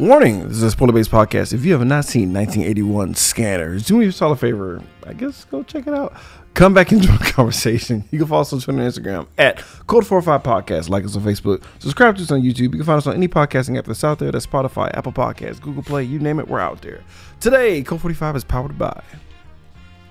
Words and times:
Warning, 0.00 0.48
this 0.48 0.56
is 0.56 0.62
a 0.62 0.70
spoiler 0.70 0.94
based 0.94 1.10
podcast. 1.10 1.52
If 1.52 1.62
you 1.66 1.74
have 1.74 1.84
not 1.84 2.06
seen 2.06 2.32
1981 2.32 3.16
Scanners, 3.16 3.84
do 3.84 3.98
me 3.98 4.06
a 4.06 4.12
solid 4.12 4.40
favor. 4.40 4.82
I 5.06 5.12
guess 5.12 5.44
go 5.44 5.62
check 5.62 5.86
it 5.86 5.92
out. 5.92 6.14
Come 6.54 6.72
back 6.72 6.90
and 6.90 7.02
join 7.02 7.18
the 7.18 7.24
conversation. 7.24 8.04
You 8.10 8.18
can 8.18 8.26
follow 8.26 8.40
us 8.40 8.50
on 8.54 8.60
Twitter 8.60 8.80
and 8.80 8.90
Instagram 8.90 9.26
at 9.36 9.58
Cult45 9.58 10.42
Podcast. 10.42 10.88
Like 10.88 11.04
us 11.04 11.16
on 11.16 11.22
Facebook. 11.22 11.62
Subscribe 11.80 12.16
to 12.16 12.22
us 12.22 12.30
on 12.30 12.40
YouTube. 12.40 12.60
You 12.60 12.70
can 12.70 12.84
find 12.84 12.96
us 12.96 13.06
on 13.06 13.14
any 13.14 13.28
podcasting 13.28 13.76
app 13.76 13.84
that's 13.84 14.02
out 14.02 14.18
there. 14.18 14.32
That's 14.32 14.46
Spotify, 14.46 14.90
Apple 14.96 15.12
Podcasts, 15.12 15.60
Google 15.60 15.82
Play, 15.82 16.04
you 16.04 16.18
name 16.18 16.40
it, 16.40 16.48
we're 16.48 16.60
out 16.60 16.80
there. 16.80 17.02
Today, 17.38 17.82
Cult45 17.82 18.36
is 18.36 18.44
powered 18.44 18.78
by 18.78 19.02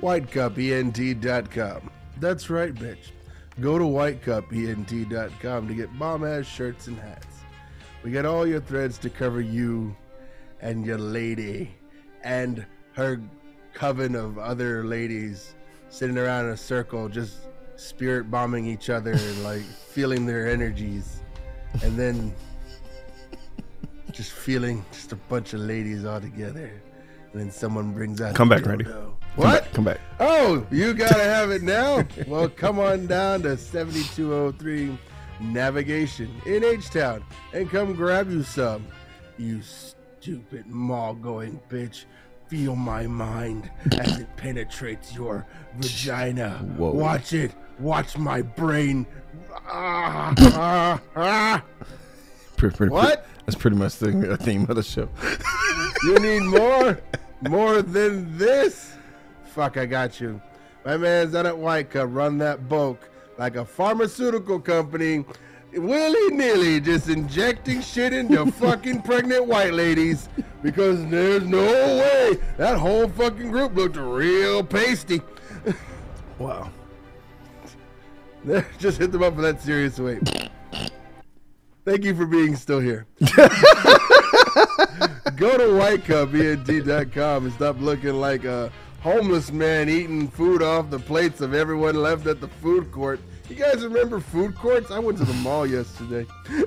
WhiteCupENT.com. 0.04 1.90
That's 2.20 2.52
right, 2.52 2.76
bitch. 2.76 3.10
Go 3.60 3.80
to 3.80 3.86
WhiteCupENT.com 3.86 5.68
to 5.68 5.74
get 5.74 5.98
bomb 5.98 6.24
ass 6.26 6.46
shirts 6.46 6.86
and 6.86 7.00
hats. 7.00 7.29
We 8.04 8.12
got 8.12 8.26
all 8.26 8.48
your 8.48 8.62
threads 8.62 8.98
to 9.00 9.10
cover 9.10 9.42
you 9.42 9.96
and 10.62 10.86
your 10.86 10.98
lady 10.98 11.72
and 12.24 12.66
her 12.94 13.22
coven 13.74 14.16
of 14.16 14.38
other 14.38 14.84
ladies 14.84 15.54
sitting 15.90 16.18
around 16.18 16.46
in 16.46 16.52
a 16.52 16.58
circle 16.58 17.08
just 17.10 17.48
spirit 17.76 18.30
bombing 18.30 18.66
each 18.66 18.90
other 18.90 19.12
and 19.12 19.44
like 19.44 19.62
feeling 19.62 20.26
their 20.26 20.48
energies 20.50 21.22
and 21.84 21.98
then 21.98 22.34
just 24.12 24.32
feeling 24.32 24.84
just 24.92 25.12
a 25.12 25.16
bunch 25.16 25.54
of 25.54 25.62
ladies 25.62 26.04
all 26.06 26.20
together 26.20 26.72
and 27.32 27.42
then 27.42 27.52
someone 27.52 27.94
brings 27.94 28.22
out 28.22 28.36
Come 28.36 28.50
back, 28.50 28.66
Randy. 28.66 28.86
dildo. 28.86 28.92
Come 28.94 29.14
what 29.36 29.64
back, 29.64 29.74
come 29.74 29.86
back. 29.86 30.00
Oh, 30.20 30.66
you 30.72 30.94
gotta 30.94 31.24
have 31.24 31.52
it 31.52 31.62
now? 31.62 32.04
well, 32.28 32.50
come 32.50 32.80
on 32.80 33.06
down 33.08 33.44
to 33.44 33.56
7203 33.56 34.98
Navigation 35.40 36.30
in 36.46 36.64
H 36.64 36.90
Town 36.90 37.24
and 37.54 37.70
come 37.70 37.94
grab 37.94 38.30
you 38.30 38.44
some. 38.44 38.86
You 39.38 39.62
stupid 39.62 40.68
mall 40.68 41.14
going 41.14 41.60
bitch. 41.70 42.06
Feel 42.48 42.76
my 42.76 43.06
mind 43.06 43.70
as 44.00 44.20
it 44.20 44.36
penetrates 44.36 45.14
your 45.14 45.46
vagina. 45.78 46.50
Whoa. 46.78 46.92
Watch 46.92 47.34
it. 47.34 47.54
Watch 47.78 48.18
my 48.18 48.42
brain. 48.42 49.06
Ah, 49.68 50.34
ah, 50.38 51.02
ah. 51.16 51.64
Pretty, 52.58 52.76
pretty, 52.76 52.92
What? 52.92 53.26
That's 53.46 53.56
pretty 53.56 53.78
much 53.78 53.98
the 53.98 54.12
the 54.12 54.38
theme 54.38 54.66
of 54.68 54.76
the 54.76 54.84
show. 54.84 55.10
You 56.04 56.20
need 56.20 56.44
more? 56.44 57.00
More 57.48 57.82
than 57.82 58.38
this? 58.38 58.94
Fuck, 59.46 59.78
I 59.78 59.86
got 59.86 60.20
you. 60.20 60.42
My 60.86 60.98
man's 60.98 61.36
out 61.36 61.46
at 61.46 61.58
White 61.58 61.92
Cup 61.92 62.10
run 62.12 62.38
that 62.40 62.68
bulk 62.68 63.09
like 63.40 63.56
a 63.56 63.64
pharmaceutical 63.64 64.60
company, 64.60 65.24
willy 65.74 66.36
nilly, 66.36 66.82
just 66.82 67.08
injecting 67.08 67.82
shit 67.82 68.12
into 68.12 68.52
fucking 68.52 69.02
pregnant 69.02 69.46
white 69.46 69.74
ladies 69.74 70.28
because 70.62 71.04
there's 71.08 71.44
no 71.44 71.64
way 71.64 72.38
that 72.58 72.78
whole 72.78 73.08
fucking 73.08 73.50
group 73.50 73.74
looked 73.76 73.96
real 73.96 74.64
pasty. 74.64 75.22
Wow. 76.38 76.72
just 78.80 78.98
hit 78.98 79.12
them 79.12 79.24
up 79.24 79.36
for 79.36 79.42
that 79.42 79.62
serious 79.62 80.00
weight. 80.00 80.22
Thank 81.84 82.06
you 82.06 82.16
for 82.16 82.26
being 82.26 82.56
still 82.56 82.80
here. 82.80 83.06
Go 83.20 83.28
to 85.58 85.68
whitecupent.com 85.76 87.44
and 87.44 87.54
stop 87.54 87.82
looking 87.82 88.14
like 88.14 88.46
a 88.46 88.72
homeless 89.02 89.52
man 89.52 89.90
eating 89.90 90.28
food 90.28 90.62
off 90.62 90.90
the 90.90 91.00
plates 91.00 91.42
of 91.42 91.54
everyone 91.54 91.96
left 91.96 92.28
at 92.28 92.42
the 92.42 92.48
food 92.48 92.92
court. 92.92 93.20
You 93.50 93.56
guys 93.56 93.84
remember 93.84 94.20
food 94.20 94.56
courts? 94.56 94.92
I 94.92 95.00
went 95.00 95.18
to 95.18 95.26
the 95.26 95.34
mall 95.34 95.66
yesterday. 95.66 96.26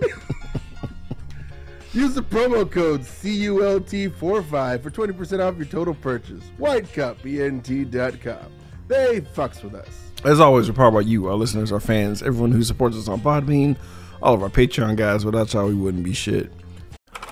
Use 1.92 2.14
the 2.14 2.22
promo 2.22 2.68
code 2.70 3.02
CULT45 3.02 4.82
for 4.82 4.90
20% 4.90 5.40
off 5.46 5.56
your 5.56 5.66
total 5.66 5.94
purchase. 5.94 6.42
Whitecupent.com. 6.58 8.52
They 8.88 9.20
fucks 9.20 9.62
with 9.62 9.74
us. 9.74 10.10
As 10.24 10.40
always, 10.40 10.68
we're 10.68 10.74
powered 10.74 10.94
by 10.94 11.00
you, 11.00 11.28
our 11.28 11.34
listeners, 11.34 11.70
our 11.70 11.80
fans, 11.80 12.22
everyone 12.22 12.52
who 12.52 12.62
supports 12.62 12.96
us 12.96 13.08
on 13.08 13.20
Podbean, 13.20 13.76
all 14.22 14.32
of 14.34 14.42
our 14.42 14.48
Patreon 14.48 14.96
guys. 14.96 15.26
Without 15.26 15.52
y'all, 15.52 15.66
we 15.66 15.74
wouldn't 15.74 16.04
be 16.04 16.14
shit. 16.14 16.50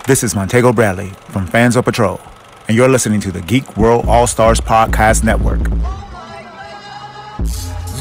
This 0.07 0.23
is 0.23 0.35
Montego 0.35 0.73
Bradley 0.73 1.09
from 1.31 1.47
Fans 1.47 1.77
of 1.77 1.85
Patrol, 1.85 2.21
and 2.71 2.77
you're 2.77 2.89
listening 2.89 3.19
to 3.19 3.33
the 3.33 3.41
Geek 3.41 3.77
World 3.77 4.07
All 4.07 4.29
Stars 4.29 4.61
Podcast 4.61 5.25
Network. 5.25 5.59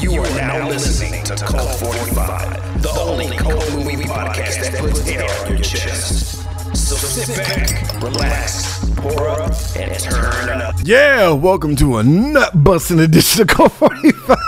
You 0.00 0.22
are 0.22 0.30
now 0.36 0.68
listening 0.68 1.24
to 1.24 1.34
Cult 1.34 1.74
45, 1.80 2.80
the 2.80 2.90
only 2.90 3.36
cult 3.36 3.68
movie 3.74 4.04
podcast 4.04 4.62
that 4.62 4.78
puts 4.78 5.04
air 5.08 5.28
on 5.44 5.48
your 5.48 5.58
chest. 5.58 6.46
So 6.76 6.94
sit 6.94 7.36
back, 7.36 8.00
relax, 8.00 8.78
pour 8.94 9.28
up, 9.28 9.50
and 9.74 9.98
turn 9.98 10.62
up. 10.62 10.76
Yeah, 10.84 11.32
welcome 11.32 11.74
to 11.74 11.96
a 11.96 12.04
nut 12.04 12.62
busting 12.62 13.00
edition 13.00 13.42
of 13.42 13.48
Cult 13.48 13.72
45. 13.72 14.38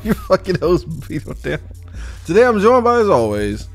Your 0.04 0.14
fucking 0.14 0.60
host, 0.60 0.88
Beto 0.88 1.42
Down. 1.42 1.58
Today 2.24 2.44
I'm 2.44 2.60
joined 2.60 2.84
by, 2.84 3.00
as 3.00 3.08
always, 3.08 3.68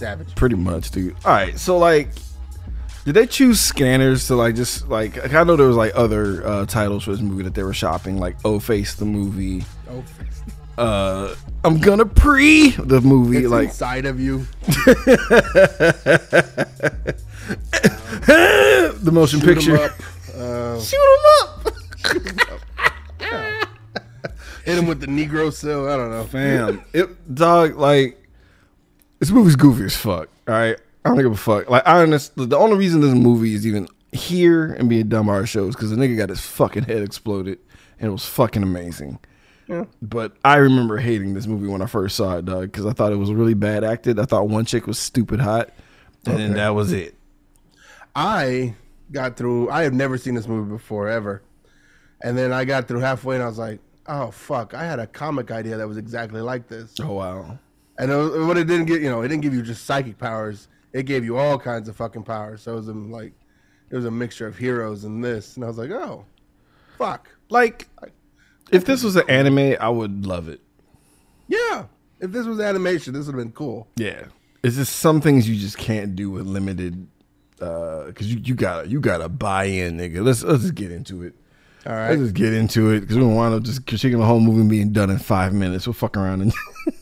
Savage. 0.00 0.34
pretty 0.34 0.56
much, 0.56 0.90
dude. 0.90 1.14
All 1.24 1.30
right, 1.32 1.56
so 1.58 1.78
like, 1.78 2.08
did 3.04 3.14
they 3.14 3.26
choose 3.26 3.60
scanners 3.60 4.26
to 4.26 4.34
like 4.36 4.54
just 4.56 4.88
like? 4.88 5.32
I 5.34 5.42
know 5.44 5.54
there 5.56 5.66
was 5.68 5.76
like 5.76 5.92
other 5.94 6.46
uh, 6.46 6.66
titles 6.66 7.04
for 7.04 7.12
this 7.12 7.20
movie 7.20 7.44
that 7.44 7.54
they 7.54 7.62
were 7.62 7.72
shopping, 7.74 8.18
like 8.18 8.36
Oh 8.44 8.58
Face 8.60 8.94
the 8.94 9.04
movie. 9.04 9.64
Oh, 9.90 10.02
Uh, 10.78 11.34
I'm 11.64 11.78
gonna 11.78 12.06
pre 12.06 12.70
the 12.70 13.00
movie, 13.00 13.38
it's 13.38 13.48
like 13.48 13.68
inside 13.68 14.06
of 14.06 14.18
you. 14.20 14.46
the 18.26 19.10
motion 19.12 19.40
Shoot 19.40 19.46
picture. 19.54 19.76
up. 19.76 19.92
Uh, 20.36 20.80
Shoot 20.90 20.96
him 20.96 21.26
up, 21.42 21.74
hit 24.64 24.78
him 24.78 24.86
with 24.86 25.00
the 25.00 25.06
Negro 25.06 25.52
cell. 25.52 25.88
I 25.88 25.96
don't 25.96 26.10
know. 26.10 26.24
fam. 26.24 26.82
It 26.92 27.34
dog 27.34 27.76
like 27.76 28.19
this 29.20 29.30
movie's 29.30 29.56
goofy 29.56 29.84
as 29.84 29.96
fuck. 29.96 30.28
All 30.48 30.54
right, 30.54 30.76
I 31.04 31.08
don't 31.08 31.18
give 31.18 31.32
a 31.32 31.36
fuck. 31.36 31.70
Like 31.70 31.86
I 31.86 32.02
honestly, 32.02 32.46
the 32.46 32.58
only 32.58 32.76
reason 32.76 33.00
this 33.00 33.14
movie 33.14 33.54
is 33.54 33.66
even 33.66 33.86
here 34.12 34.72
and 34.72 34.88
being 34.88 35.08
done 35.08 35.26
by 35.26 35.34
our 35.34 35.46
shows 35.46 35.76
because 35.76 35.90
the 35.90 35.96
nigga 35.96 36.16
got 36.16 36.30
his 36.30 36.40
fucking 36.40 36.82
head 36.82 37.02
exploded 37.02 37.58
and 38.00 38.08
it 38.08 38.12
was 38.12 38.24
fucking 38.26 38.62
amazing. 38.62 39.20
Yeah. 39.68 39.84
But 40.02 40.36
I 40.44 40.56
remember 40.56 40.96
hating 40.96 41.34
this 41.34 41.46
movie 41.46 41.68
when 41.68 41.80
I 41.80 41.86
first 41.86 42.16
saw 42.16 42.38
it, 42.38 42.44
dog, 42.44 42.72
because 42.72 42.86
I 42.86 42.92
thought 42.92 43.12
it 43.12 43.16
was 43.16 43.32
really 43.32 43.54
bad 43.54 43.84
acted. 43.84 44.18
I 44.18 44.24
thought 44.24 44.48
one 44.48 44.64
chick 44.64 44.88
was 44.88 44.98
stupid 44.98 45.38
hot, 45.38 45.70
and 46.26 46.38
then 46.38 46.54
that 46.54 46.70
was 46.70 46.92
it. 46.92 47.14
I 48.16 48.74
got 49.12 49.36
through. 49.36 49.70
I 49.70 49.82
have 49.82 49.92
never 49.92 50.18
seen 50.18 50.34
this 50.34 50.48
movie 50.48 50.68
before 50.72 51.08
ever, 51.08 51.42
and 52.20 52.36
then 52.36 52.52
I 52.52 52.64
got 52.64 52.88
through 52.88 53.00
halfway, 53.00 53.36
and 53.36 53.44
I 53.44 53.46
was 53.46 53.58
like, 53.58 53.78
"Oh 54.06 54.32
fuck!" 54.32 54.74
I 54.74 54.84
had 54.84 54.98
a 54.98 55.06
comic 55.06 55.52
idea 55.52 55.76
that 55.76 55.86
was 55.86 55.98
exactly 55.98 56.40
like 56.40 56.66
this, 56.66 56.94
Oh 57.00 57.12
wow. 57.12 57.58
And 58.00 58.10
it 58.10 58.16
was, 58.16 58.46
what 58.46 58.56
it 58.56 58.66
didn't 58.66 58.86
get, 58.86 59.02
you 59.02 59.10
know, 59.10 59.20
it 59.20 59.28
didn't 59.28 59.42
give 59.42 59.52
you 59.52 59.62
just 59.62 59.84
psychic 59.84 60.16
powers. 60.16 60.68
It 60.94 61.04
gave 61.04 61.22
you 61.22 61.36
all 61.36 61.58
kinds 61.58 61.86
of 61.86 61.96
fucking 61.96 62.22
powers. 62.22 62.62
So 62.62 62.72
it 62.72 62.76
was 62.76 62.88
um, 62.88 63.12
like, 63.12 63.34
it 63.90 63.94
was 63.94 64.06
a 64.06 64.10
mixture 64.10 64.46
of 64.46 64.56
heroes 64.56 65.04
and 65.04 65.22
this, 65.22 65.56
and 65.56 65.64
I 65.64 65.68
was 65.68 65.76
like, 65.76 65.90
"Oh, 65.90 66.24
fuck." 66.96 67.28
Like, 67.50 67.88
if 68.72 68.86
this 68.86 69.02
was 69.04 69.16
an 69.16 69.28
anime, 69.28 69.76
I 69.78 69.90
would 69.90 70.24
love 70.24 70.48
it. 70.48 70.60
Yeah, 71.46 71.84
if 72.20 72.32
this 72.32 72.46
was 72.46 72.58
animation, 72.58 73.12
this 73.12 73.26
would 73.26 73.34
have 73.34 73.44
been 73.44 73.52
cool. 73.52 73.88
Yeah, 73.96 74.24
it's 74.62 74.76
just 74.76 74.96
some 74.96 75.20
things 75.20 75.48
you 75.48 75.56
just 75.56 75.76
can't 75.76 76.16
do 76.16 76.30
with 76.30 76.46
limited, 76.46 77.06
because 77.56 78.32
you 78.32 78.40
you 78.42 78.54
gotta 78.54 78.88
you 78.88 79.00
gotta 79.00 79.28
buy 79.28 79.64
in, 79.64 79.98
nigga. 79.98 80.24
Let's 80.24 80.42
let's 80.42 80.62
just 80.62 80.74
get 80.74 80.90
into 80.90 81.22
it. 81.22 81.34
All 81.86 81.92
right. 81.92 82.10
Let's 82.10 82.22
just 82.22 82.34
get 82.34 82.52
into 82.52 82.90
it 82.90 83.00
because 83.00 83.16
we 83.16 83.22
don't 83.22 83.34
want 83.34 83.54
to 83.54 83.70
just 83.70 83.84
critiquing 83.84 84.18
the 84.18 84.24
whole 84.24 84.40
movie 84.40 84.68
being 84.68 84.92
done 84.92 85.10
in 85.10 85.18
five 85.18 85.52
minutes. 85.52 85.86
We'll 85.86 85.94
fuck 85.94 86.16
around 86.16 86.42
and 86.42 86.52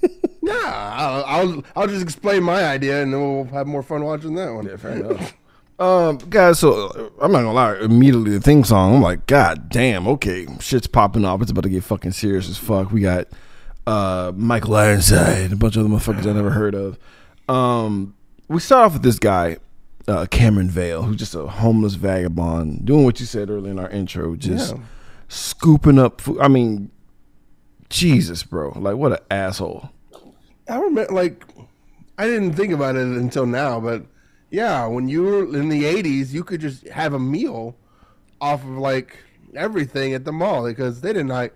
Yeah, 0.48 0.94
I'll, 0.96 1.24
I'll 1.24 1.64
I'll 1.76 1.86
just 1.86 2.02
explain 2.02 2.42
my 2.42 2.64
idea, 2.64 3.02
and 3.02 3.12
then 3.12 3.20
we'll 3.20 3.44
have 3.46 3.66
more 3.66 3.82
fun 3.82 4.02
watching 4.04 4.34
that 4.36 4.52
one. 4.52 4.66
Yeah, 4.66 4.76
fair 4.76 4.92
enough. 4.92 5.34
Um, 5.78 6.16
guys, 6.28 6.58
so 6.58 6.88
uh, 6.88 7.10
I'm 7.24 7.30
not 7.32 7.38
gonna 7.42 7.52
lie. 7.52 7.76
Immediately, 7.78 8.30
the 8.32 8.40
theme 8.40 8.64
song, 8.64 8.96
I'm 8.96 9.02
like, 9.02 9.26
God 9.26 9.68
damn, 9.68 10.08
okay, 10.08 10.46
shit's 10.58 10.86
popping 10.88 11.24
off. 11.24 11.40
It's 11.42 11.50
about 11.50 11.62
to 11.64 11.68
get 11.68 11.84
fucking 11.84 12.12
serious 12.12 12.48
as 12.48 12.56
fuck. 12.58 12.90
We 12.90 13.00
got 13.00 13.28
uh 13.86 14.32
Michael 14.34 14.74
Ironside, 14.74 15.52
a 15.52 15.56
bunch 15.56 15.76
of 15.76 15.84
other 15.84 15.94
motherfuckers 15.94 16.26
I 16.28 16.32
never 16.32 16.50
heard 16.50 16.74
of. 16.74 16.98
Um, 17.48 18.14
we 18.48 18.58
start 18.60 18.86
off 18.86 18.92
with 18.94 19.02
this 19.02 19.18
guy, 19.18 19.58
uh, 20.08 20.26
Cameron 20.30 20.68
Vale, 20.70 21.02
who's 21.02 21.16
just 21.16 21.34
a 21.34 21.46
homeless 21.46 21.94
vagabond, 21.94 22.84
doing 22.84 23.04
what 23.04 23.20
you 23.20 23.26
said 23.26 23.48
earlier 23.50 23.70
in 23.70 23.78
our 23.78 23.88
intro, 23.90 24.34
just 24.34 24.74
Yeah. 24.74 24.80
scooping 25.28 25.98
up 25.98 26.20
food. 26.20 26.38
I 26.40 26.48
mean, 26.48 26.90
Jesus, 27.88 28.42
bro, 28.42 28.72
like 28.76 28.96
what 28.96 29.12
an 29.12 29.18
asshole. 29.30 29.90
I 30.68 30.76
remember, 30.78 31.12
like, 31.12 31.44
I 32.18 32.26
didn't 32.26 32.54
think 32.54 32.72
about 32.72 32.96
it 32.96 33.06
until 33.06 33.46
now, 33.46 33.80
but 33.80 34.04
yeah, 34.50 34.86
when 34.86 35.08
you 35.08 35.22
were 35.22 35.56
in 35.56 35.68
the 35.68 35.84
'80s, 35.84 36.32
you 36.32 36.44
could 36.44 36.60
just 36.60 36.86
have 36.88 37.12
a 37.14 37.18
meal 37.18 37.76
off 38.40 38.62
of 38.62 38.70
like 38.70 39.16
everything 39.54 40.12
at 40.14 40.24
the 40.24 40.32
mall 40.32 40.64
because 40.66 41.00
they 41.00 41.12
didn't 41.12 41.28
like 41.28 41.54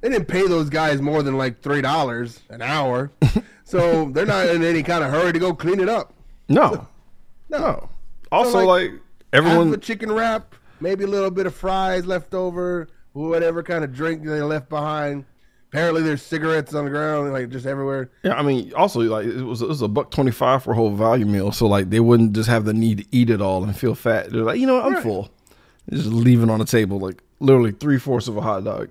they 0.00 0.08
didn't 0.08 0.26
pay 0.28 0.46
those 0.46 0.68
guys 0.70 1.00
more 1.00 1.22
than 1.22 1.36
like 1.36 1.60
three 1.62 1.80
dollars 1.82 2.40
an 2.50 2.62
hour, 2.62 3.10
so 3.64 4.10
they're 4.10 4.26
not 4.26 4.48
in 4.48 4.62
any 4.62 4.82
kind 4.82 5.02
of 5.04 5.10
hurry 5.10 5.32
to 5.32 5.38
go 5.38 5.54
clean 5.54 5.80
it 5.80 5.88
up. 5.88 6.12
No, 6.48 6.86
No. 7.48 7.58
no. 7.58 7.88
Also, 8.30 8.64
like, 8.64 8.90
like, 8.90 8.90
Half 9.32 9.44
everyone, 9.46 9.72
a 9.74 9.76
chicken 9.78 10.10
wrap, 10.12 10.54
maybe 10.80 11.04
a 11.04 11.06
little 11.06 11.30
bit 11.30 11.46
of 11.46 11.54
fries 11.54 12.06
left 12.06 12.34
over, 12.34 12.88
whatever 13.12 13.62
kind 13.62 13.84
of 13.84 13.94
drink 13.94 14.24
they 14.24 14.40
left 14.42 14.68
behind. 14.68 15.24
Apparently, 15.72 16.02
there's 16.02 16.20
cigarettes 16.22 16.74
on 16.74 16.84
the 16.84 16.90
ground, 16.90 17.32
like 17.32 17.48
just 17.48 17.64
everywhere. 17.64 18.10
yeah. 18.22 18.34
I 18.34 18.42
mean, 18.42 18.74
also 18.74 19.00
like 19.00 19.24
it 19.26 19.42
was 19.42 19.62
it 19.62 19.68
was 19.68 19.80
a 19.80 19.88
buck 19.88 20.10
twenty 20.10 20.30
five 20.30 20.62
for 20.62 20.72
a 20.72 20.74
whole 20.74 20.94
value 20.94 21.24
meal, 21.24 21.50
so 21.50 21.66
like 21.66 21.88
they 21.88 22.00
wouldn't 22.00 22.34
just 22.34 22.48
have 22.50 22.66
the 22.66 22.74
need 22.74 22.98
to 22.98 23.04
eat 23.10 23.30
it 23.30 23.40
all 23.40 23.64
and 23.64 23.74
feel 23.74 23.94
fat. 23.94 24.30
They're 24.30 24.42
like, 24.42 24.60
you 24.60 24.66
know, 24.66 24.74
what, 24.76 24.84
I'm 24.86 24.94
Right. 24.94 25.02
full. 25.02 25.30
They 25.88 25.96
Just 25.96 26.08
leaving 26.10 26.50
on 26.50 26.58
the 26.58 26.66
table, 26.66 26.98
like 26.98 27.22
literally 27.40 27.72
three 27.72 27.98
fourths 27.98 28.28
of 28.28 28.36
a 28.36 28.42
hot 28.42 28.64
dog. 28.64 28.90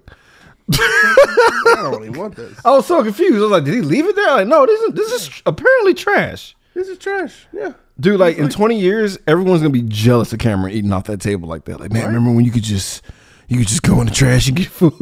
I 0.73 1.73
don't 1.75 1.91
really 1.91 2.09
want 2.09 2.35
this. 2.35 2.59
I 2.65 2.71
was 2.71 2.85
so 2.85 3.03
confused. 3.03 3.35
I 3.37 3.39
was 3.41 3.51
like, 3.51 3.63
did 3.65 3.73
he 3.75 3.81
leave 3.81 4.05
it 4.07 4.15
there? 4.15 4.31
Like, 4.31 4.47
no, 4.47 4.65
this 4.65 4.79
is 4.81 4.93
this 4.93 5.11
is 5.13 5.41
apparently 5.45 5.93
trash. 5.93 6.55
This 6.73 6.87
is 6.87 6.97
trash. 6.97 7.47
Yeah. 7.53 7.73
Dude, 7.99 8.19
like 8.19 8.37
in 8.37 8.49
20 8.49 8.79
years, 8.79 9.17
everyone's 9.27 9.61
gonna 9.61 9.69
be 9.71 9.83
jealous 9.83 10.33
of 10.33 10.39
Cameron 10.39 10.73
eating 10.73 10.91
off 10.93 11.03
that 11.05 11.21
table 11.21 11.47
like 11.47 11.65
that. 11.65 11.79
Like, 11.79 11.91
man, 11.91 12.07
remember 12.07 12.31
when 12.31 12.43
you 12.45 12.51
could 12.51 12.63
just 12.63 13.03
you 13.47 13.57
could 13.59 13.67
just 13.67 13.83
go 13.83 13.99
in 14.01 14.07
the 14.07 14.13
trash 14.13 14.47
and 14.47 14.57
get 14.57 14.67
food? 14.69 14.93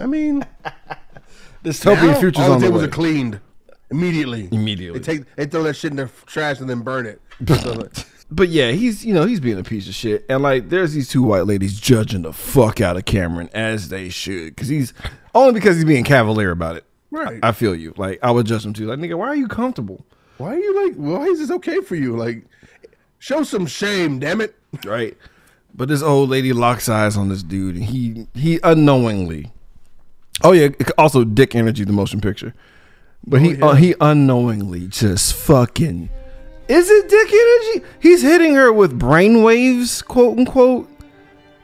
I 0.00 0.06
mean, 0.06 0.44
Dystopian 1.64 2.06
now, 2.08 2.20
futures 2.20 2.44
all 2.44 2.52
on 2.52 2.60
the 2.60 2.66
the 2.66 2.66
tables 2.66 2.82
way. 2.82 2.88
are 2.88 2.90
cleaned 2.90 3.40
immediately. 3.90 4.48
Immediately. 4.50 4.98
They 5.00 5.16
take 5.16 5.36
they 5.36 5.46
throw 5.46 5.62
that 5.64 5.74
shit 5.74 5.90
in 5.90 5.96
the 5.96 6.10
trash 6.26 6.60
and 6.60 6.68
then 6.70 6.80
burn 6.80 7.06
it. 7.40 8.04
But 8.30 8.48
yeah, 8.48 8.70
he's 8.70 9.04
you 9.04 9.12
know 9.12 9.24
he's 9.24 9.40
being 9.40 9.58
a 9.58 9.64
piece 9.64 9.88
of 9.88 9.94
shit, 9.94 10.24
and 10.28 10.42
like 10.42 10.68
there's 10.68 10.92
these 10.94 11.08
two 11.08 11.22
white 11.22 11.46
ladies 11.46 11.78
judging 11.80 12.22
the 12.22 12.32
fuck 12.32 12.80
out 12.80 12.96
of 12.96 13.04
Cameron 13.04 13.50
as 13.52 13.88
they 13.88 14.08
should, 14.08 14.54
because 14.54 14.68
he's 14.68 14.94
only 15.34 15.52
because 15.52 15.76
he's 15.76 15.84
being 15.84 16.04
cavalier 16.04 16.50
about 16.50 16.76
it. 16.76 16.84
Right. 17.10 17.40
I 17.42 17.50
feel 17.52 17.74
you. 17.74 17.92
Like 17.96 18.20
I 18.22 18.30
would 18.30 18.46
judge 18.46 18.64
him 18.64 18.72
too. 18.72 18.86
Like 18.86 18.98
nigga, 19.00 19.16
why 19.18 19.26
are 19.26 19.36
you 19.36 19.48
comfortable? 19.48 20.04
why 20.38 20.54
are 20.54 20.58
you 20.58 20.84
like? 20.86 20.94
Why 20.94 21.24
is 21.24 21.40
this 21.40 21.50
okay 21.50 21.80
for 21.80 21.96
you? 21.96 22.16
Like, 22.16 22.44
show 23.18 23.42
some 23.42 23.66
shame, 23.66 24.18
damn 24.20 24.40
it. 24.40 24.54
Right. 24.86 25.16
But 25.74 25.88
this 25.88 26.00
old 26.02 26.30
lady 26.30 26.52
locks 26.52 26.88
eyes 26.88 27.16
on 27.16 27.28
this 27.28 27.42
dude, 27.42 27.74
and 27.76 27.84
he 27.84 28.26
he 28.34 28.60
unknowingly. 28.62 29.50
Oh 30.42 30.52
yeah, 30.52 30.68
also 30.98 31.24
Dick 31.24 31.54
Energy, 31.54 31.84
the 31.84 31.92
motion 31.92 32.20
picture. 32.20 32.54
But 33.26 33.42
he 33.42 33.54
Oh, 33.56 33.58
yeah. 33.58 33.66
uh, 33.66 33.74
he 33.74 33.94
unknowingly 34.00 34.86
just 34.88 35.34
fucking. 35.34 36.08
Is 36.68 36.88
it 36.88 37.08
Dick 37.08 37.32
Energy? 37.32 37.94
He's 38.00 38.22
hitting 38.22 38.54
her 38.54 38.72
with 38.72 38.98
brainwaves, 38.98 40.04
quote 40.04 40.38
unquote. 40.38 40.88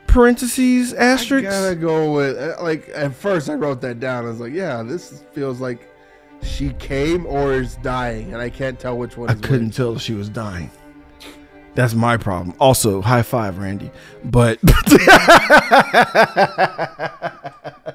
Parentheses, 0.06 0.92
asterisks. 0.94 1.48
Gotta 1.48 1.74
go 1.76 2.12
with 2.12 2.36
uh, 2.38 2.62
like. 2.62 2.88
At 2.90 3.14
first, 3.14 3.48
I 3.50 3.54
wrote 3.54 3.80
that 3.82 4.00
down. 4.00 4.24
I 4.24 4.28
was 4.28 4.40
like, 4.40 4.52
yeah, 4.52 4.82
this 4.82 5.22
feels 5.32 5.60
like 5.60 5.88
she 6.42 6.70
came 6.74 7.26
or 7.26 7.54
is 7.54 7.76
dying, 7.76 8.32
and 8.32 8.40
I 8.42 8.50
can't 8.50 8.78
tell 8.78 8.96
which 8.96 9.16
one. 9.16 9.30
I 9.30 9.34
couldn't 9.34 9.68
which. 9.68 9.76
tell 9.76 9.96
if 9.96 10.02
she 10.02 10.14
was 10.14 10.28
dying. 10.28 10.70
That's 11.74 11.94
my 11.94 12.16
problem. 12.16 12.56
Also, 12.58 13.02
high 13.02 13.22
five, 13.22 13.58
Randy. 13.58 13.90
But 14.24 14.58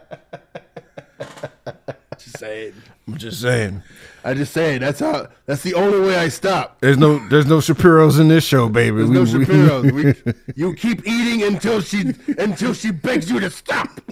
Saying. 2.72 2.82
I'm 3.08 3.18
just 3.18 3.42
saying. 3.42 3.82
I 4.24 4.34
just 4.36 4.54
say 4.54 4.78
that's 4.78 5.00
how. 5.00 5.28
That's 5.48 5.64
the 5.64 5.74
only 5.74 6.00
way 6.00 6.16
I 6.18 6.30
stop. 6.30 6.80
There's 6.82 6.98
no 6.98 7.18
there's 7.30 7.48
no 7.48 7.60
Shapiro's 7.60 8.20
in 8.20 8.28
this 8.28 8.44
show, 8.46 8.70
baby. 8.70 8.98
There's 8.98 9.10
We- 9.10 9.16
no 9.16 9.26
Shapiro's. 9.26 9.92
We, 9.92 10.34
you 10.56 10.74
keep 10.76 11.06
eating 11.08 11.44
until 11.44 11.82
she 11.82 12.14
until 12.38 12.74
she 12.74 12.92
begs 12.92 13.30
you 13.30 13.40
to 13.40 13.50
stop. 13.50 13.90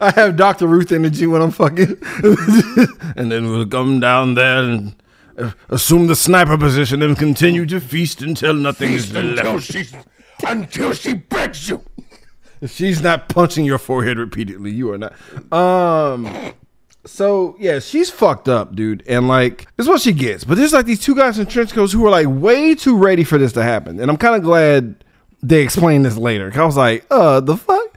I 0.00 0.10
have 0.12 0.36
Dr. 0.36 0.66
Ruth 0.66 0.92
energy 0.92 1.26
when 1.26 1.42
I'm 1.42 1.50
fucking. 1.50 1.96
and 3.16 3.30
then 3.30 3.50
we'll 3.50 3.66
come 3.66 4.00
down 4.00 4.34
there 4.34 4.62
and 4.62 4.94
uh, 5.36 5.50
assume 5.68 6.06
the 6.06 6.16
sniper 6.16 6.56
position 6.56 7.02
and 7.02 7.16
continue 7.18 7.66
to 7.66 7.80
feast 7.80 8.22
until 8.22 8.54
nothing 8.54 8.92
is 8.92 9.14
until 9.14 9.54
left. 9.54 9.72
she 9.72 9.84
until 10.46 10.92
she 10.94 11.14
begs 11.14 11.68
you. 11.68 11.82
If 12.60 12.72
she's 12.72 13.02
not 13.02 13.28
punching 13.28 13.64
your 13.64 13.78
forehead 13.78 14.18
repeatedly, 14.18 14.70
you 14.70 14.92
are 14.92 14.98
not. 14.98 15.12
Um. 15.52 16.52
So 17.06 17.56
yeah, 17.58 17.78
she's 17.78 18.10
fucked 18.10 18.48
up, 18.48 18.76
dude, 18.76 19.02
and 19.08 19.26
like 19.26 19.66
this 19.76 19.84
is 19.84 19.88
what 19.88 20.02
she 20.02 20.12
gets. 20.12 20.44
But 20.44 20.58
there's 20.58 20.74
like 20.74 20.84
these 20.84 21.00
two 21.00 21.14
guys 21.14 21.38
in 21.38 21.46
trench 21.46 21.72
coats 21.72 21.92
who 21.92 22.04
are 22.06 22.10
like 22.10 22.26
way 22.28 22.74
too 22.74 22.96
ready 22.98 23.24
for 23.24 23.38
this 23.38 23.52
to 23.54 23.62
happen, 23.62 23.98
and 23.98 24.10
I'm 24.10 24.18
kind 24.18 24.36
of 24.36 24.42
glad 24.42 25.02
they 25.42 25.62
explained 25.62 26.04
this 26.04 26.18
later. 26.18 26.52
I 26.54 26.64
was 26.64 26.76
like, 26.76 27.06
uh, 27.10 27.40
the 27.40 27.56
fuck. 27.56 27.89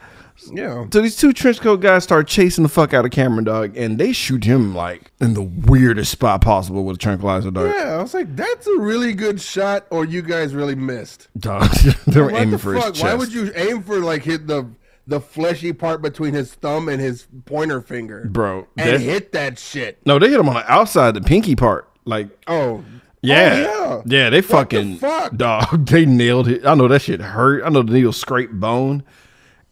Yeah. 0.52 0.86
So 0.92 1.02
these 1.02 1.16
two 1.16 1.34
trench 1.34 1.60
coat 1.62 1.78
guys 1.82 2.04
start 2.04 2.28
chasing 2.28 2.64
the 2.64 2.70
fuck 2.70 2.94
out 2.94 3.06
of 3.06 3.12
Cameron 3.12 3.44
Dog, 3.46 3.78
and 3.78 3.98
they 3.98 4.12
shoot 4.14 4.44
him 4.44 4.74
like 4.76 5.12
in 5.22 5.34
the 5.34 5.42
weirdest 5.44 6.12
spot 6.12 6.42
possible 6.42 6.84
with 6.84 6.96
a 6.96 7.00
tranquilizer 7.00 7.52
dart. 7.52 7.76
Yeah, 7.76 7.94
I 7.96 8.02
was 8.02 8.14
like, 8.14 8.36
that's 8.36 8.68
a 8.68 8.78
really 8.80 9.14
good 9.14 9.40
shot, 9.40 9.86
or 9.90 10.06
you 10.06 10.22
guys 10.22 10.54
really 10.54 10.76
missed. 10.76 11.28
Dog, 11.38 11.70
they 12.08 12.20
were 12.22 12.28
What 12.32 12.36
aiming 12.36 12.52
the 12.52 12.58
for 12.60 12.74
his 12.74 12.84
chest. 12.86 13.04
Why 13.04 13.14
would 13.14 13.34
you 13.34 13.52
aim 13.56 13.84
for 13.84 14.00
like 14.00 14.24
hit 14.24 14.48
the 14.48 14.68
the 15.06 15.20
fleshy 15.20 15.74
part 15.74 16.02
between 16.02 16.34
his 16.34 16.54
thumb 16.54 16.88
and 16.88 17.02
his 17.02 17.28
pointer 17.46 17.82
finger, 17.82 18.26
bro? 18.30 18.68
and 18.78 19.02
hit 19.02 19.34
that 19.34 19.60
shit? 19.60 20.00
no, 20.06 20.18
they 20.20 20.30
hit 20.30 20.40
him 20.40 20.48
on 20.48 20.56
the 20.56 20.72
outside, 20.72 21.14
the 21.14 21.22
pinky 21.22 21.56
part. 21.56 21.90
Like, 22.06 22.28
Oh, 22.48 22.54
oh 22.56 22.84
yeah, 23.22 23.66
Oh, 23.68 24.04
yeah, 24.06 24.30
they 24.30 24.38
What 24.42 24.48
the 24.48 24.54
fucking 24.54 24.98
fuck? 24.98 25.36
dog. 25.36 25.86
They 25.90 26.06
nailed 26.06 26.48
it. 26.48 26.66
I 26.66 26.74
know 26.76 26.88
that 26.88 27.02
shit 27.02 27.20
hurt. 27.22 27.64
I 27.66 27.70
know 27.70 27.82
the 27.82 27.94
needle 27.94 28.12
scraped 28.14 28.58
bone. 28.60 29.04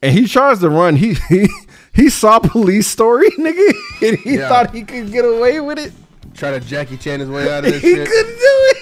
And 0.02 0.18
he 0.18 0.28
tries 0.28 0.60
to 0.60 0.70
run. 0.70 0.96
He 0.96 1.16
he 1.30 1.48
he 1.94 2.10
saw 2.10 2.40
police 2.40 2.88
story, 2.88 3.30
nigga, 3.38 3.74
and 4.02 4.18
he 4.20 4.36
Yeah. 4.38 4.50
thought 4.50 4.74
he 4.74 4.84
could 4.84 5.12
get 5.12 5.26
away 5.26 5.60
with 5.60 5.78
it. 5.80 5.94
try 6.34 6.52
to 6.52 6.60
Jackie 6.60 6.98
Chan 6.98 7.20
his 7.20 7.30
way 7.30 7.44
out 7.52 7.66
of 7.66 7.72
this 7.72 7.82
He 7.82 7.94
shit. 7.96 8.08
couldn't 8.08 8.36
do 8.36 8.40
it. 8.42 8.78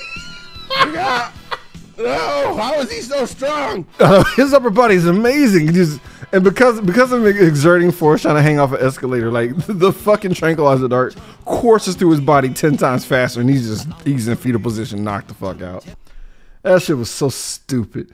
Ah, 0.72 1.34
no, 1.98 2.56
how 2.56 2.76
is 2.80 2.92
he 2.92 3.02
so 3.02 3.26
strong? 3.26 3.86
Uh, 4.00 4.24
his 4.36 4.54
upper 4.54 4.70
body 4.70 4.96
is 4.96 5.06
amazing. 5.08 5.68
He 5.68 5.74
Just 5.74 6.00
and 6.32 6.44
because 6.44 6.80
because 6.82 7.12
of 7.12 7.26
exerting 7.26 7.92
force 7.92 8.22
trying 8.22 8.36
to 8.36 8.42
hang 8.42 8.60
off 8.60 8.72
an 8.72 8.80
escalator, 8.80 9.30
like 9.32 9.52
the 9.68 9.92
fucking 9.92 10.36
tranquilizer 10.36 10.88
dart 10.88 11.16
courses 11.44 11.96
through 11.96 12.12
his 12.12 12.22
body 12.22 12.50
ten 12.50 12.78
times 12.78 13.04
faster, 13.04 13.42
and 13.42 13.50
he's 13.50 13.68
just 13.68 13.88
he's 14.06 14.28
in 14.30 14.38
fetal 14.38 14.62
position, 14.62 15.04
knocked 15.04 15.28
the 15.28 15.34
fuck 15.34 15.62
out. 15.62 15.84
That 16.62 16.82
shit 16.82 16.96
was 16.98 17.10
so 17.10 17.28
stupid. 17.30 18.12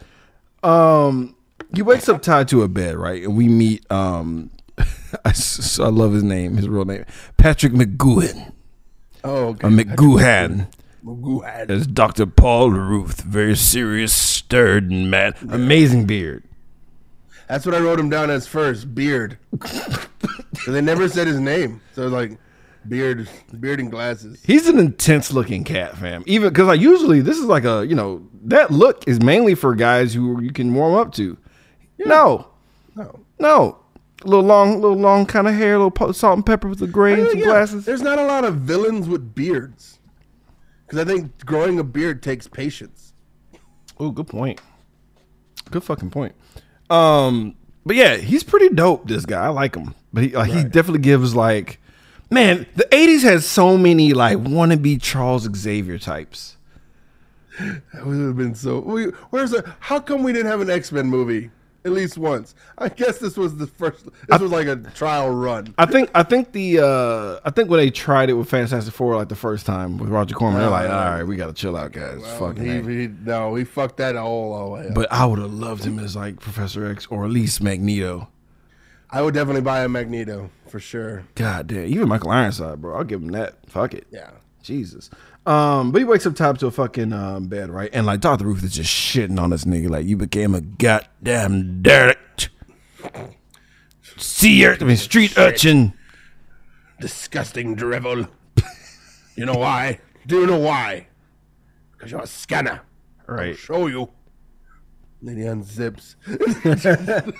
Um, 0.63 1.35
he 1.73 1.81
wakes 1.81 2.07
up 2.09 2.21
tied 2.21 2.47
to 2.49 2.63
a 2.63 2.67
bed, 2.67 2.95
right? 2.95 3.23
And 3.23 3.35
we 3.37 3.47
meet. 3.47 3.89
Um, 3.91 4.51
I, 4.77 5.29
s- 5.29 5.79
I 5.79 5.87
love 5.87 6.13
his 6.13 6.23
name, 6.23 6.57
his 6.57 6.67
real 6.67 6.85
name, 6.85 7.05
Patrick 7.37 7.73
McGoohan, 7.73 8.51
Oh, 9.23 9.47
okay. 9.49 9.67
or 9.67 9.71
McGoohan. 9.71 10.67
Guad. 11.05 11.69
As 11.69 11.85
Dr. 11.85 12.25
Paul 12.25 12.71
Ruth, 12.71 13.21
very 13.21 13.55
serious, 13.55 14.11
stirred, 14.11 14.89
and 14.89 15.11
mad. 15.11 15.35
Amazing 15.51 16.05
beard. 16.07 16.43
That's 17.47 17.63
what 17.63 17.75
I 17.75 17.79
wrote 17.79 17.99
him 17.99 18.09
down 18.09 18.31
as 18.31 18.47
first. 18.47 18.93
Beard. 18.95 19.37
So 20.63 20.71
they 20.71 20.81
never 20.81 21.07
said 21.09 21.27
his 21.27 21.39
name, 21.39 21.79
so 21.93 22.07
like 22.07 22.39
beard, 22.87 23.29
beard 23.59 23.79
and 23.79 23.91
glasses. 23.91 24.41
He's 24.43 24.67
an 24.67 24.79
intense 24.79 25.31
looking 25.31 25.63
cat, 25.63 25.95
fam. 25.97 26.23
Even 26.25 26.49
because 26.49 26.65
like 26.67 26.79
usually 26.79 27.19
this 27.21 27.37
is 27.37 27.45
like 27.45 27.65
a 27.65 27.85
you 27.85 27.93
know 27.93 28.25
that 28.45 28.71
look 28.71 29.03
is 29.07 29.21
mainly 29.21 29.53
for 29.53 29.75
guys 29.75 30.13
who 30.13 30.41
you 30.41 30.51
can 30.51 30.73
warm 30.73 30.95
up 30.95 31.11
to. 31.15 31.37
No, 31.99 32.47
No. 32.95 33.19
no, 33.39 33.77
a 34.23 34.27
little 34.27 34.45
long, 34.45 34.81
little 34.81 34.97
long 34.97 35.25
kind 35.25 35.47
of 35.47 35.53
hair, 35.55 35.75
a 35.75 35.77
little 35.77 35.91
po- 35.91 36.11
salt 36.11 36.37
and 36.37 36.45
pepper 36.45 36.67
with 36.67 36.79
the 36.79 36.87
gray 36.87 37.13
and 37.13 37.29
some 37.29 37.39
Yeah, 37.39 37.45
glasses. 37.45 37.85
There's 37.85 38.01
not 38.01 38.19
a 38.19 38.25
lot 38.25 38.43
of 38.45 38.55
villains 38.57 39.07
with 39.07 39.33
beards, 39.35 39.99
because 40.85 40.99
I 40.99 41.05
think 41.05 41.45
growing 41.45 41.79
a 41.79 41.83
beard 41.83 42.21
takes 42.23 42.47
patience. 42.47 43.13
Oh, 43.99 44.11
good 44.11 44.27
point. 44.27 44.59
Good 45.71 45.83
fucking 45.83 46.09
point. 46.11 46.35
Um, 46.89 47.55
but 47.85 47.95
yeah, 47.95 48.17
he's 48.17 48.43
pretty 48.43 48.69
dope. 48.69 49.07
This 49.07 49.25
guy, 49.25 49.45
I 49.45 49.49
like 49.49 49.75
him. 49.75 49.95
But 50.13 50.23
he 50.25 50.29
like, 50.35 50.51
he 50.51 50.63
definitely 50.63 50.99
gives 50.99 51.33
like, 51.35 51.79
man, 52.29 52.65
the 52.75 52.83
'80s 52.91 53.23
has 53.23 53.45
so 53.45 53.77
many 53.77 54.13
like 54.13 54.37
wannabe 54.37 55.01
Charles 55.01 55.47
Xavier 55.55 55.97
types. 55.97 56.57
That 57.93 58.05
would 58.05 58.17
have 58.17 58.35
been 58.37 58.53
so. 58.53 58.81
Where's 59.29 59.51
the? 59.51 59.73
How 59.79 59.99
come 59.99 60.23
we 60.23 60.33
didn't 60.33 60.51
have 60.51 60.59
an 60.61 60.69
X 60.69 60.91
Men 60.91 61.07
movie 61.07 61.51
at 61.85 61.91
least 61.91 62.17
once? 62.17 62.55
I 62.77 62.89
guess 62.89 63.19
this 63.19 63.37
was 63.37 63.55
the 63.55 63.67
first. 63.67 64.05
This 64.27 64.41
was 64.41 64.51
like 64.51 64.67
a 64.67 64.75
trial 64.75 65.29
run. 65.29 65.73
I 65.77 65.85
think 65.85 66.09
I 66.13 66.23
think 66.23 66.51
the 66.51 66.79
uh 66.79 67.39
I 67.45 67.51
think 67.51 67.69
when 67.69 67.79
they 67.79 67.91
tried 67.91 68.29
it 68.29 68.33
with 68.33 68.49
Fantastic 68.49 68.93
Four 68.93 69.15
like 69.15 69.29
the 69.29 69.35
first 69.35 69.65
time 69.65 69.97
with 69.97 70.09
Roger 70.09 70.35
Corman, 70.35 70.59
they're 70.59 70.69
like, 70.69 70.89
all 70.89 70.95
right, 71.11 71.23
we 71.23 71.35
gotta 71.35 71.53
chill 71.53 71.77
out, 71.77 71.91
guys. 71.91 72.21
Fucking 72.39 72.63
He, 72.87 73.01
he, 73.03 73.07
no, 73.07 73.55
he 73.55 73.63
fucked 73.63 73.97
that 73.97 74.15
all, 74.15 74.53
all 74.53 74.65
the 74.65 74.71
way. 74.71 74.91
But 74.93 75.11
I 75.11 75.25
would 75.25 75.39
have 75.39 75.53
loved 75.53 75.85
him 75.85 75.99
as 75.99 76.15
like 76.15 76.39
Professor 76.39 76.85
X 76.89 77.05
or 77.07 77.23
at 77.25 77.31
least 77.31 77.61
Magneto. 77.61 78.29
I 79.11 79.21
would 79.21 79.33
definitely 79.33 79.61
buy 79.61 79.83
a 79.83 79.87
Magneto 79.89 80.49
for 80.67 80.79
sure. 80.79 81.23
God 81.35 81.67
damn, 81.67 81.85
even 81.85 82.09
Michael 82.09 82.31
Ironside, 82.31 82.81
bro. 82.81 82.97
I'll 82.97 83.03
give 83.03 83.21
him 83.21 83.29
that. 83.29 83.53
Fuck 83.69 83.93
it. 83.93 84.07
Yeah. 84.11 84.31
Jesus. 84.63 85.11
Um, 85.45 85.91
but 85.91 85.99
he 85.99 86.05
wakes 86.05 86.25
up 86.25 86.35
tied 86.35 86.57
to 86.59 86.67
a 86.67 86.71
fucking 86.71 87.13
um, 87.13 87.47
bed, 87.47 87.69
right? 87.69 87.89
And 87.93 88.05
like 88.07 88.19
Dr. 88.19 88.45
Ruth 88.45 88.63
is 88.63 88.73
just 88.73 88.89
shitting 88.89 89.39
on 89.39 89.51
this 89.51 89.63
nigga, 89.65 89.89
like 89.89 90.05
you 90.07 90.17
became 90.17 90.55
a 90.55 90.61
goddamn 90.61 91.83
dirt. 91.83 92.49
Sea 94.17 94.65
urchin, 94.65 94.83
I 94.83 94.87
mean, 94.87 94.97
street 94.97 95.37
urchin. 95.37 95.93
Disgusting 96.99 97.75
drivel. 97.75 98.27
you 99.35 99.45
know 99.45 99.53
why? 99.55 99.99
Do 100.25 100.39
you 100.39 100.47
know 100.47 100.57
why? 100.59 101.07
Because 101.91 102.11
you're 102.11 102.21
a 102.21 102.27
scanner. 102.27 102.81
I'll 103.27 103.35
Right. 103.35 103.57
show 103.57 103.87
you. 103.87 104.09
Then 105.21 105.37
he 105.37 105.43
unzips. 105.43 106.15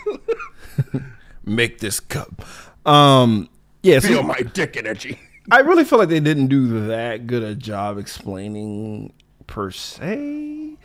Make 1.46 1.80
this 1.80 2.00
cup. 2.00 2.44
Um, 2.86 3.50
yeah, 3.84 4.00
so 4.00 4.08
Feel 4.10 4.24
my 4.24 4.42
dick 4.42 4.78
energy. 4.78 5.20
I 5.52 5.60
really 5.60 5.84
feel 5.84 6.00
like 6.00 6.10
they 6.10 6.20
didn't 6.20 6.48
do 6.48 6.88
that 6.88 7.28
good 7.28 7.44
a 7.44 7.56
job 7.56 7.98
explaining 7.98 9.14
per 9.48 9.72
se. 9.72 10.76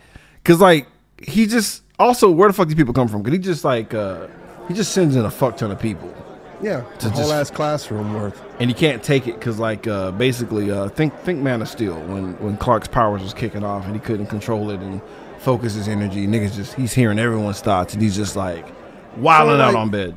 Cause 0.43 0.59
like 0.59 0.87
he 1.21 1.45
just 1.47 1.83
also 1.99 2.29
where 2.31 2.47
the 2.49 2.53
fuck 2.53 2.67
do 2.67 2.75
people 2.75 2.93
come 2.93 3.07
from? 3.07 3.23
Cause 3.23 3.33
he 3.33 3.39
just 3.39 3.63
like 3.63 3.93
uh 3.93 4.27
he 4.67 4.73
just 4.73 4.91
sends 4.93 5.15
in 5.15 5.25
a 5.25 5.31
fuck 5.31 5.57
ton 5.57 5.71
of 5.71 5.79
people. 5.79 6.13
Yeah, 6.61 6.85
a 6.93 6.97
To 6.99 7.09
whole 7.09 7.21
just- 7.23 7.33
ass 7.33 7.49
classroom 7.51 8.13
worth. 8.13 8.39
And 8.59 8.69
you 8.69 8.75
can't 8.75 9.01
take 9.01 9.27
it 9.27 9.35
because 9.35 9.57
like 9.59 9.87
uh 9.87 10.11
basically 10.11 10.69
uh 10.71 10.89
think 10.89 11.17
think 11.21 11.39
Man 11.39 11.61
of 11.61 11.67
Steel 11.67 11.95
when 12.01 12.33
when 12.39 12.57
Clark's 12.57 12.87
powers 12.87 13.21
was 13.23 13.33
kicking 13.33 13.63
off 13.63 13.85
and 13.85 13.93
he 13.95 13.99
couldn't 13.99 14.27
control 14.27 14.69
it 14.69 14.79
and 14.79 15.01
focus 15.39 15.73
his 15.73 15.87
energy, 15.87 16.27
niggas 16.27 16.55
just 16.55 16.73
he's 16.75 16.93
hearing 16.93 17.17
everyone's 17.17 17.61
thoughts 17.61 17.93
and 17.93 18.01
he's 18.03 18.15
just 18.15 18.35
like 18.35 18.65
wilding 19.17 19.55
So, 19.57 19.61
out 19.61 19.73
like- 19.73 19.81
on 19.81 19.89
bed. 19.89 20.15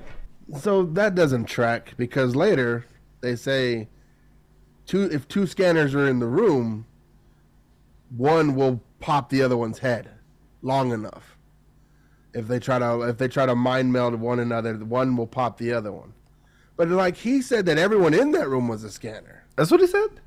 So 0.58 0.82
that 0.84 1.14
doesn't 1.14 1.46
track 1.46 1.94
because 1.96 2.36
later 2.36 2.84
they 3.22 3.36
say 3.36 3.88
two 4.86 5.04
if 5.10 5.28
two 5.28 5.46
scanners 5.46 5.94
are 5.94 6.08
in 6.08 6.18
the 6.18 6.26
room, 6.26 6.86
one 8.16 8.54
will 8.54 8.80
pop 9.00 9.30
the 9.30 9.42
other 9.42 9.56
one's 9.56 9.78
head 9.78 10.08
long 10.62 10.92
enough. 10.92 11.36
If 12.32 12.48
they 12.48 12.58
try 12.58 12.78
to 12.78 13.02
if 13.02 13.18
they 13.18 13.28
try 13.28 13.46
to 13.46 13.54
mind 13.54 13.92
meld 13.92 14.14
one 14.14 14.40
another, 14.40 14.74
one 14.76 15.16
will 15.16 15.26
pop 15.26 15.58
the 15.58 15.72
other 15.72 15.92
one. 15.92 16.12
But 16.76 16.88
like 16.88 17.16
he 17.16 17.42
said 17.42 17.66
that 17.66 17.78
everyone 17.78 18.14
in 18.14 18.32
that 18.32 18.48
room 18.48 18.68
was 18.68 18.82
a 18.82 18.90
scanner. 18.90 19.44
That's 19.56 19.70
what 19.70 19.80
he 19.80 19.86
said? 19.86 20.20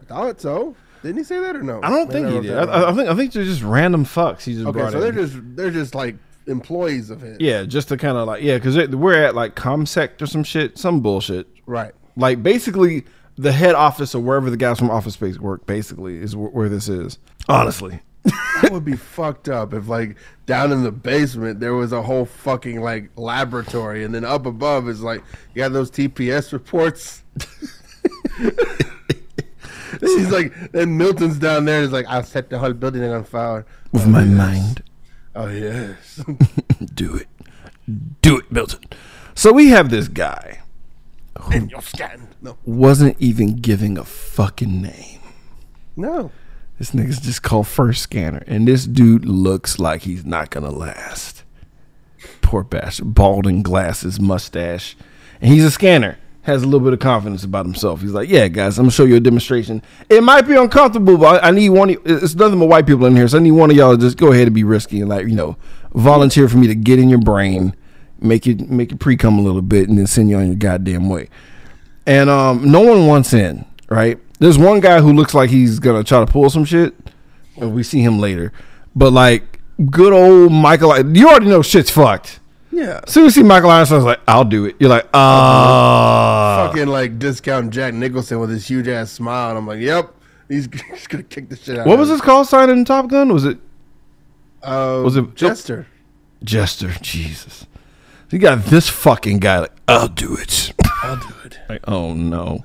I 0.00 0.04
thought 0.04 0.40
so. 0.40 0.76
Didn't 1.02 1.18
he 1.18 1.24
say 1.24 1.40
that 1.40 1.56
or 1.56 1.62
no? 1.62 1.80
I 1.82 1.90
don't 1.90 2.08
Maybe 2.08 2.30
think 2.30 2.44
he 2.44 2.48
did. 2.48 2.56
I. 2.56 2.90
I 2.90 2.92
think 2.94 3.08
I 3.08 3.14
think 3.14 3.32
they're 3.32 3.44
just 3.44 3.62
random 3.62 4.04
fucks. 4.04 4.42
He 4.42 4.54
just 4.54 4.66
okay, 4.66 4.90
so 4.90 4.96
in. 4.96 5.00
they're 5.00 5.12
just 5.12 5.36
they're 5.56 5.70
just 5.70 5.94
like 5.94 6.16
employees 6.46 7.10
of 7.10 7.20
his. 7.20 7.38
Yeah, 7.40 7.64
just 7.64 7.88
to 7.88 7.96
kind 7.96 8.16
of 8.16 8.26
like 8.26 8.42
yeah, 8.42 8.56
because 8.56 8.76
we're 8.88 9.22
at 9.22 9.34
like 9.34 9.54
ConSec 9.54 10.20
or 10.20 10.26
some 10.26 10.44
shit, 10.44 10.78
some 10.78 11.00
bullshit. 11.00 11.46
Right. 11.66 11.92
Like 12.16 12.42
basically, 12.42 13.04
the 13.36 13.52
head 13.52 13.74
office 13.74 14.14
or 14.14 14.20
wherever 14.22 14.48
the 14.50 14.56
guys 14.56 14.78
from 14.78 14.90
Office 14.90 15.14
Space 15.14 15.38
work, 15.38 15.66
basically 15.66 16.18
is 16.18 16.32
wh- 16.34 16.54
where 16.54 16.68
this 16.68 16.88
is. 16.88 17.18
Honestly, 17.48 18.00
That 18.24 18.70
would 18.72 18.84
be 18.84 18.96
fucked 18.96 19.48
up 19.48 19.74
if 19.74 19.88
like 19.88 20.16
down 20.46 20.72
in 20.72 20.82
the 20.82 20.92
basement 20.92 21.60
there 21.60 21.74
was 21.74 21.92
a 21.92 22.02
whole 22.02 22.24
fucking 22.24 22.80
like 22.80 23.10
laboratory 23.16 24.04
and 24.04 24.14
then 24.14 24.24
up 24.24 24.46
above 24.46 24.88
is 24.88 25.02
like 25.02 25.22
you 25.54 25.62
got 25.62 25.72
those 25.72 25.90
TPS 25.90 26.52
reports. 26.52 27.22
He's 30.00 30.30
like 30.30 30.52
and 30.74 30.98
Milton's 30.98 31.38
down 31.38 31.64
there 31.66 31.82
is 31.82 31.92
like 31.92 32.06
I'll 32.08 32.22
set 32.24 32.50
the 32.50 32.58
whole 32.58 32.72
building 32.72 33.04
on 33.04 33.24
fire. 33.24 33.64
with 33.92 34.06
my 34.06 34.24
mind, 34.24 34.82
Oh 35.34 35.48
yes. 35.48 36.22
do 36.94 37.16
it, 37.16 37.26
do 38.22 38.38
it, 38.38 38.50
Milton. 38.52 38.80
So 39.34 39.52
we 39.52 39.68
have 39.68 39.90
this 39.90 40.08
guy 40.08 40.60
and 41.52 41.70
you're 41.70 41.82
scanned. 41.82 42.28
No. 42.44 42.58
wasn't 42.66 43.16
even 43.18 43.56
giving 43.56 43.96
a 43.96 44.04
fucking 44.04 44.82
name. 44.82 45.20
No. 45.96 46.30
This 46.78 46.90
nigga's 46.90 47.18
just 47.18 47.42
called 47.42 47.66
First 47.66 48.02
Scanner, 48.02 48.44
and 48.46 48.68
this 48.68 48.84
dude 48.84 49.24
looks 49.24 49.78
like 49.78 50.02
he's 50.02 50.26
not 50.26 50.50
gonna 50.50 50.70
last. 50.70 51.42
Poor 52.42 52.62
bastard, 52.62 53.14
balding 53.14 53.62
glasses, 53.62 54.20
mustache, 54.20 54.94
and 55.40 55.54
he's 55.54 55.64
a 55.64 55.70
scanner. 55.70 56.18
Has 56.42 56.62
a 56.62 56.66
little 56.66 56.80
bit 56.80 56.92
of 56.92 56.98
confidence 56.98 57.44
about 57.44 57.64
himself. 57.64 58.02
He's 58.02 58.12
like, 58.12 58.28
"Yeah, 58.28 58.48
guys, 58.48 58.78
I'm 58.78 58.84
gonna 58.84 58.92
show 58.92 59.04
you 59.04 59.16
a 59.16 59.20
demonstration. 59.20 59.80
It 60.10 60.22
might 60.22 60.42
be 60.42 60.54
uncomfortable, 60.54 61.16
but 61.16 61.42
I 61.42 61.50
need 61.50 61.70
one. 61.70 61.88
Of, 61.88 61.96
it's 62.04 62.34
nothing 62.34 62.58
but 62.58 62.68
white 62.68 62.86
people 62.86 63.06
in 63.06 63.16
here, 63.16 63.26
so 63.26 63.38
I 63.38 63.40
need 63.40 63.52
one 63.52 63.70
of 63.70 63.76
y'all 63.76 63.96
to 63.96 63.98
just 63.98 64.18
go 64.18 64.32
ahead 64.32 64.48
and 64.48 64.54
be 64.54 64.64
risky 64.64 65.00
and 65.00 65.08
like, 65.08 65.26
you 65.26 65.34
know, 65.34 65.56
volunteer 65.94 66.46
for 66.50 66.58
me 66.58 66.66
to 66.66 66.74
get 66.74 66.98
in 66.98 67.08
your 67.08 67.20
brain, 67.20 67.74
make 68.20 68.46
it, 68.46 68.68
make 68.68 68.90
you 68.90 68.98
pre 68.98 69.16
cum 69.16 69.38
a 69.38 69.42
little 69.42 69.62
bit, 69.62 69.88
and 69.88 69.96
then 69.96 70.06
send 70.06 70.28
you 70.28 70.36
on 70.36 70.48
your 70.48 70.56
goddamn 70.56 71.08
way." 71.08 71.30
And 72.06 72.28
um, 72.30 72.70
no 72.70 72.80
one 72.80 73.06
wants 73.06 73.32
in. 73.32 73.64
Right? 73.88 74.18
There's 74.40 74.58
one 74.58 74.80
guy 74.80 75.00
who 75.00 75.12
looks 75.12 75.34
like 75.34 75.50
he's 75.50 75.78
gonna 75.78 76.02
try 76.04 76.20
to 76.24 76.30
pull 76.30 76.50
some 76.50 76.64
shit. 76.64 76.94
and 77.58 77.74
We 77.74 77.82
see 77.82 78.00
him 78.00 78.18
later, 78.18 78.52
but 78.96 79.12
like 79.12 79.60
good 79.90 80.12
old 80.12 80.52
Michael, 80.52 81.14
you 81.16 81.28
already 81.28 81.46
know 81.46 81.62
shit's 81.62 81.90
fucked. 81.90 82.40
Yeah. 82.72 83.00
As 83.06 83.12
soon 83.12 83.26
as 83.26 83.36
you 83.36 83.42
see 83.42 83.46
Michael 83.46 83.70
Ironside's 83.70 84.04
like, 84.04 84.18
I'll 84.26 84.44
do 84.44 84.64
it. 84.64 84.74
You're 84.80 84.90
like, 84.90 85.06
ah, 85.14 86.68
Fucking 86.68 86.88
like 86.88 87.18
discount 87.20 87.70
Jack 87.72 87.94
Nicholson 87.94 88.40
with 88.40 88.50
his 88.50 88.66
huge 88.66 88.88
ass 88.88 89.12
smile 89.12 89.50
and 89.50 89.58
I'm 89.58 89.66
like, 89.66 89.80
Yep. 89.80 90.12
He's, 90.48 90.68
he's 90.90 91.06
gonna 91.06 91.22
kick 91.22 91.48
the 91.48 91.56
shit 91.56 91.78
out 91.78 91.86
what 91.86 91.98
was 91.98 92.08
his 92.08 92.20
call 92.20 92.44
sign 92.44 92.70
in 92.70 92.84
Top 92.84 93.08
Gun? 93.08 93.32
Was 93.32 93.44
it 93.44 93.58
Uh, 94.62 95.02
was 95.04 95.16
it- 95.16 95.34
Jester? 95.36 95.86
Jester? 96.42 96.92
Jesus, 97.00 97.66
you 98.30 98.38
got 98.38 98.64
this 98.64 98.88
fucking 98.88 99.38
guy. 99.38 99.60
Like, 99.60 99.72
I'll 99.88 100.08
do 100.08 100.36
it. 100.36 100.72
I'll 101.04 101.16
do 101.16 101.34
it. 101.44 101.58
Like, 101.68 101.82
oh 101.88 102.12
no. 102.14 102.64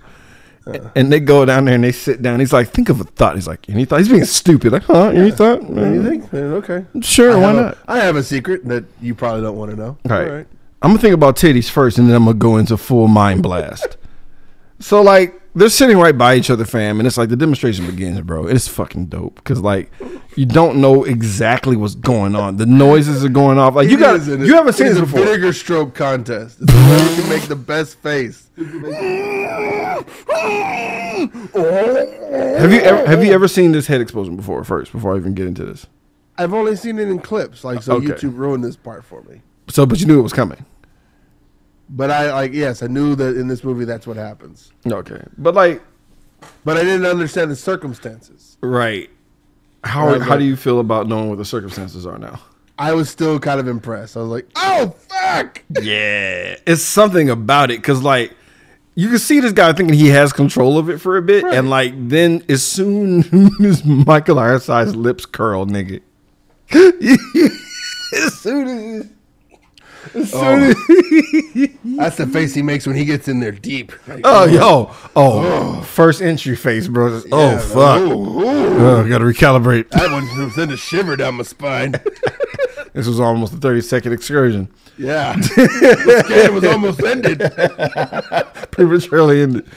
And 0.95 1.11
they 1.11 1.19
go 1.19 1.45
down 1.45 1.65
there 1.65 1.73
and 1.73 1.83
they 1.83 1.91
sit 1.91 2.21
down. 2.21 2.39
He's 2.39 2.53
like, 2.53 2.69
think 2.69 2.89
of 2.89 3.01
a 3.01 3.03
thought. 3.03 3.33
He's 3.35 3.47
like, 3.47 3.67
any 3.69 3.85
thought? 3.85 3.99
He's 3.99 4.09
being 4.09 4.23
stupid. 4.25 4.71
Like, 4.71 4.83
huh? 4.83 5.07
Any 5.09 5.31
thought? 5.31 5.63
Anything? 5.63 6.29
Uh, 6.31 6.57
okay. 6.57 6.85
Sure, 7.01 7.31
I 7.31 7.39
why 7.39 7.51
a- 7.51 7.53
not? 7.55 7.77
I 7.87 7.97
have 7.99 8.15
a 8.15 8.21
secret 8.23 8.65
that 8.65 8.85
you 9.01 9.15
probably 9.15 9.41
don't 9.41 9.57
want 9.57 9.71
to 9.71 9.77
know. 9.77 9.97
Right. 10.05 10.27
All 10.27 10.35
right. 10.35 10.47
I'm 10.81 10.91
gonna 10.91 10.99
think 11.01 11.15
about 11.15 11.35
titties 11.37 11.69
first, 11.69 11.97
and 11.97 12.07
then 12.07 12.15
I'm 12.15 12.25
gonna 12.25 12.37
go 12.37 12.57
into 12.57 12.77
full 12.77 13.07
mind 13.07 13.41
blast. 13.43 13.97
so 14.79 15.01
like 15.01 15.38
they're 15.55 15.69
sitting 15.69 15.97
right 15.97 16.17
by 16.17 16.35
each 16.35 16.49
other, 16.49 16.65
fam, 16.65 16.99
and 16.99 17.07
it's 17.07 17.17
like 17.17 17.29
the 17.29 17.35
demonstration 17.35 17.85
begins, 17.85 18.21
bro. 18.21 18.47
It's 18.47 18.67
fucking 18.67 19.07
dope 19.07 19.35
because 19.35 19.59
like 19.59 19.91
you 20.35 20.45
don't 20.45 20.79
know 20.79 21.03
exactly 21.03 21.75
what's 21.75 21.95
going 21.95 22.35
on. 22.35 22.57
The 22.57 22.65
noises 22.65 23.25
are 23.25 23.29
going 23.29 23.57
off. 23.57 23.75
Like 23.75 23.89
you 23.89 23.97
got 23.97 24.25
you 24.25 24.53
haven't 24.53 24.73
seen 24.73 24.87
it 24.87 24.89
this 24.91 24.99
a 24.99 25.01
before. 25.01 25.21
vinegar 25.21 25.53
stroke 25.53 25.95
contest. 25.95 26.59
It's 26.61 26.71
whoever 26.71 27.21
can 27.21 27.29
make 27.29 27.43
the 27.43 27.55
best 27.55 27.97
face. 27.97 28.49
Have 28.57 28.65
you 32.71 32.79
ever 32.81 33.07
have 33.07 33.23
you 33.23 33.31
ever 33.31 33.47
seen 33.47 33.71
this 33.71 33.87
head 33.87 34.01
explosion 34.01 34.35
before? 34.35 34.63
First, 34.63 34.91
before 34.91 35.15
I 35.15 35.17
even 35.17 35.33
get 35.33 35.47
into 35.47 35.65
this. 35.65 35.87
I've 36.37 36.53
only 36.53 36.75
seen 36.77 36.99
it 36.99 37.09
in 37.09 37.19
clips, 37.19 37.63
like 37.65 37.83
so. 37.83 37.95
Okay. 37.95 38.07
YouTube 38.07 38.37
ruined 38.37 38.63
this 38.63 38.77
part 38.77 39.03
for 39.03 39.23
me. 39.23 39.41
So, 39.67 39.85
but 39.85 39.99
you 39.99 40.05
knew 40.05 40.19
it 40.19 40.23
was 40.23 40.31
coming. 40.31 40.65
But 41.89 42.11
I 42.11 42.31
like 42.33 42.53
yes, 42.53 42.83
I 42.83 42.87
knew 42.87 43.15
that 43.15 43.35
in 43.35 43.47
this 43.47 43.63
movie 43.63 43.85
that's 43.85 44.05
what 44.05 44.15
happens. 44.17 44.71
Okay, 44.85 45.21
but 45.37 45.55
like 45.55 45.81
But 46.63 46.77
I 46.77 46.83
didn't 46.83 47.05
understand 47.05 47.49
the 47.51 47.55
circumstances. 47.55 48.57
right. 48.61 49.09
How 49.83 50.07
Right, 50.09 50.21
how 50.21 50.31
right. 50.31 50.39
do 50.39 50.43
you 50.45 50.55
feel 50.57 50.79
about 50.81 51.07
knowing 51.07 51.29
what 51.29 51.37
the 51.37 51.45
circumstances 51.45 52.05
are 52.05 52.17
now? 52.17 52.39
I 52.77 52.93
was 52.93 53.09
still 53.09 53.39
kind 53.39 53.59
of 53.59 53.67
impressed. 53.67 54.15
I 54.17 54.19
was 54.21 54.29
like, 54.29 54.47
"Oh 54.55 54.95
fuck!" 55.09 55.63
Yeah, 55.81 56.55
it's 56.67 56.81
something 56.81 57.29
about 57.29 57.71
it 57.71 57.77
because 57.79 58.01
like 58.03 58.33
you 58.95 59.07
can 59.09 59.19
see 59.19 59.39
this 59.39 59.53
guy 59.53 59.71
thinking 59.73 59.97
he 59.97 60.09
has 60.09 60.31
control 60.33 60.77
of 60.77 60.89
it 60.89 60.99
for 60.99 61.15
a 61.17 61.21
bit, 61.21 61.43
and 61.45 61.69
like 61.69 61.93
then 62.09 62.43
as 62.49 62.61
soon 62.63 63.23
as 63.65 63.83
Michael 63.85 64.37
Ironside's 64.39 64.95
lips 64.95 65.25
curl, 65.25 65.65
nigga, 65.65 66.01
as 66.71 68.33
soon 68.39 68.67
as, 68.67 69.09
soon 70.13 70.25
oh. 70.33 71.67
That's 71.97 72.17
the 72.17 72.27
face 72.27 72.53
he 72.53 72.61
makes 72.61 72.87
when 72.87 72.95
he 72.95 73.05
gets 73.05 73.27
in 73.27 73.39
there 73.39 73.51
deep. 73.51 73.91
Like, 74.07 74.21
oh 74.23 74.45
yo 74.45 74.95
oh 75.15 75.81
first 75.81 76.21
entry 76.21 76.55
face, 76.55 76.87
bro. 76.87 77.09
Just, 77.09 77.27
oh 77.31 77.51
yeah, 77.51 77.59
fuck, 77.59 78.01
ooh, 78.01 78.39
ooh. 78.41 78.45
oh, 78.45 79.07
gotta 79.07 79.25
recalibrate. 79.25 79.89
That 79.89 80.11
one 80.11 80.51
sent 80.51 80.71
a 80.71 80.77
shiver 80.77 81.15
down 81.15 81.35
my 81.35 81.43
spine. 81.43 81.95
This 82.91 83.05
was 83.05 83.19
almost 83.19 83.53
a 83.53 83.57
thirty 83.57 83.81
second 83.81 84.13
excursion, 84.13 84.67
Yeah, 84.97 85.35
the 85.35 86.23
scan 86.25 86.55
was 86.55 86.63
almost 86.63 87.01
ended. 87.03 87.39
prematurely 88.71 89.43
ended. 89.43 89.67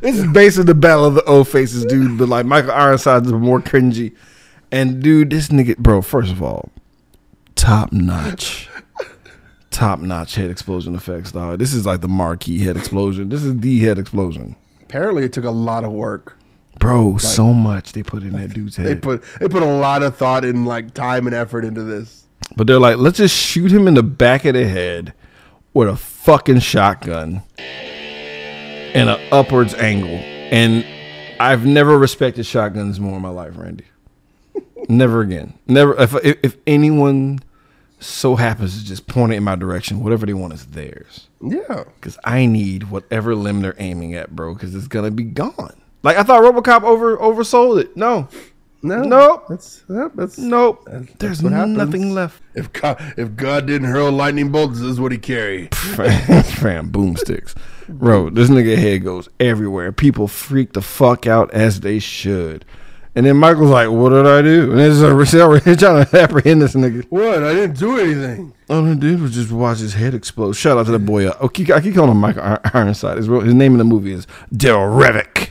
This 0.00 0.16
is 0.16 0.26
basically 0.32 0.64
the 0.64 0.74
battle 0.74 1.04
of 1.04 1.14
the 1.14 1.24
O 1.24 1.44
faces, 1.44 1.84
dude. 1.84 2.16
But 2.18 2.28
like 2.28 2.46
Michael 2.46 2.72
Ironsides 2.72 3.26
is 3.26 3.32
more 3.32 3.60
cringy. 3.60 4.16
And 4.72 5.02
dude, 5.02 5.30
this 5.30 5.48
nigga, 5.48 5.76
bro. 5.76 6.00
First 6.00 6.32
of 6.32 6.42
all, 6.42 6.70
top 7.60 7.92
notch, 7.92 8.68
top 9.70 10.00
notch 10.00 10.34
head 10.34 10.50
explosion 10.50 10.94
effects, 10.94 11.32
dog. 11.32 11.58
This 11.58 11.74
is 11.74 11.84
like 11.86 12.00
the 12.00 12.08
marquee 12.08 12.58
head 12.60 12.76
explosion. 12.76 13.28
This 13.28 13.42
is 13.44 13.58
the 13.60 13.78
head 13.80 13.98
explosion, 13.98 14.56
Apparently, 14.82 15.24
it 15.24 15.32
took 15.32 15.44
a 15.44 15.50
lot 15.50 15.84
of 15.84 15.92
work. 15.92 16.36
bro. 16.78 17.16
so 17.18 17.52
much 17.52 17.92
they 17.92 18.02
put 18.02 18.22
in 18.22 18.32
that 18.32 18.52
dude's 18.54 18.76
head. 18.76 18.86
They 18.86 18.94
put 18.96 19.22
they 19.38 19.48
put 19.48 19.62
a 19.62 19.66
lot 19.66 20.02
of 20.02 20.16
thought 20.16 20.44
and 20.44 20.66
like 20.66 20.94
time 20.94 21.26
and 21.26 21.34
effort 21.36 21.64
into 21.64 21.82
this. 21.82 22.24
But 22.56 22.66
they're 22.66 22.80
like, 22.80 22.96
let's 22.96 23.18
just 23.18 23.36
shoot 23.36 23.70
him 23.70 23.86
in 23.86 23.94
the 23.94 24.02
back 24.02 24.44
of 24.44 24.54
the 24.54 24.66
head 24.66 25.12
with 25.74 25.88
a 25.88 25.96
fucking 25.96 26.60
shotgun 26.60 27.42
and 27.58 29.08
an 29.10 29.20
upwards 29.30 29.74
angle. 29.74 30.08
And 30.18 30.84
I've 31.38 31.64
never 31.64 31.96
respected 31.96 32.44
shotguns 32.46 32.98
more 32.98 33.16
in 33.16 33.22
my 33.22 33.28
life, 33.28 33.56
Randy. 33.56 33.84
never 34.88 35.20
again. 35.20 35.54
Never. 35.68 35.94
If, 36.00 36.14
if 36.24 36.38
if 36.42 36.56
anyone 36.66 37.38
so 38.00 38.36
happens 38.36 38.78
to 38.80 38.84
just 38.84 39.06
point 39.06 39.32
it 39.32 39.36
in 39.36 39.44
my 39.44 39.54
direction. 39.56 40.02
Whatever 40.02 40.26
they 40.26 40.34
want 40.34 40.52
is 40.54 40.66
theirs. 40.66 41.28
Yeah. 41.42 41.84
Because 41.96 42.18
I 42.24 42.46
need 42.46 42.84
whatever 42.90 43.34
limb 43.34 43.60
they're 43.62 43.76
aiming 43.78 44.14
at, 44.14 44.34
bro. 44.34 44.54
Because 44.54 44.74
it's 44.74 44.88
gonna 44.88 45.10
be 45.10 45.24
gone. 45.24 45.80
Like 46.02 46.16
I 46.16 46.22
thought, 46.22 46.42
RoboCop 46.42 46.82
over 46.82 47.16
oversold 47.18 47.80
it. 47.80 47.96
No, 47.96 48.26
No. 48.82 49.02
Nope. 49.02 49.44
That's 49.50 49.84
that's 49.88 50.38
nope. 50.38 50.82
That's- 50.86 51.08
There's 51.18 51.40
that's 51.40 51.68
nothing 51.68 52.14
left. 52.14 52.42
If 52.54 52.72
God, 52.72 52.96
if 53.18 53.36
God 53.36 53.66
didn't 53.66 53.88
hurl 53.88 54.10
lightning 54.10 54.50
bolts, 54.50 54.80
this 54.80 54.88
is 54.88 55.00
what 55.00 55.12
he 55.12 55.18
carried. 55.18 55.74
Fam, 55.74 56.90
boomsticks, 56.90 57.54
bro. 57.88 58.30
This 58.30 58.48
nigga 58.48 58.76
head 58.76 59.04
goes 59.04 59.28
everywhere. 59.38 59.92
People 59.92 60.26
freak 60.26 60.72
the 60.72 60.80
fuck 60.82 61.26
out 61.26 61.52
as 61.52 61.80
they 61.80 61.98
should. 61.98 62.64
And 63.16 63.26
then 63.26 63.36
Michael's 63.38 63.70
like, 63.70 63.90
"What 63.90 64.10
did 64.10 64.26
I 64.26 64.40
do?" 64.40 64.70
And 64.70 64.78
there's 64.78 65.02
a 65.02 65.14
he's 65.64 65.76
trying 65.78 66.04
to 66.04 66.20
apprehend 66.20 66.62
this 66.62 66.74
nigga. 66.74 67.04
What? 67.10 67.42
I 67.42 67.52
didn't 67.54 67.76
do 67.78 67.98
anything. 67.98 68.54
All 68.68 68.86
I 68.86 68.94
did 68.94 69.20
was 69.20 69.34
just 69.34 69.50
watch 69.50 69.78
his 69.78 69.94
head 69.94 70.14
explode. 70.14 70.52
Shout 70.52 70.78
out 70.78 70.86
to 70.86 70.92
the 70.92 70.98
boy. 71.00 71.26
Uh, 71.28 71.36
oh, 71.40 71.48
keep- 71.48 71.70
I 71.70 71.80
keep 71.80 71.94
calling 71.96 72.12
him 72.12 72.18
Michael 72.18 72.58
Ironside. 72.72 73.16
His, 73.16 73.28
real, 73.28 73.40
his 73.40 73.52
name 73.54 73.72
in 73.72 73.78
the 73.78 73.84
movie 73.84 74.12
is 74.12 74.28
Daryl 74.54 74.88
Revick. 74.96 75.48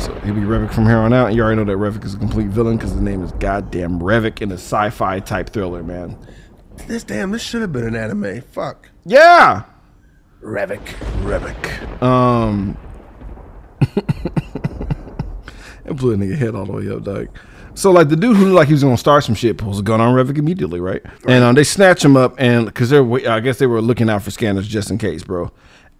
So 0.00 0.14
he'll 0.20 0.34
be 0.34 0.42
Revick 0.42 0.72
from 0.72 0.86
here 0.86 0.98
on 0.98 1.12
out. 1.12 1.26
And 1.28 1.36
you 1.36 1.42
already 1.42 1.56
know 1.56 1.64
that 1.64 1.76
Revick 1.76 2.04
is 2.04 2.14
a 2.14 2.18
complete 2.18 2.46
villain 2.48 2.76
because 2.76 2.92
his 2.92 3.00
name 3.00 3.24
is 3.24 3.32
goddamn 3.32 3.98
Revick 3.98 4.40
in 4.40 4.52
a 4.52 4.54
sci-fi 4.54 5.18
type 5.18 5.50
thriller, 5.50 5.82
man. 5.82 6.16
This 6.86 7.02
damn. 7.02 7.32
This 7.32 7.42
should 7.42 7.62
have 7.62 7.72
been 7.72 7.84
an 7.84 7.96
anime. 7.96 8.42
Fuck. 8.42 8.88
Yeah. 9.04 9.64
Revick. 10.40 10.84
Revick. 11.24 12.00
Um. 12.00 12.76
it 15.90 15.96
blew 15.96 16.12
a 16.12 16.16
nigga 16.16 16.36
head 16.36 16.54
all 16.54 16.66
the 16.66 16.72
way 16.72 16.88
up, 16.90 17.02
dog. 17.02 17.28
So 17.74 17.92
like 17.92 18.08
the 18.08 18.16
dude 18.16 18.36
who 18.36 18.46
looked 18.46 18.56
like 18.56 18.66
he 18.66 18.74
was 18.74 18.82
gonna 18.82 18.96
start 18.96 19.24
some 19.24 19.34
shit 19.34 19.56
pulls 19.56 19.78
a 19.78 19.82
gun 19.82 20.00
on 20.00 20.14
Revick 20.14 20.36
immediately, 20.36 20.80
right? 20.80 21.02
And 21.26 21.44
um, 21.44 21.54
they 21.54 21.64
snatch 21.64 22.04
him 22.04 22.16
up, 22.16 22.34
and 22.38 22.66
because 22.66 22.90
they're, 22.90 23.30
I 23.30 23.40
guess 23.40 23.58
they 23.58 23.66
were 23.66 23.80
looking 23.80 24.10
out 24.10 24.22
for 24.22 24.30
scanners 24.30 24.66
just 24.66 24.90
in 24.90 24.98
case, 24.98 25.22
bro. 25.22 25.52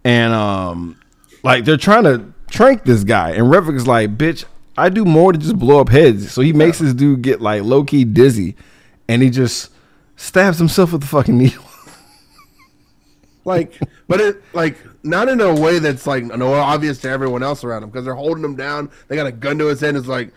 And 0.03 0.33
um, 0.33 0.99
like 1.43 1.63
they're 1.65 1.77
trying 1.77 2.03
to 2.03 2.33
trank 2.49 2.83
this 2.83 3.03
guy, 3.03 3.31
and 3.31 3.47
Revick 3.47 3.75
is 3.75 3.87
like, 3.87 4.17
"Bitch, 4.17 4.43
I 4.77 4.89
do 4.89 5.05
more 5.05 5.31
than 5.31 5.41
just 5.41 5.57
blow 5.57 5.79
up 5.79 5.89
heads." 5.89 6.31
So 6.31 6.41
he 6.41 6.51
makes 6.51 6.79
this 6.79 6.93
dude 6.93 7.21
get 7.21 7.39
like 7.39 7.63
low 7.63 7.85
key 7.85 8.03
dizzy, 8.03 8.57
and 9.07 9.21
he 9.21 9.29
just 9.29 9.71
stabs 10.17 10.57
himself 10.57 10.91
with 10.91 11.01
the 11.01 11.07
fucking 11.07 11.37
needle. 11.37 11.63
Like, 13.45 13.79
but 14.07 14.21
it 14.21 14.43
like 14.53 14.77
not 15.03 15.29
in 15.29 15.39
a 15.41 15.53
way 15.59 15.79
that's 15.79 16.05
like 16.07 16.23
no 16.23 16.53
obvious 16.53 16.99
to 16.99 17.09
everyone 17.09 17.43
else 17.43 17.63
around 17.63 17.83
him 17.83 17.89
because 17.89 18.05
they're 18.05 18.15
holding 18.15 18.43
him 18.43 18.55
down. 18.55 18.89
They 19.07 19.15
got 19.15 19.27
a 19.27 19.31
gun 19.31 19.57
to 19.59 19.67
his 19.67 19.79
head. 19.81 19.95
It's 19.95 20.07
like, 20.07 20.31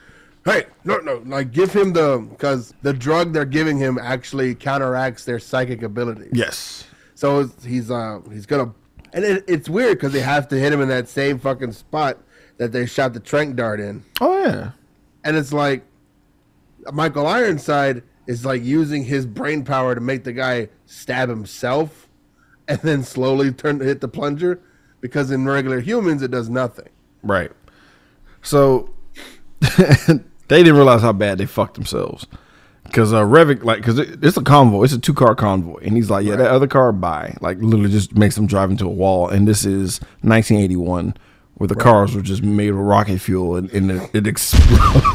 hey, 0.45 0.65
no, 0.85 0.99
no, 0.99 1.23
like 1.27 1.51
give 1.53 1.73
him 1.73 1.93
the 1.93 2.27
because 2.31 2.73
the 2.83 2.93
drug 2.93 3.33
they're 3.33 3.45
giving 3.45 3.77
him 3.79 3.99
actually 3.99 4.55
counteracts 4.55 5.25
their 5.25 5.39
psychic 5.39 5.83
ability. 5.83 6.29
yes. 6.33 6.85
So 7.15 7.49
he's 7.65 7.91
uh 7.91 8.21
he's 8.33 8.47
gonna, 8.47 8.75
and 9.13 9.25
it, 9.25 9.45
it's 9.47 9.69
weird 9.69 9.99
because 9.99 10.13
they 10.13 10.21
have 10.21 10.49
to 10.49 10.59
hit 10.59 10.73
him 10.73 10.81
in 10.81 10.89
that 10.89 11.09
same 11.09 11.39
fucking 11.39 11.73
spot 11.73 12.19
that 12.59 12.73
they 12.73 12.85
shot 12.87 13.13
the 13.15 13.21
trank 13.21 13.57
dart 13.57 13.79
in, 13.81 14.05
Oh 14.21 14.43
yeah. 14.45 14.71
and 15.25 15.37
it's 15.37 15.53
like 15.53 15.85
Michael 16.93 17.27
Ironside 17.27 18.03
is 18.27 18.45
like 18.45 18.63
using 18.63 19.05
his 19.05 19.25
brain 19.27 19.65
power 19.65 19.95
to 19.95 20.01
make 20.01 20.25
the 20.25 20.33
guy 20.33 20.69
stab 20.87 21.29
himself, 21.29 22.09
and 22.69 22.81
then 22.81 23.03
slowly 23.03 23.53
turn 23.53 23.79
to 23.79 23.85
hit 23.85 24.01
the 24.01 24.09
plunger, 24.09 24.61
because 25.01 25.31
in 25.31 25.45
regular 25.45 25.81
humans 25.81 26.23
it 26.23 26.31
does 26.31 26.49
nothing. 26.49 26.89
Right. 27.23 27.51
So 28.43 28.91
they 29.79 30.19
didn't 30.49 30.77
realize 30.77 31.03
how 31.03 31.13
bad 31.13 31.39
they 31.39 31.47
fucked 31.47 31.75
themselves. 31.75 32.27
Because 32.85 33.13
uh, 33.13 33.23
Revick, 33.23 33.65
like, 33.65 33.79
because 33.79 33.99
it, 33.99 34.23
it's 34.25 34.37
a 34.37 34.43
convoy, 34.43 34.85
it's 34.85 34.93
a 34.93 34.99
two 34.99 35.15
car 35.15 35.35
convoy, 35.35 35.79
and 35.83 35.97
he's 35.97 36.11
like, 36.11 36.27
"Yeah, 36.27 36.37
that 36.37 36.51
other 36.51 36.67
car, 36.67 36.93
by, 36.93 37.37
Like, 37.41 37.59
literally, 37.59 37.91
just 37.91 38.17
makes 38.17 38.35
them 38.35 38.47
drive 38.47 38.71
into 38.71 38.87
a 38.87 38.91
wall. 38.91 39.29
And 39.29 39.47
this 39.47 39.65
is 39.65 40.01
1981, 40.23 41.15
where 41.55 41.69
the 41.69 41.77
cars 41.77 42.15
were 42.15 42.23
just 42.23 42.43
made 42.43 42.71
of 42.71 42.77
rocket 42.77 43.21
fuel, 43.21 43.57
and, 43.57 43.71
and 43.71 43.93
it, 43.93 44.11
it 44.13 44.27
explodes. 44.27 44.69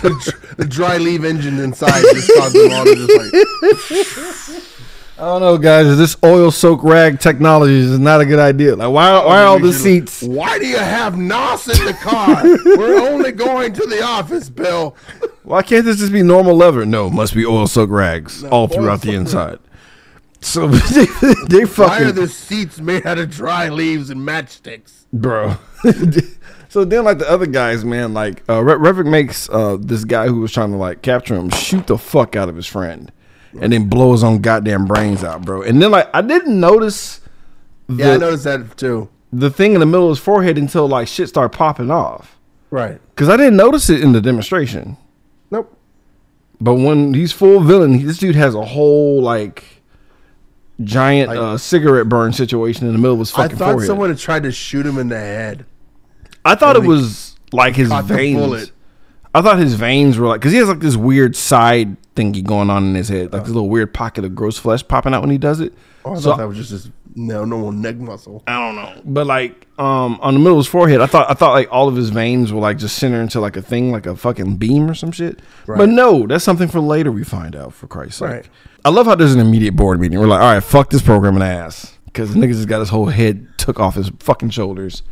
the, 0.00 0.16
dr- 0.22 0.56
the 0.56 0.64
dry 0.64 0.96
leave 0.96 1.24
engine 1.24 1.58
inside 1.58 2.02
just 2.12 2.32
caused 2.38 2.54
them 2.54 2.72
all 2.72 2.84
to 2.84 2.94
just 2.94 3.18
like 3.18 4.62
I 5.22 5.26
don't 5.26 5.40
know, 5.40 5.56
guys. 5.56 5.96
This 5.96 6.16
oil 6.24 6.50
soak 6.50 6.82
rag 6.82 7.20
technology 7.20 7.78
is 7.78 7.96
not 7.96 8.20
a 8.20 8.26
good 8.26 8.40
idea. 8.40 8.74
Like, 8.74 8.90
why, 8.92 9.24
why 9.24 9.42
are 9.42 9.46
all 9.46 9.60
the 9.60 9.72
seats? 9.72 10.20
Why 10.20 10.58
do 10.58 10.66
you 10.66 10.78
have 10.78 11.16
Nos 11.16 11.68
in 11.68 11.86
the 11.86 11.92
car? 11.92 12.42
We're 12.76 12.98
only 12.98 13.30
going 13.30 13.72
to 13.74 13.86
the 13.86 14.02
office, 14.02 14.50
Bill. 14.50 14.96
Why 15.44 15.62
can't 15.62 15.84
this 15.84 15.98
just 15.98 16.10
be 16.10 16.24
normal 16.24 16.56
leather? 16.56 16.84
No, 16.84 17.08
must 17.08 17.34
be 17.34 17.46
oil 17.46 17.68
soak 17.68 17.90
rags 17.90 18.42
all 18.42 18.66
throughout 18.66 19.02
the 19.02 19.16
oil-soaked 19.16 19.20
inside. 19.20 19.58
So 20.40 20.66
they, 20.66 21.06
they 21.46 21.58
Why 21.58 21.62
are 21.62 21.66
fucking 21.66 22.14
the 22.16 22.26
seats 22.26 22.80
made 22.80 23.06
out 23.06 23.18
of 23.18 23.30
dry 23.30 23.68
leaves 23.68 24.10
and 24.10 24.22
matchsticks? 24.26 25.04
bro. 25.12 25.54
so 26.68 26.84
then, 26.84 27.04
like 27.04 27.18
the 27.18 27.30
other 27.30 27.46
guys, 27.46 27.84
man, 27.84 28.12
like 28.12 28.42
uh, 28.48 28.60
Re- 28.60 29.04
makes 29.04 29.48
uh, 29.50 29.76
this 29.78 30.04
guy 30.04 30.26
who 30.26 30.40
was 30.40 30.50
trying 30.50 30.72
to 30.72 30.78
like 30.78 31.00
capture 31.02 31.36
him 31.36 31.48
shoot 31.50 31.86
the 31.86 31.96
fuck 31.96 32.34
out 32.34 32.48
of 32.48 32.56
his 32.56 32.66
friend, 32.66 33.12
and 33.60 33.72
then 33.72 33.88
blow 33.88 34.12
his 34.12 34.24
own 34.24 34.40
goddamn 34.40 34.86
brains 34.86 35.22
out, 35.24 35.44
bro. 35.44 35.62
And 35.62 35.80
then 35.82 35.90
like 35.90 36.08
I 36.14 36.22
didn't 36.22 36.58
notice 36.58 37.20
the, 37.88 37.94
Yeah, 37.96 38.12
I 38.12 38.16
noticed 38.16 38.44
that 38.44 38.76
too. 38.76 39.08
the 39.32 39.50
thing 39.50 39.74
in 39.74 39.80
the 39.80 39.86
middle 39.86 40.06
of 40.06 40.10
his 40.16 40.18
forehead 40.24 40.56
until 40.58 40.88
like 40.88 41.08
shit 41.08 41.28
started 41.28 41.56
popping 41.56 41.90
off, 41.90 42.38
Right. 42.70 43.00
because 43.14 43.28
I 43.28 43.36
didn't 43.36 43.56
notice 43.56 43.90
it 43.90 44.00
in 44.02 44.12
the 44.12 44.20
demonstration. 44.20 44.96
Nope. 45.50 45.76
But 46.60 46.74
when 46.74 47.12
he's 47.14 47.32
full 47.32 47.60
villain, 47.60 47.94
he, 47.98 48.04
this 48.04 48.18
dude 48.18 48.36
has 48.36 48.54
a 48.54 48.64
whole 48.64 49.20
like 49.20 49.64
giant 50.82 51.28
Like- 51.28 51.38
uh, 51.38 51.56
cigarette 51.58 52.08
burn 52.08 52.32
situation 52.32 52.86
in 52.86 52.92
the 52.92 52.98
middle 52.98 53.14
of 53.14 53.18
his 53.20 53.30
fucking 53.30 53.56
forehead. 53.56 53.62
I 53.62 53.64
thought 53.66 53.72
forehead. 53.74 53.86
someone 53.86 54.08
had 54.10 54.18
tried 54.18 54.42
to 54.44 54.52
shoot 54.52 54.86
him 54.86 54.98
in 54.98 55.08
the 55.08 55.18
head. 55.18 55.66
I 56.44 56.54
thought 56.54 56.76
it 56.76 56.82
was 56.82 57.36
like 57.52 57.76
his 57.76 57.92
veins. 57.92 58.72
I 59.34 59.40
thought 59.42 59.58
his 59.58 59.74
veins 59.74 60.18
were 60.18 60.26
like 60.26 60.40
because 60.40 60.52
he 60.52 60.58
has 60.58 60.68
like 60.68 60.80
this 60.80 60.96
weird 60.96 61.36
side 61.36 61.96
thingy 62.14 62.44
going 62.44 62.70
on 62.70 62.84
in 62.84 62.94
his 62.94 63.08
head, 63.08 63.32
like 63.32 63.42
this 63.42 63.52
little 63.52 63.68
weird 63.68 63.94
pocket 63.94 64.24
of 64.24 64.34
gross 64.34 64.58
flesh 64.58 64.86
popping 64.86 65.14
out 65.14 65.22
when 65.22 65.30
he 65.30 65.38
does 65.38 65.60
it. 65.60 65.72
Oh, 66.04 66.12
I 66.14 66.18
so 66.18 66.30
thought 66.30 66.38
that 66.38 66.48
was 66.48 66.56
just 66.58 66.70
his 66.70 66.90
no 67.14 67.44
normal 67.44 67.72
neck 67.72 67.96
muscle. 67.96 68.42
I 68.46 68.58
don't 68.58 68.76
know, 68.76 69.00
but 69.04 69.26
like 69.26 69.66
um 69.78 70.18
on 70.22 70.34
the 70.34 70.40
middle 70.40 70.54
of 70.58 70.64
his 70.64 70.66
forehead, 70.66 71.00
I 71.00 71.06
thought 71.06 71.30
I 71.30 71.34
thought 71.34 71.52
like 71.52 71.68
all 71.70 71.88
of 71.88 71.96
his 71.96 72.10
veins 72.10 72.52
were 72.52 72.60
like 72.60 72.78
just 72.78 72.96
center 72.96 73.20
into 73.20 73.40
like 73.40 73.56
a 73.56 73.62
thing, 73.62 73.92
like 73.92 74.06
a 74.06 74.16
fucking 74.16 74.56
beam 74.56 74.90
or 74.90 74.94
some 74.94 75.12
shit. 75.12 75.40
But 75.66 75.88
no, 75.88 76.26
that's 76.26 76.44
something 76.44 76.68
for 76.68 76.80
later. 76.80 77.12
We 77.12 77.24
find 77.24 77.54
out 77.54 77.74
for 77.74 77.86
Christ's 77.86 78.18
sake. 78.18 78.28
Right. 78.30 78.48
I 78.84 78.88
love 78.90 79.06
how 79.06 79.14
there's 79.14 79.34
an 79.34 79.40
immediate 79.40 79.76
board 79.76 80.00
meeting. 80.00 80.18
We're 80.18 80.26
like, 80.26 80.40
all 80.40 80.52
right, 80.54 80.62
fuck 80.62 80.90
this 80.90 81.02
program 81.02 81.34
in 81.34 81.40
the 81.40 81.46
ass 81.46 81.96
because 82.06 82.34
the 82.34 82.40
niggas 82.40 82.54
just 82.56 82.68
got 82.68 82.80
his 82.80 82.88
whole 82.88 83.06
head 83.06 83.46
took 83.58 83.78
off 83.78 83.94
his 83.94 84.10
fucking 84.18 84.50
shoulders. 84.50 85.02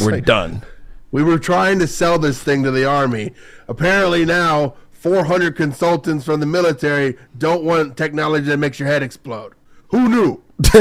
We're 0.00 0.12
like- 0.12 0.24
done. 0.24 0.62
We 1.10 1.22
were 1.22 1.38
trying 1.38 1.78
to 1.78 1.86
sell 1.86 2.18
this 2.18 2.42
thing 2.42 2.64
to 2.64 2.70
the 2.70 2.84
army. 2.84 3.32
Apparently 3.66 4.26
now, 4.26 4.74
400 4.98 5.54
consultants 5.56 6.24
from 6.24 6.40
the 6.40 6.46
military 6.46 7.16
don't 7.38 7.62
want 7.64 7.96
technology 7.96 8.46
that 8.46 8.56
makes 8.58 8.78
your 8.80 8.88
head 8.88 9.02
explode. 9.02 9.52
Who 9.90 10.08
knew? 10.08 10.42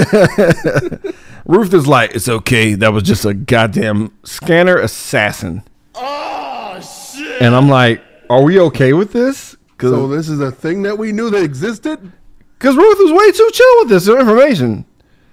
Ruth 1.45 1.73
is 1.73 1.87
like, 1.87 2.15
it's 2.15 2.27
okay. 2.27 2.73
That 2.73 2.91
was 2.93 3.03
just 3.03 3.25
a 3.25 3.33
goddamn 3.33 4.11
scanner 4.23 4.77
assassin. 4.77 5.63
Oh, 5.95 6.79
shit. 7.15 7.41
And 7.41 7.55
I'm 7.55 7.69
like, 7.69 8.01
are 8.29 8.41
we 8.43 8.59
okay 8.61 8.93
with 8.93 9.13
this? 9.13 9.55
So 9.79 10.07
this 10.07 10.27
is 10.27 10.39
a 10.39 10.51
thing 10.51 10.81
that 10.83 10.97
we 10.97 11.11
knew 11.11 11.29
that 11.29 11.43
existed. 11.43 12.11
Because 12.57 12.75
Ruth 12.75 12.97
was 12.99 13.11
way 13.13 13.31
too 13.31 13.49
chill 13.53 13.75
with 13.79 13.89
this 13.89 14.07
information. 14.07 14.83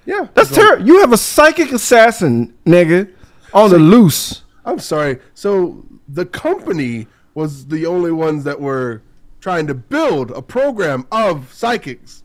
Yeah, 0.05 0.27
That's 0.35 0.51
So- 0.51 0.57
terrible. 0.57 0.87
You 0.87 1.01
have 1.01 1.13
a 1.15 1.17
psychic 1.17 1.73
assassin, 1.73 2.53
nigga, 2.67 3.11
on 3.55 3.71
the 3.71 3.79
loose. 3.79 4.43
I'm 4.67 4.79
sorry. 4.79 5.19
So 5.33 5.83
the 6.07 6.27
company 6.27 7.07
was 7.35 7.67
the 7.67 7.87
only 7.87 8.13
ones 8.13 8.45
that 8.45 8.61
were 8.61 9.03
trying 9.41 9.67
to 9.67 9.75
build 9.75 10.31
a 10.31 10.43
program 10.43 11.07
of 11.13 11.53
psychics. 11.53 12.23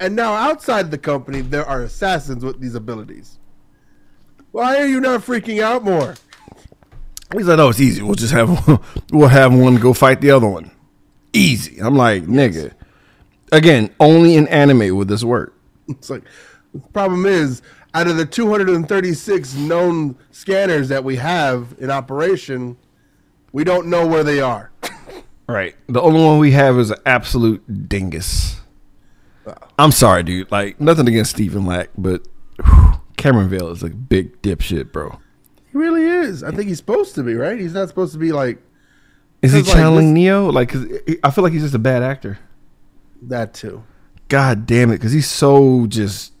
And 0.00 0.14
now 0.14 0.32
outside 0.34 0.90
the 0.90 0.98
company 0.98 1.40
there 1.40 1.66
are 1.66 1.82
assassins 1.82 2.44
with 2.44 2.60
these 2.60 2.74
abilities. 2.74 3.38
Why 4.52 4.76
are 4.80 4.86
you 4.86 5.00
not 5.00 5.20
freaking 5.20 5.62
out 5.62 5.84
more? 5.84 6.14
He's 7.36 7.46
like, 7.46 7.58
oh, 7.58 7.68
it's 7.68 7.80
easy. 7.80 8.02
We'll 8.02 8.14
just 8.14 8.32
have 8.32 8.80
we'll 9.12 9.28
have 9.28 9.54
one 9.54 9.76
go 9.76 9.92
fight 9.92 10.20
the 10.20 10.30
other 10.30 10.48
one. 10.48 10.70
Easy. 11.32 11.78
I'm 11.80 11.96
like, 11.96 12.24
nigga. 12.24 12.72
Again, 13.52 13.90
only 14.00 14.36
in 14.36 14.48
anime 14.48 14.96
would 14.96 15.08
this 15.08 15.24
work. 15.24 15.54
It's 15.88 16.10
like 16.10 16.24
the 16.74 16.80
problem 16.92 17.24
is 17.24 17.62
out 17.94 18.08
of 18.08 18.18
the 18.18 18.26
236 18.26 19.54
known 19.54 20.16
scanners 20.30 20.88
that 20.90 21.02
we 21.02 21.16
have 21.16 21.74
in 21.78 21.90
operation, 21.90 22.76
we 23.52 23.64
don't 23.64 23.86
know 23.88 24.06
where 24.06 24.24
they 24.24 24.40
are. 24.40 24.70
Right. 25.48 25.74
The 25.88 26.00
only 26.02 26.22
one 26.22 26.38
we 26.38 26.50
have 26.52 26.78
is 26.78 26.90
an 26.90 26.98
absolute 27.06 27.88
dingus. 27.88 28.60
I'm 29.78 29.92
sorry, 29.92 30.22
dude. 30.22 30.50
Like 30.50 30.78
nothing 30.80 31.08
against 31.08 31.30
Stephen 31.30 31.64
Lack, 31.64 31.88
but 31.96 32.26
whew, 32.62 33.00
Cameron 33.16 33.48
Vale 33.48 33.68
is 33.70 33.82
a 33.82 33.88
big 33.88 34.42
dipshit, 34.42 34.92
bro. 34.92 35.18
He 35.72 35.78
really 35.78 36.02
is. 36.04 36.42
I 36.42 36.50
think 36.50 36.68
he's 36.68 36.76
supposed 36.78 37.14
to 37.14 37.22
be, 37.22 37.34
right? 37.34 37.58
He's 37.58 37.72
not 37.72 37.88
supposed 37.88 38.12
to 38.12 38.18
be 38.18 38.30
like 38.32 38.58
Is 39.40 39.52
he 39.52 39.62
like, 39.62 39.72
channeling 39.72 40.12
Neo? 40.12 40.50
Like, 40.52 40.68
'cause 40.70 40.86
I 41.24 41.30
feel 41.30 41.44
like 41.44 41.52
he's 41.54 41.62
just 41.62 41.74
a 41.74 41.78
bad 41.78 42.02
actor. 42.02 42.38
that 43.22 43.54
too. 43.54 43.82
god 44.28 44.66
damn 44.66 44.90
it, 44.90 44.96
because 44.96 45.12
he's 45.12 45.30
so 45.30 45.86
just 45.86 46.34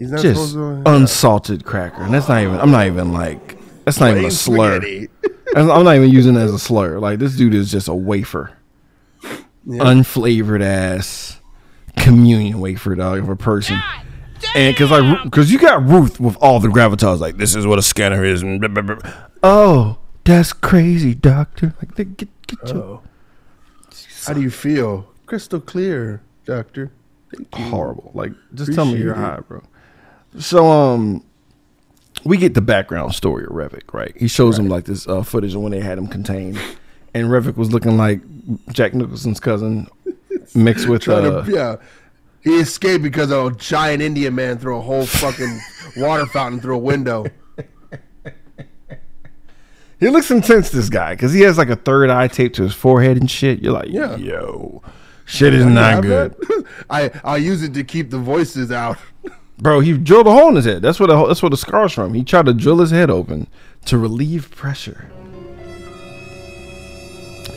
He's 0.00 0.10
not 0.10 0.20
just 0.20 0.50
supposed 0.52 0.84
to. 0.84 0.90
unsalted 0.92 1.64
cracker, 1.64 2.02
and 2.02 2.12
that's 2.12 2.28
not 2.28 2.42
even. 2.42 2.58
I'm 2.58 2.72
not 2.72 2.86
even 2.88 3.12
like. 3.12 3.56
That's 3.84 4.00
not 4.00 4.10
even 4.12 4.24
a 4.24 4.30
slur. 4.32 4.80
I'm 5.54 5.84
not 5.84 5.96
even 5.96 6.10
using 6.10 6.36
it 6.36 6.40
as 6.40 6.52
a 6.52 6.58
slur. 6.58 6.98
Like 6.98 7.18
this 7.18 7.36
dude 7.36 7.54
is 7.54 7.70
just 7.70 7.88
a 7.88 7.94
wafer, 7.94 8.56
unflavored 9.66 10.62
ass 10.62 11.40
communion 11.98 12.60
wafer 12.60 12.94
dog 12.94 13.18
of 13.18 13.28
a 13.28 13.36
person. 13.36 13.78
And 14.54 14.74
because 14.74 14.90
like 14.90 15.22
because 15.24 15.52
you 15.52 15.58
got 15.58 15.86
Ruth 15.86 16.18
with 16.18 16.36
all 16.36 16.58
the 16.60 16.68
gravitas, 16.68 17.20
like 17.20 17.36
this 17.36 17.54
is 17.54 17.66
what 17.66 17.78
a 17.78 17.82
scanner 17.82 18.24
is. 18.24 18.42
Blah, 18.42 18.68
blah, 18.68 18.82
blah. 18.82 19.12
Oh, 19.42 19.98
that's 20.24 20.52
crazy, 20.52 21.14
doctor. 21.14 21.74
Like 21.80 21.94
get 21.94 22.16
get 22.16 22.28
your 22.66 22.76
Oh. 22.76 23.02
How 24.26 24.32
do 24.34 24.40
you 24.40 24.50
feel? 24.50 25.08
Crystal 25.26 25.60
clear, 25.60 26.22
doctor. 26.44 26.92
horrible. 27.52 28.10
Like, 28.14 28.32
just 28.54 28.74
tell 28.74 28.84
me 28.84 28.98
you're 28.98 29.12
Appreciate 29.12 29.34
high, 29.34 29.40
bro. 29.40 29.62
So, 30.38 30.66
um, 30.70 31.24
we 32.24 32.36
get 32.36 32.54
the 32.54 32.60
background 32.60 33.14
story 33.14 33.44
of 33.44 33.50
Revik, 33.50 33.92
right? 33.92 34.12
He 34.16 34.28
shows 34.28 34.58
him 34.58 34.68
like 34.68 34.84
this 34.84 35.06
uh, 35.08 35.22
footage 35.22 35.54
of 35.54 35.60
when 35.62 35.72
they 35.72 35.80
had 35.80 35.98
him 35.98 36.06
contained, 36.08 36.58
and 37.14 37.28
Revik 37.28 37.56
was 37.56 37.72
looking 37.72 37.96
like 37.96 38.20
Jack 38.72 38.94
Nicholson's 38.94 39.40
cousin, 39.40 39.88
mixed 40.54 40.88
with 40.88 41.08
uh, 41.08 41.42
to, 41.44 41.50
yeah. 41.52 41.76
He 42.42 42.58
escaped 42.58 43.04
because 43.04 43.30
a 43.30 43.52
giant 43.56 44.02
Indian 44.02 44.34
man 44.34 44.58
threw 44.58 44.76
a 44.76 44.80
whole 44.80 45.06
fucking 45.06 45.60
water 45.98 46.26
fountain 46.26 46.60
through 46.60 46.74
a 46.76 46.78
window. 46.78 47.26
he 50.00 50.08
looks 50.08 50.30
intense. 50.30 50.70
This 50.70 50.88
guy, 50.88 51.14
because 51.14 51.32
he 51.32 51.42
has 51.42 51.56
like 51.58 51.68
a 51.68 51.76
third 51.76 52.10
eye 52.10 52.26
taped 52.28 52.56
to 52.56 52.64
his 52.64 52.74
forehead 52.74 53.16
and 53.16 53.30
shit. 53.30 53.62
You're 53.62 53.72
like, 53.72 53.88
Yeah. 53.88 54.16
yo, 54.16 54.82
shit 55.24 55.54
is 55.54 55.64
not 55.64 56.02
good? 56.02 56.34
I 56.90 57.10
I 57.22 57.36
use 57.36 57.62
it 57.62 57.74
to 57.74 57.84
keep 57.84 58.10
the 58.10 58.18
voices 58.18 58.72
out. 58.72 58.98
Bro. 59.62 59.80
He 59.80 59.96
drilled 59.96 60.26
a 60.26 60.32
hole 60.32 60.48
in 60.48 60.56
his 60.56 60.64
head. 60.64 60.82
That's 60.82 61.00
what 61.00 61.08
the, 61.08 61.26
that's 61.26 61.42
what 61.42 61.50
the 61.50 61.56
scars 61.56 61.92
from. 61.92 62.14
He 62.14 62.24
tried 62.24 62.46
to 62.46 62.54
drill 62.54 62.78
his 62.80 62.90
head 62.90 63.08
open 63.10 63.46
to 63.86 63.98
relieve 63.98 64.50
pressure, 64.50 65.10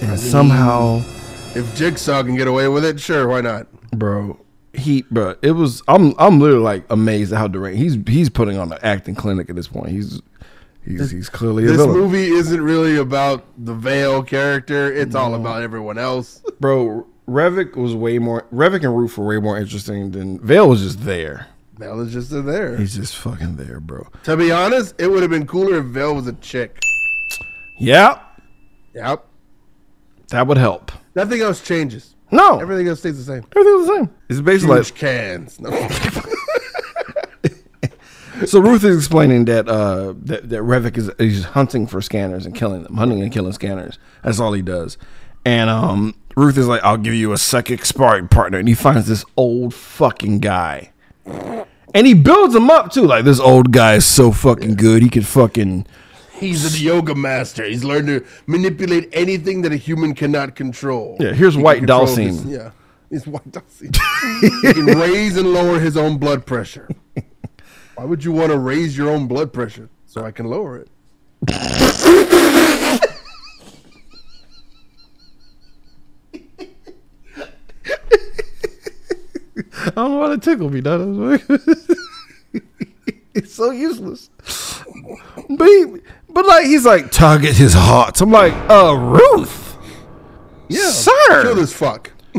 and 0.02 0.20
somehow. 0.20 1.02
If 1.56 1.74
Jigsaw 1.76 2.24
can 2.24 2.36
get 2.36 2.50
away 2.50 2.68
with 2.68 2.84
it, 2.84 3.00
sure, 3.00 3.28
why 3.28 3.42
not? 3.42 3.68
bro. 3.92 4.40
He, 4.74 5.04
bro, 5.04 5.36
it 5.42 5.52
was. 5.52 5.82
I'm, 5.88 6.14
I'm 6.20 6.42
literally 6.42 6.62
like 6.64 6.84
amazed 6.90 7.32
at 7.32 7.38
how 7.38 7.48
deranged 7.48 7.82
he's. 7.82 7.98
He's 8.14 8.30
putting 8.30 8.58
on 8.58 8.74
an 8.74 8.80
acting 8.84 9.16
clinic 9.16 9.50
at 9.50 9.56
this 9.56 9.70
point. 9.70 9.88
He's, 9.88 10.22
he's, 10.84 11.12
he's 11.12 11.30
clearly 11.30 11.64
This 11.66 11.78
movie 11.78 12.28
isn't 12.28 12.60
really 12.62 12.98
about 12.98 13.46
the 13.58 13.74
Vale 13.74 14.22
character. 14.22 14.92
It's 14.92 15.16
all 15.16 15.34
about 15.34 15.64
everyone 15.64 15.98
else. 15.98 16.44
bro. 16.60 17.08
Revik 17.26 17.76
was 17.76 17.96
way 17.96 18.20
more. 18.20 18.44
Revik 18.54 18.84
and 18.84 18.96
Roof 18.96 19.18
were 19.18 19.26
way 19.26 19.40
more 19.40 19.58
interesting 19.58 20.12
than 20.12 20.40
Vale 20.42 20.68
was 20.70 20.82
just 20.82 21.06
there. 21.06 21.48
Vale 21.78 22.02
is 22.02 22.14
just 22.14 22.30
there. 22.32 22.78
He's 22.78 22.96
just 22.96 23.16
fucking 23.18 23.58
there, 23.58 23.80
bro. 23.80 24.08
To 24.24 24.38
be 24.38 24.52
honest, 24.52 24.96
it 24.98 25.08
would 25.08 25.22
have 25.22 25.32
been 25.32 25.48
cooler 25.48 25.78
if 25.80 25.86
Vale 25.86 26.16
was 26.16 26.28
a 26.28 26.34
chick. 26.34 26.80
Yeah, 27.80 28.20
Yep. 28.94 29.26
that 30.30 30.48
would 30.48 30.58
help. 30.58 30.92
Nothing 31.16 31.42
else 31.42 31.62
changes. 31.62 32.16
No, 32.32 32.60
Everything 32.60 32.88
else 32.88 33.00
stays 33.00 33.18
the 33.18 33.24
same. 33.24 33.46
everything's 33.56 33.88
the 33.88 33.96
same. 33.96 34.10
It's 34.30 34.42
basically 34.42 34.78
Huge 34.78 34.92
like 34.92 35.00
cans. 35.00 35.60
No. 35.60 35.70
so. 38.46 38.60
Ruth 38.60 38.84
is 38.84 38.98
explaining 38.98 39.46
that 39.46 39.68
uh 39.70 40.14
that 40.24 40.50
that 40.50 40.62
Revik 40.62 40.98
is 40.98 41.10
is 41.20 41.46
hunting 41.46 41.88
for 41.88 42.02
scanners 42.02 42.46
and 42.46 42.54
killing 42.56 42.84
them, 42.84 42.96
hunting 42.96 43.22
and 43.22 43.32
killing 43.32 43.54
scanners. 43.54 43.98
That's 44.24 44.40
all 44.40 44.54
he 44.54 44.62
does. 44.62 44.98
And 45.46 45.70
um, 45.70 46.16
Ruth 46.36 46.58
is 46.58 46.68
like, 46.68 46.84
"I'll 46.84 46.98
give 46.98 47.14
you 47.14 47.32
a 47.32 47.38
psychic 47.38 47.86
sparring 47.86 48.28
partner," 48.28 48.58
and 48.58 48.68
he 48.68 48.74
finds 48.74 49.08
this 49.08 49.24
old 49.38 49.74
fucking 49.76 50.40
guy, 50.40 50.92
and 51.96 52.06
he 52.06 52.14
builds 52.14 52.54
him 52.54 52.70
up 52.70 52.92
too. 52.92 53.08
Like 53.08 53.26
this 53.26 53.40
old 53.40 53.72
guy 53.72 53.96
is 53.96 54.06
so 54.06 54.32
fucking 54.32 54.76
good, 54.76 55.02
he 55.02 55.10
could 55.10 55.26
fucking 55.26 55.88
He's 56.34 56.76
a 56.76 56.84
yoga 56.84 57.16
master. 57.16 57.64
He's 57.64 57.86
learned 57.86 58.08
to 58.08 58.26
manipulate 58.46 59.10
anything 59.14 59.62
that 59.62 59.72
a 59.72 59.78
human 59.78 60.14
cannot 60.14 60.56
control. 60.56 61.16
Yeah, 61.20 61.32
here's 61.34 61.56
He 61.56 61.62
White 61.62 61.84
Dhalsim. 61.84 62.52
Yeah, 62.52 62.72
he's 63.10 63.26
White 63.26 63.50
Dhalsim. 63.50 63.96
he 64.42 64.74
can 64.74 64.86
raise 65.00 65.38
and 65.38 65.54
lower 65.54 65.80
his 65.80 65.96
own 65.96 66.18
blood 66.18 66.46
pressure. 66.46 66.90
Why 67.96 68.04
would 68.04 68.26
you 68.26 68.34
want 68.34 68.52
to 68.52 68.60
raise 68.60 68.98
your 68.98 69.10
own 69.10 69.28
blood 69.28 69.54
pressure 69.54 69.90
so 70.06 70.26
I 70.26 70.32
can 70.32 70.48
lower 70.48 70.78
it? 70.78 70.90
I 79.78 79.90
don't 79.92 80.12
know 80.12 80.18
why 80.20 80.30
that 80.30 80.42
tickled 80.42 80.74
me. 80.74 80.80
That 80.82 81.00
it's 83.34 83.54
so 83.54 83.72
useless. 83.72 84.30
But 85.50 85.66
he, 85.66 85.86
but 86.30 86.46
like 86.46 86.66
he's 86.66 86.86
like 86.86 87.12
target 87.12 87.56
his 87.56 87.74
heart. 87.74 88.22
I'm 88.22 88.32
like, 88.32 88.54
uh, 88.70 88.96
Ruth, 88.96 89.78
Yeah, 90.70 90.90
Sir! 90.90 91.44
kill 91.44 91.56
this 91.56 91.74
fuck. 91.74 92.12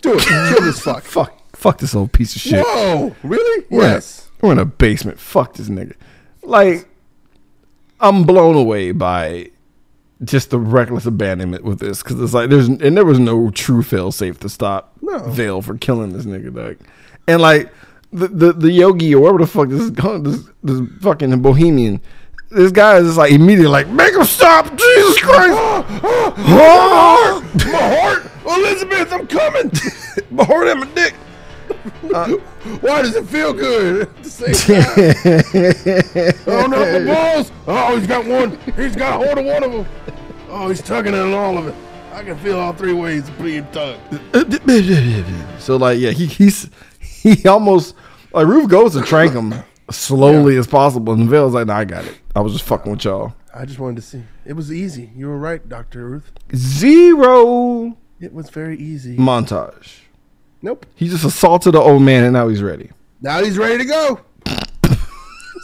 Do 0.00 0.14
it. 0.14 0.20
Kill 0.22 0.62
this 0.62 0.80
fuck. 0.80 1.02
fuck, 1.04 1.38
fuck 1.56 1.78
this 1.78 1.94
old 1.94 2.12
piece 2.12 2.34
of 2.36 2.42
shit. 2.42 2.64
Whoa, 2.64 3.14
really? 3.22 3.66
We're 3.70 3.84
in 3.84 3.90
a- 3.90 3.94
Yes. 3.94 4.30
we're 4.40 4.52
in 4.52 4.58
a 4.58 4.64
basement. 4.64 5.18
Fuck 5.20 5.54
this 5.54 5.68
nigga. 5.68 5.94
Like, 6.42 6.88
I'm 8.00 8.24
blown 8.24 8.56
away 8.56 8.92
by 8.92 9.50
just 10.24 10.50
the 10.50 10.58
reckless 10.58 11.06
abandonment 11.06 11.64
with 11.64 11.78
this 11.80 12.02
because 12.02 12.20
it's 12.20 12.34
like 12.34 12.50
there's 12.50 12.68
and 12.68 12.96
there 12.96 13.04
was 13.06 13.18
no 13.18 13.50
true 13.50 13.82
fail 13.82 14.10
safe 14.12 14.38
to 14.40 14.48
stop 14.48 14.89
No. 15.10 15.18
Vale 15.30 15.62
for 15.62 15.76
killing 15.78 16.12
this 16.12 16.24
nigga, 16.24 16.54
dog. 16.54 16.76
And 17.26 17.40
like 17.42 17.72
the 18.12 18.28
the, 18.28 18.52
the 18.52 18.70
yogi 18.70 19.14
or 19.14 19.20
whatever 19.20 19.38
the 19.38 19.46
fuck 19.46 19.68
this 19.68 19.80
is 19.80 19.90
called, 19.90 20.24
this 20.24 20.48
this 20.62 20.80
fucking 21.00 21.40
bohemian. 21.42 22.00
This 22.50 22.72
guy 22.72 22.98
is 22.98 23.06
just 23.06 23.18
like 23.18 23.32
immediately 23.32 23.68
like 23.68 23.88
make 23.88 24.14
him 24.14 24.24
stop, 24.24 24.64
Jesus 24.76 25.20
Christ! 25.22 25.56
Oh, 26.42 27.42
My 27.72 27.96
heart, 27.96 28.30
Elizabeth, 28.58 29.12
I'm 29.12 29.26
coming. 29.26 29.70
my 30.30 30.44
heart 30.44 30.68
and 30.68 30.80
my 30.80 30.86
dick. 30.94 31.14
Uh, 32.12 32.26
Why 32.80 33.02
does 33.02 33.14
it 33.14 33.26
feel 33.26 33.52
good 33.52 34.02
at 34.02 34.22
the 34.22 34.28
same 34.30 34.54
time? 34.54 36.34
oh 36.48 36.66
no, 36.66 36.98
the 36.98 37.06
balls! 37.06 37.52
Oh, 37.68 37.96
he's 37.96 38.08
got 38.08 38.26
one. 38.26 38.58
He's 38.76 38.96
got 38.96 39.24
hold 39.24 39.38
of 39.38 39.44
one 39.44 39.62
of 39.62 39.72
them. 39.72 39.86
Oh, 40.48 40.68
he's 40.68 40.82
tugging 40.82 41.14
on 41.14 41.32
all 41.32 41.56
of 41.56 41.68
it. 41.68 41.74
I 42.12 42.22
can 42.24 42.36
feel 42.38 42.58
all 42.58 42.72
three 42.72 42.92
ways 42.92 43.28
being 43.30 43.66
tugged. 43.72 44.00
So 45.60 45.76
like 45.76 45.98
yeah, 45.98 46.10
he 46.10 46.26
he's 46.26 46.70
he 47.00 47.46
almost 47.46 47.94
like 48.32 48.46
Roof 48.46 48.68
goes 48.68 48.94
to 48.94 49.02
trank 49.02 49.32
him 49.32 49.54
slowly 49.90 50.56
as 50.56 50.66
possible, 50.66 51.12
and 51.12 51.28
Vale's 51.28 51.52
like, 51.54 51.66
nah, 51.66 51.76
I 51.78 51.84
got 51.84 52.04
it. 52.04 52.18
I 52.34 52.40
was 52.40 52.52
just 52.52 52.64
fucking 52.64 52.90
with 52.90 53.04
y'all. 53.04 53.34
I 53.54 53.64
just 53.66 53.78
wanted 53.78 53.96
to 53.96 54.02
see. 54.02 54.22
It 54.44 54.54
was 54.54 54.72
easy. 54.72 55.10
You 55.14 55.26
were 55.28 55.36
right, 55.38 55.66
Doctor 55.68 56.08
Ruth. 56.08 56.30
Zero 56.54 57.96
It 58.20 58.32
was 58.32 58.48
very 58.50 58.76
easy. 58.78 59.16
montage. 59.16 59.98
Nope. 60.62 60.86
He 60.94 61.08
just 61.08 61.24
assaulted 61.24 61.74
the 61.74 61.80
old 61.80 62.02
man, 62.02 62.24
and 62.24 62.32
now 62.32 62.48
he's 62.48 62.62
ready. 62.62 62.90
Now 63.20 63.42
he's 63.42 63.58
ready 63.58 63.78
to 63.78 63.84
go. 63.84 64.20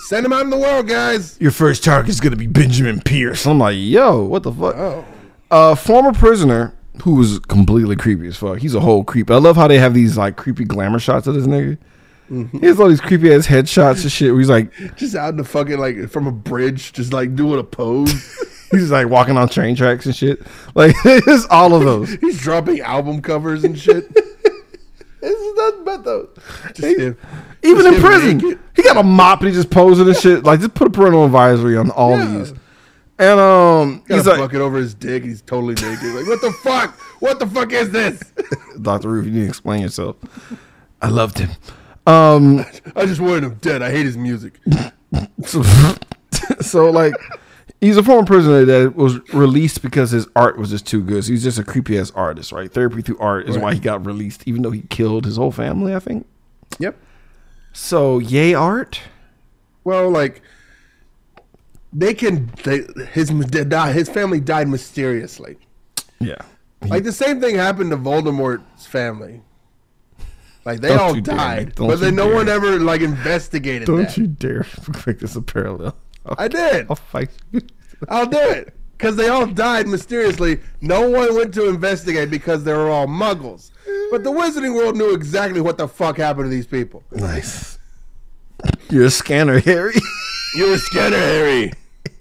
Send 0.09 0.25
him 0.27 0.33
out 0.33 0.43
in 0.43 0.51
the 0.51 0.57
world, 0.59 0.87
guys. 0.89 1.37
Your 1.41 1.51
first 1.51 1.83
target 1.83 2.11
is 2.11 2.21
gonna 2.21 2.37
be 2.37 2.47
Benjamin 2.47 3.01
Pierce. 3.01 3.47
I'm 3.47 3.59
like, 3.59 3.77
yo, 3.79 4.23
what 4.25 4.43
the 4.43 4.53
fuck? 4.53 4.77
Oh, 4.77 5.05
A 5.51 5.77
former 5.77 6.13
prisoner 6.13 6.75
who 7.03 7.15
was 7.15 7.39
completely 7.41 7.95
creepy 7.97 8.27
as 8.29 8.37
fuck. 8.37 8.59
He's 8.59 8.75
a 8.75 8.81
whole 8.81 9.05
creep. 9.05 9.31
I 9.31 9.37
love 9.37 9.57
how 9.57 9.69
they 9.69 9.79
have 9.79 9.95
these 9.95 10.17
like 10.17 10.37
creepy 10.37 10.65
glamour 10.65 10.99
shots 10.99 11.27
of 11.27 11.35
this 11.35 11.47
nigga. 11.47 11.79
Mm-hmm. 12.31 12.59
He 12.59 12.67
has 12.67 12.81
all 12.81 12.89
these 12.89 13.01
creepy 13.01 13.33
ass 13.33 13.47
headshots 13.47 14.03
and 14.03 14.11
shit. 14.11 14.33
Where 14.33 14.41
he's 14.41 14.49
like, 14.51 14.73
just 14.97 15.15
out 15.15 15.29
in 15.31 15.37
the 15.37 15.45
fucking 15.45 15.79
like 15.79 16.09
from 16.11 16.27
a 16.27 16.33
bridge, 16.33 16.93
just 16.93 17.13
like 17.13 17.37
doing 17.37 17.61
a 17.61 17.65
pose. 17.65 18.11
he's 18.73 18.91
like 18.91 19.09
walking 19.09 19.37
on 19.37 19.49
train 19.49 19.77
tracks 19.77 20.07
and 20.07 20.17
shit. 20.17 20.41
Like 20.75 20.95
it's 21.05 21.47
all 21.47 21.75
of 21.75 21.85
those. 21.85 22.11
he's 22.21 22.41
dropping 22.41 22.81
album 22.81 23.23
covers 23.23 23.63
and 23.63 23.79
shit. 23.79 24.13
This 25.21 25.41
is 25.41 25.55
nothing 25.57 25.85
but 25.85 26.05
those. 26.05 26.29
Even 26.79 27.17
Just 27.63 27.87
in 27.97 28.01
prison, 28.01 28.39
naked. 28.39 28.59
he 28.77 28.83
got 28.83 28.97
a 28.97 29.03
mop 29.03 29.41
and 29.41 29.49
he 29.49 29.55
just 29.55 29.71
posing 29.71 30.07
and 30.07 30.17
shit. 30.17 30.45
Like 30.45 30.61
just 30.61 30.75
put 30.75 30.87
a 30.87 30.91
parental 30.91 31.25
advisory 31.25 31.77
on 31.77 31.91
all 31.91 32.17
Yeah. 32.19 32.39
these. 32.39 32.55
And 33.19 33.41
um, 33.41 34.03
he's 34.09 34.27
a 34.27 34.31
like, 34.31 34.39
bucket 34.39 34.61
over 34.61 34.77
his 34.77 34.95
dick. 34.95 35.25
He's 35.25 35.41
totally 35.41 35.75
naked. 35.75 36.15
Like, 36.15 36.27
what 36.27 36.41
the 36.41 36.53
fuck? 36.63 36.95
What 37.21 37.39
the 37.39 37.47
fuck 37.47 37.73
is 37.73 37.91
this? 37.91 38.21
Doctor 38.81 39.09
Roof, 39.09 39.27
you 39.27 39.33
need 39.33 39.43
to 39.43 39.49
explain 39.49 39.83
yourself. 39.83 40.17
I 41.01 41.09
loved 41.09 41.39
him. 41.39 41.51
Um, 42.07 42.65
I 42.97 43.07
just 43.07 43.21
wanted 43.21 43.45
him 43.45 43.55
dead. 43.61 43.83
I 43.83 43.91
hate 43.91 44.05
his 44.05 44.17
music. 44.17 44.61
so, 45.45 45.63
so 46.61 46.91
like, 46.91 47.15
he's 47.81 47.97
a 47.97 48.03
former 48.03 48.27
prisoner 48.27 48.67
that 48.67 48.97
was 48.97 49.19
released 49.33 49.81
because 49.81 50.11
his 50.11 50.29
art 50.37 50.59
was 50.59 50.71
just 50.71 50.87
too 50.87 51.03
good. 51.03 51.25
So 51.25 51.33
he's 51.33 51.43
just 51.43 51.59
a 51.59 51.65
creepy 51.65 51.99
ass 51.99 52.11
artist, 52.11 52.53
right? 52.53 52.71
Therapy 52.71 53.01
through 53.01 53.19
art 53.19 53.49
is 53.49 53.57
why 53.57 53.75
he 53.75 53.81
got 53.81 54.05
released, 54.05 54.43
even 54.47 54.61
though 54.61 54.71
he 54.71 54.83
killed 54.83 55.25
his 55.25 55.37
whole 55.37 55.53
family. 55.53 55.95
I 55.95 56.01
think. 56.01 56.27
Yep. 56.79 56.97
So 57.73 58.19
yay 58.19 58.53
art. 58.53 59.01
Well, 59.85 60.11
like 60.11 60.43
they 61.93 62.15
can. 62.15 62.51
They, 62.65 62.83
his. 63.13 63.31
His 63.31 64.09
family 64.09 64.41
died 64.41 64.69
mysteriously. 64.69 65.59
Yeah. 66.21 66.37
Like 66.83 67.05
the 67.05 67.13
same 67.13 67.41
thing 67.41 67.57
happened 67.57 67.91
to 67.91 67.97
Voldemort's 67.97 68.87
family. 68.87 69.43
Like 70.65 70.81
they 70.81 70.89
Don't 70.89 70.99
all 71.01 71.15
you 71.15 71.23
died, 71.23 71.75
but 71.77 72.01
then 72.01 72.17
no 72.17 72.27
dare. 72.27 72.35
one 72.35 72.49
ever 72.49 72.79
like 72.81 73.01
investigated 73.01 73.87
Don't 73.87 73.99
that. 74.03 74.17
you 74.17 74.27
dare 74.27 74.67
make 75.07 75.21
this 75.21 75.37
a 75.37 75.43
parallel. 75.43 75.97
I 76.39 76.49
did. 76.49 76.87
I'll 76.91 76.97
fight 76.97 77.31
you. 77.53 77.61
I'll 78.09 78.27
do 78.27 78.39
it 78.39 78.75
because 78.99 79.15
they 79.15 79.29
all 79.29 79.47
died 79.47 79.87
mysteriously. 79.87 80.61
No 80.81 81.09
one 81.09 81.37
went 81.37 81.55
to 81.55 81.69
investigate 81.69 82.31
because 82.31 82.65
they 82.65 82.73
were 82.73 82.91
all 82.91 83.07
muggles. 83.07 83.71
But 84.11 84.25
the 84.25 84.33
Wizarding 84.33 84.75
World 84.75 84.97
knew 84.97 85.15
exactly 85.15 85.61
what 85.61 85.79
the 85.79 85.87
fuck 85.87 86.17
happened 86.17 86.47
to 86.47 86.51
these 86.51 86.67
people. 86.67 87.05
Nice. 87.13 87.79
You're 88.91 89.05
a 89.05 89.11
scanner, 89.11 89.61
Harry. 89.61 89.95
You 90.57 90.71
were 90.71 90.79
scared 90.79 91.13
of 91.13 91.19
Harry. 91.21 91.73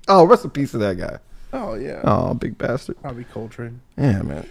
oh, 0.07 0.25
rest 0.25 0.43
in 0.43 0.51
peace 0.51 0.71
to 0.71 0.77
that 0.79 0.97
guy. 0.97 1.17
Oh 1.53 1.75
yeah, 1.75 2.01
Oh, 2.03 2.33
big 2.33 2.57
bastard. 2.57 3.01
Bobby 3.01 3.23
Coltrane. 3.23 3.79
Yeah, 3.97 4.21
man. 4.23 4.49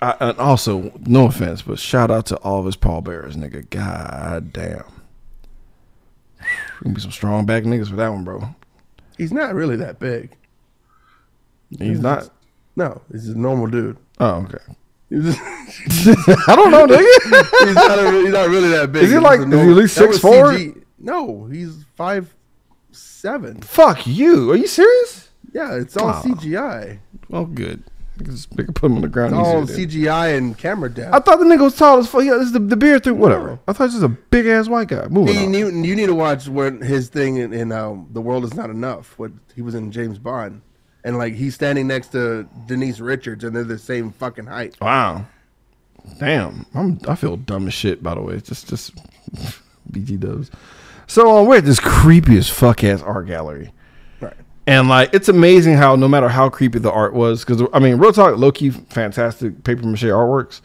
I, 0.00 0.16
and 0.20 0.38
also, 0.38 0.92
no 1.06 1.26
offense, 1.26 1.62
but 1.62 1.78
shout 1.78 2.10
out 2.10 2.26
to 2.26 2.36
all 2.38 2.58
of 2.58 2.66
his 2.66 2.76
pallbearers, 2.76 3.36
nigga. 3.36 3.68
God 3.70 4.52
damn. 4.52 4.82
Gonna 6.82 6.94
be 6.94 7.00
some 7.00 7.10
strong 7.12 7.46
back 7.46 7.64
niggas 7.64 7.88
for 7.90 7.96
that 7.96 8.08
one, 8.08 8.24
bro. 8.24 8.48
He's 9.16 9.32
not 9.32 9.54
really 9.54 9.76
that 9.76 9.98
big. 10.00 10.36
He's 11.78 12.00
not. 12.00 12.30
No, 12.76 13.00
he's 13.12 13.28
a 13.28 13.38
normal 13.38 13.66
dude. 13.68 13.96
Oh, 14.18 14.46
okay. 14.46 14.58
He's, 15.10 15.36
I 16.48 16.56
don't 16.56 16.70
know, 16.72 16.86
nigga. 16.86 17.66
he's 17.66 17.74
not, 17.76 17.98
a, 17.98 18.10
he's 18.22 18.32
not 18.32 18.48
really 18.48 18.68
that 18.70 18.90
big. 18.90 19.04
Is 19.04 19.10
he 19.10 19.14
He's 19.16 19.22
like- 19.22 19.40
a 19.40 19.44
is 19.44 19.50
he 19.50 19.58
at 19.60 19.76
least 19.76 19.96
that 19.96 20.08
was 20.08 20.20
6'4"? 20.20 20.56
CG. 20.74 20.82
No, 20.98 21.44
he's 21.46 21.84
five 21.96 22.34
seven. 23.24 23.58
Fuck 23.62 24.06
you. 24.06 24.50
Are 24.52 24.56
you 24.56 24.66
serious? 24.66 25.30
Yeah, 25.52 25.74
it's 25.76 25.96
all 25.96 26.08
Wow. 26.08 26.22
CGI. 26.22 26.98
Well, 27.30 27.46
good. 27.46 27.82
They 28.18 28.24
can 28.64 28.74
put 28.74 28.86
him 28.90 28.96
on 28.96 29.00
the 29.02 29.08
ground. 29.08 29.32
It's 29.34 29.38
all 29.38 29.62
easier. 29.64 30.08
CGI 30.10 30.36
and 30.36 30.56
camera 30.58 30.90
depth. 30.90 31.14
I 31.14 31.18
thought 31.20 31.38
the 31.38 31.46
nigga 31.46 31.62
was 31.62 31.74
tall 31.74 31.98
as 31.98 32.06
fuck. 32.06 32.22
Yeah, 32.22 32.34
this 32.34 32.48
is 32.48 32.52
the, 32.52 32.60
the 32.60 32.76
beard 32.76 33.02
through 33.02 33.14
whatever. 33.14 33.58
I 33.66 33.72
thought 33.72 33.86
this 33.86 33.94
was 33.94 34.02
a 34.04 34.08
big 34.08 34.46
ass 34.46 34.68
white 34.68 34.88
guy. 34.88 35.08
Moving 35.08 35.36
on. 35.38 35.54
you, 35.54 35.68
you 35.70 35.96
need 35.96 36.06
to 36.06 36.14
watch 36.14 36.46
when 36.46 36.80
his 36.82 37.08
thing 37.08 37.38
in, 37.38 37.52
in 37.54 37.72
um, 37.72 38.06
the 38.12 38.20
world 38.20 38.44
is 38.44 38.54
not 38.54 38.68
enough. 38.70 39.18
What 39.18 39.32
he 39.56 39.62
was 39.62 39.74
in 39.74 39.90
James 39.90 40.18
Bond, 40.18 40.60
and 41.02 41.16
like 41.18 41.34
he's 41.34 41.54
standing 41.54 41.86
next 41.88 42.08
to 42.12 42.46
Denise 42.66 43.00
Richards, 43.00 43.42
and 43.42 43.56
they're 43.56 43.64
the 43.64 43.78
same 43.78 44.12
fucking 44.12 44.46
height. 44.46 44.76
Wow. 44.80 45.26
Damn. 46.20 46.66
I'm 46.74 47.00
I 47.08 47.16
feel 47.16 47.36
dumb 47.36 47.66
as 47.68 47.74
shit, 47.74 48.02
by 48.02 48.14
the 48.14 48.20
way. 48.20 48.38
Just 48.40 48.68
just 48.68 48.92
BG 49.90 50.20
dubs. 50.20 50.50
So 51.06 51.38
uh, 51.38 51.42
we're 51.44 51.58
at 51.58 51.64
this 51.64 51.80
creepy 51.80 52.36
as 52.38 52.48
fuck 52.48 52.82
ass 52.84 53.02
art 53.02 53.26
gallery. 53.26 53.72
Right. 54.20 54.34
And 54.66 54.88
like 54.88 55.12
it's 55.12 55.28
amazing 55.28 55.74
how 55.74 55.96
no 55.96 56.08
matter 56.08 56.28
how 56.28 56.48
creepy 56.48 56.78
the 56.78 56.90
art 56.92 57.14
was, 57.14 57.44
because 57.44 57.62
I 57.72 57.78
mean, 57.78 57.96
real 57.98 58.12
talk, 58.12 58.36
low 58.38 58.52
key, 58.52 58.70
fantastic 58.70 59.64
paper 59.64 59.86
mache 59.86 60.02
artworks. 60.04 60.60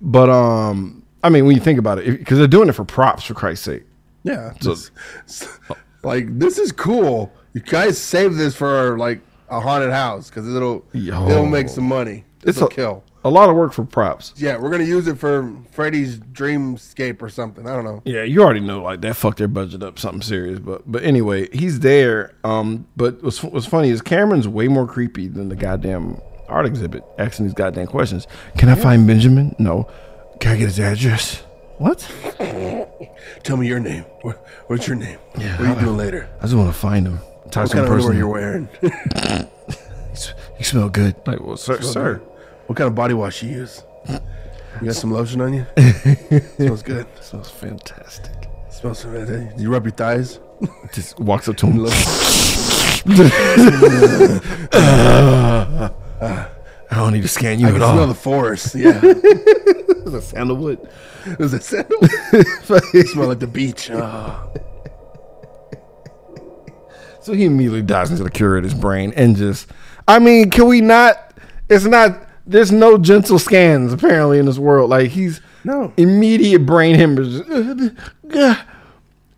But 0.00 0.28
um, 0.30 1.04
I 1.22 1.28
mean, 1.28 1.46
when 1.46 1.54
you 1.56 1.62
think 1.62 1.78
about 1.78 1.98
it, 1.98 2.18
because 2.18 2.38
they're 2.38 2.46
doing 2.46 2.68
it 2.68 2.72
for 2.72 2.84
props, 2.84 3.24
for 3.24 3.34
Christ's 3.34 3.64
sake. 3.64 3.84
Yeah. 4.22 4.52
So- 4.60 4.72
it's- 4.72 4.90
it's- 5.26 5.58
like 6.02 6.38
this 6.38 6.56
is 6.58 6.72
cool. 6.72 7.30
You 7.52 7.60
guys 7.60 7.98
save 7.98 8.36
this 8.36 8.54
for 8.56 8.96
like 8.96 9.20
a 9.50 9.60
haunted 9.60 9.90
house 9.90 10.30
because 10.30 10.48
it'll 10.54 10.84
Yo. 10.92 11.28
it'll 11.28 11.44
make 11.44 11.68
some 11.68 11.84
money. 11.84 12.24
It's 12.42 12.56
It'll 12.56 12.68
a, 12.68 12.70
kill. 12.70 13.04
A 13.24 13.30
lot 13.30 13.50
of 13.50 13.56
work 13.56 13.72
for 13.72 13.84
props. 13.84 14.32
Yeah, 14.36 14.56
we're 14.58 14.70
gonna 14.70 14.84
use 14.84 15.06
it 15.06 15.18
for 15.18 15.52
Freddy's 15.72 16.18
Dreamscape 16.18 17.20
or 17.22 17.28
something. 17.28 17.66
I 17.68 17.74
don't 17.74 17.84
know. 17.84 18.02
Yeah, 18.04 18.22
you 18.22 18.42
already 18.42 18.60
know 18.60 18.82
like 18.82 19.00
that 19.02 19.16
fucked 19.16 19.38
their 19.38 19.48
budget 19.48 19.82
up 19.82 19.98
something 19.98 20.22
serious. 20.22 20.58
But 20.58 20.90
but 20.90 21.02
anyway, 21.04 21.48
he's 21.56 21.80
there. 21.80 22.34
Um, 22.44 22.86
but 22.96 23.22
what's 23.22 23.42
what's 23.42 23.66
funny 23.66 23.90
is 23.90 24.00
Cameron's 24.02 24.48
way 24.48 24.68
more 24.68 24.86
creepy 24.86 25.28
than 25.28 25.48
the 25.48 25.56
goddamn 25.56 26.18
art 26.48 26.66
exhibit. 26.66 27.04
Asking 27.18 27.46
these 27.46 27.54
goddamn 27.54 27.86
questions. 27.88 28.26
Can 28.58 28.68
I 28.68 28.74
find 28.74 29.06
Benjamin? 29.06 29.54
No. 29.58 29.88
Can 30.40 30.52
I 30.52 30.56
get 30.56 30.66
his 30.66 30.80
address? 30.80 31.42
What? 31.78 32.00
Tell 33.42 33.56
me 33.56 33.66
your 33.68 33.80
name. 33.80 34.02
What, 34.22 34.44
what's 34.66 34.86
your 34.86 34.96
name? 34.96 35.18
Yeah, 35.38 35.52
What 35.58 35.60
are 35.60 35.66
you 35.72 35.78
I- 35.78 35.80
doing 35.84 35.96
later? 35.96 36.28
I 36.38 36.42
just 36.42 36.54
want 36.54 36.72
to 36.72 36.78
find 36.78 37.06
him. 37.06 37.18
Talk 37.50 37.64
What 37.68 37.70
to 37.72 37.78
him 37.78 37.84
kind 37.84 37.86
of 37.86 37.92
underwear 37.92 38.14
you're 38.14 38.28
wearing? 38.28 38.68
You 40.58 40.64
smell 40.64 40.88
good. 40.90 41.16
Like, 41.26 41.40
well, 41.40 41.56
sir, 41.56 41.80
sir. 41.80 42.20
What 42.70 42.76
kind 42.76 42.86
of 42.86 42.94
body 42.94 43.14
wash 43.14 43.42
you 43.42 43.50
use? 43.50 43.82
You 44.08 44.20
got 44.84 44.94
some 44.94 45.10
lotion 45.10 45.40
on 45.40 45.52
you? 45.52 45.66
Smells 46.54 46.84
good. 46.84 47.04
Smells 47.20 47.50
fantastic. 47.50 48.32
Smells 48.70 49.04
good. 49.04 49.28
eh? 49.28 49.52
You 49.58 49.72
rub 49.72 49.84
your 49.84 49.90
thighs? 49.90 50.38
Just 50.92 51.18
walks 51.18 51.48
up 51.48 51.56
to 51.56 51.66
him. 51.66 51.84
I 55.72 55.90
don't 56.92 57.12
need 57.12 57.22
to 57.22 57.28
scan 57.28 57.58
you 57.58 57.66
I 57.66 57.70
at 57.70 57.72
can 57.72 57.82
all. 57.82 57.94
smell 57.94 58.06
the 58.06 58.14
forest. 58.14 58.76
Yeah. 58.76 58.92
the 59.00 60.22
sandalwood. 60.22 60.78
Is 61.40 61.50
that 61.50 61.64
sandalwood? 61.64 62.10
it 62.94 63.08
smell 63.08 63.26
like 63.26 63.40
the 63.40 63.48
beach. 63.48 63.90
Ah. 63.92 64.46
So 67.20 67.32
he 67.32 67.46
immediately 67.46 67.82
dives 67.82 68.12
into 68.12 68.22
the 68.22 68.30
curator's 68.30 68.74
brain 68.74 69.12
and 69.16 69.34
just, 69.34 69.66
I 70.06 70.20
mean, 70.20 70.50
can 70.50 70.66
we 70.66 70.80
not? 70.80 71.34
It's 71.68 71.84
not. 71.84 72.28
There's 72.50 72.72
no 72.72 72.98
gentle 72.98 73.38
scans 73.38 73.92
apparently 73.92 74.38
in 74.38 74.46
this 74.46 74.58
world. 74.58 74.90
Like 74.90 75.10
he's 75.10 75.40
No. 75.64 75.92
immediate 75.96 76.66
brain 76.66 76.96
hemorrhage, 76.96 77.42
and 77.48 77.96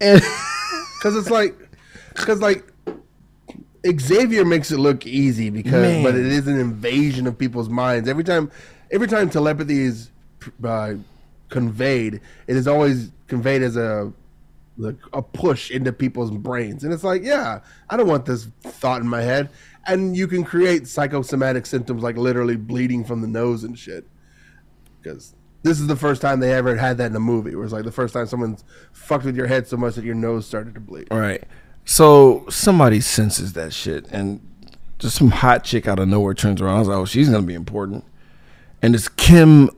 Because 0.01 1.16
it's 1.16 1.31
like, 1.31 1.55
because 2.14 2.40
like, 2.40 2.64
Xavier 3.98 4.44
makes 4.44 4.70
it 4.70 4.79
look 4.79 5.07
easy 5.07 5.51
because, 5.51 5.72
Man. 5.72 6.03
but 6.05 6.14
it 6.14 6.27
is 6.27 6.46
an 6.46 6.59
invasion 6.59 7.27
of 7.27 7.37
people's 7.37 7.68
minds. 7.68 8.09
Every 8.09 8.25
time, 8.25 8.51
every 8.90 9.09
time 9.09 9.29
telepathy 9.29 9.81
is 9.83 10.11
uh, 10.64 10.94
conveyed, 11.48 12.20
it 12.46 12.57
is 12.57 12.66
always 12.68 13.11
conveyed 13.27 13.62
as 13.62 13.77
a 13.77 14.12
like 14.79 14.96
a 15.12 15.20
push 15.20 15.70
into 15.70 15.92
people's 15.92 16.31
brains, 16.31 16.83
and 16.85 16.94
it's 16.94 17.05
like, 17.05 17.22
yeah, 17.25 17.61
I 17.90 17.96
don't 17.96 18.07
want 18.07 18.25
this 18.25 18.46
thought 18.62 19.01
in 19.03 19.09
my 19.09 19.20
head. 19.20 19.51
And 19.87 20.16
you 20.16 20.29
can 20.29 20.45
create 20.45 20.87
psychosomatic 20.87 21.66
symptoms 21.66 22.03
like 22.03 22.16
literally 22.16 22.57
bleeding 22.57 23.05
from 23.05 23.21
the 23.21 23.27
nose 23.27 23.64
and 23.64 23.79
shit. 23.79 24.07
Because 25.01 25.35
this 25.62 25.81
is 25.81 25.87
the 25.87 25.97
first 25.97 26.23
time 26.23 26.40
they 26.40 26.53
ever 26.53 26.77
had 26.77 26.99
that 26.99 27.11
in 27.11 27.16
a 27.16 27.21
movie. 27.21 27.55
Where 27.55 27.64
it's 27.64 27.73
like 27.73 27.85
the 27.85 27.92
first 27.92 28.14
time 28.14 28.27
someone's 28.27 28.64
fucked 28.92 29.25
with 29.25 29.37
your 29.37 29.47
head 29.47 29.66
so 29.66 29.77
much 29.77 29.95
that 29.97 30.05
your 30.05 30.14
nose 30.14 30.47
started 30.47 30.75
to 30.75 30.81
bleed. 30.81 31.09
right. 31.11 31.42
So 31.85 32.47
somebody 32.49 33.01
senses 33.01 33.55
that 33.55 33.73
shit, 33.73 34.07
and 34.12 34.40
just 35.01 35.16
some 35.16 35.33
hot 35.33 35.64
chick 35.64 35.88
out 35.88 35.99
of 35.99 36.07
nowhere 36.07 36.33
turns 36.33 36.61
around. 36.61 36.77
I 36.77 36.79
was 36.79 36.88
like, 36.88 36.97
oh, 36.97 37.05
she's 37.05 37.29
gonna 37.29 37.42
be 37.42 37.55
important, 37.55 38.05
and 38.81 38.95
it's 38.95 39.09
Kim 39.09 39.68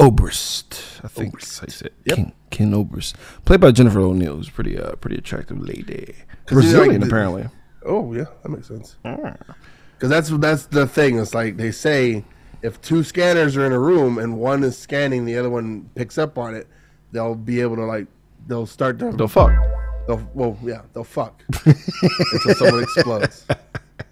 Obrist. 0.00 1.04
I 1.04 1.08
think 1.08 1.34
you 1.34 1.40
say 1.40 1.86
it. 1.86 1.94
Yep. 2.06 2.16
Kim, 2.16 2.32
Kim 2.50 2.70
Obrist, 2.70 3.14
played 3.44 3.60
by 3.60 3.72
Jennifer 3.72 4.00
O'Neill, 4.00 4.36
who's 4.36 4.48
pretty, 4.48 4.78
uh, 4.78 4.94
pretty 4.96 5.16
attractive 5.16 5.60
lady, 5.60 6.14
he's 6.14 6.16
like 6.18 6.46
Brazilian 6.46 7.02
apparently. 7.02 7.48
Oh 7.84 8.12
yeah, 8.12 8.24
that 8.42 8.48
makes 8.48 8.68
sense. 8.68 8.96
Because 9.02 10.10
that's 10.10 10.28
that's 10.30 10.66
the 10.66 10.86
thing. 10.86 11.18
It's 11.18 11.34
like 11.34 11.56
they 11.56 11.70
say 11.70 12.24
if 12.62 12.80
two 12.80 13.02
scanners 13.02 13.56
are 13.56 13.64
in 13.66 13.72
a 13.72 13.78
room 13.78 14.18
and 14.18 14.38
one 14.38 14.62
is 14.64 14.76
scanning, 14.78 15.24
the 15.24 15.36
other 15.36 15.50
one 15.50 15.88
picks 15.94 16.18
up 16.18 16.38
on 16.38 16.54
it, 16.54 16.66
they'll 17.12 17.34
be 17.34 17.60
able 17.60 17.76
to 17.76 17.84
like 17.84 18.06
they'll 18.46 18.66
start 18.66 18.98
to 19.00 19.10
The 19.12 19.28
fuck. 19.28 19.52
they'll, 20.06 20.28
well 20.34 20.56
yeah 20.62 20.82
they'll 20.92 21.04
fuck 21.04 21.42
until 21.64 22.54
someone 22.54 22.82
explodes. 22.82 23.46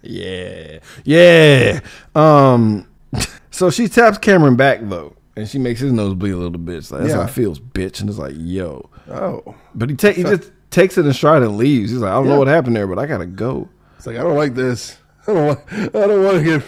Yeah. 0.03 0.79
Yeah. 1.03 1.79
Um 2.15 2.87
so 3.51 3.69
she 3.69 3.87
taps 3.87 4.17
Cameron 4.17 4.55
back 4.55 4.79
though. 4.83 5.15
And 5.35 5.47
she 5.47 5.59
makes 5.59 5.79
his 5.79 5.91
nose 5.91 6.13
bleed 6.15 6.31
a 6.31 6.37
little 6.37 6.51
bit. 6.57 6.83
So 6.85 6.95
like, 6.95 7.03
that's 7.03 7.13
how 7.13 7.21
Yeah. 7.21 7.27
it 7.27 7.31
feels, 7.31 7.59
bitch. 7.59 7.99
And 8.01 8.09
it's 8.09 8.17
like, 8.19 8.33
yo. 8.37 8.89
Oh, 9.09 9.55
But 9.75 9.89
he 9.89 9.95
take 9.95 10.15
he 10.15 10.23
just 10.23 10.51
takes 10.71 10.97
it 10.97 11.05
in 11.05 11.13
stride 11.13 11.43
and 11.43 11.57
leaves. 11.57 11.91
He's 11.91 11.99
like, 11.99 12.11
I 12.11 12.15
don't 12.15 12.27
know 12.27 12.39
what 12.39 12.47
happened 12.47 12.75
there, 12.75 12.87
but 12.87 12.97
I 12.99 13.05
gotta 13.05 13.25
go. 13.27 13.69
it's 13.97 14.07
like 14.07 14.17
I 14.17 14.23
don't 14.23 14.35
like 14.37 14.55
this. 14.55 14.97
I 15.27 15.33
don't 15.33 15.45
want. 15.47 15.59
I 15.71 15.87
don't 16.07 16.23
want 16.23 16.37
to 16.37 16.43
get. 16.43 16.63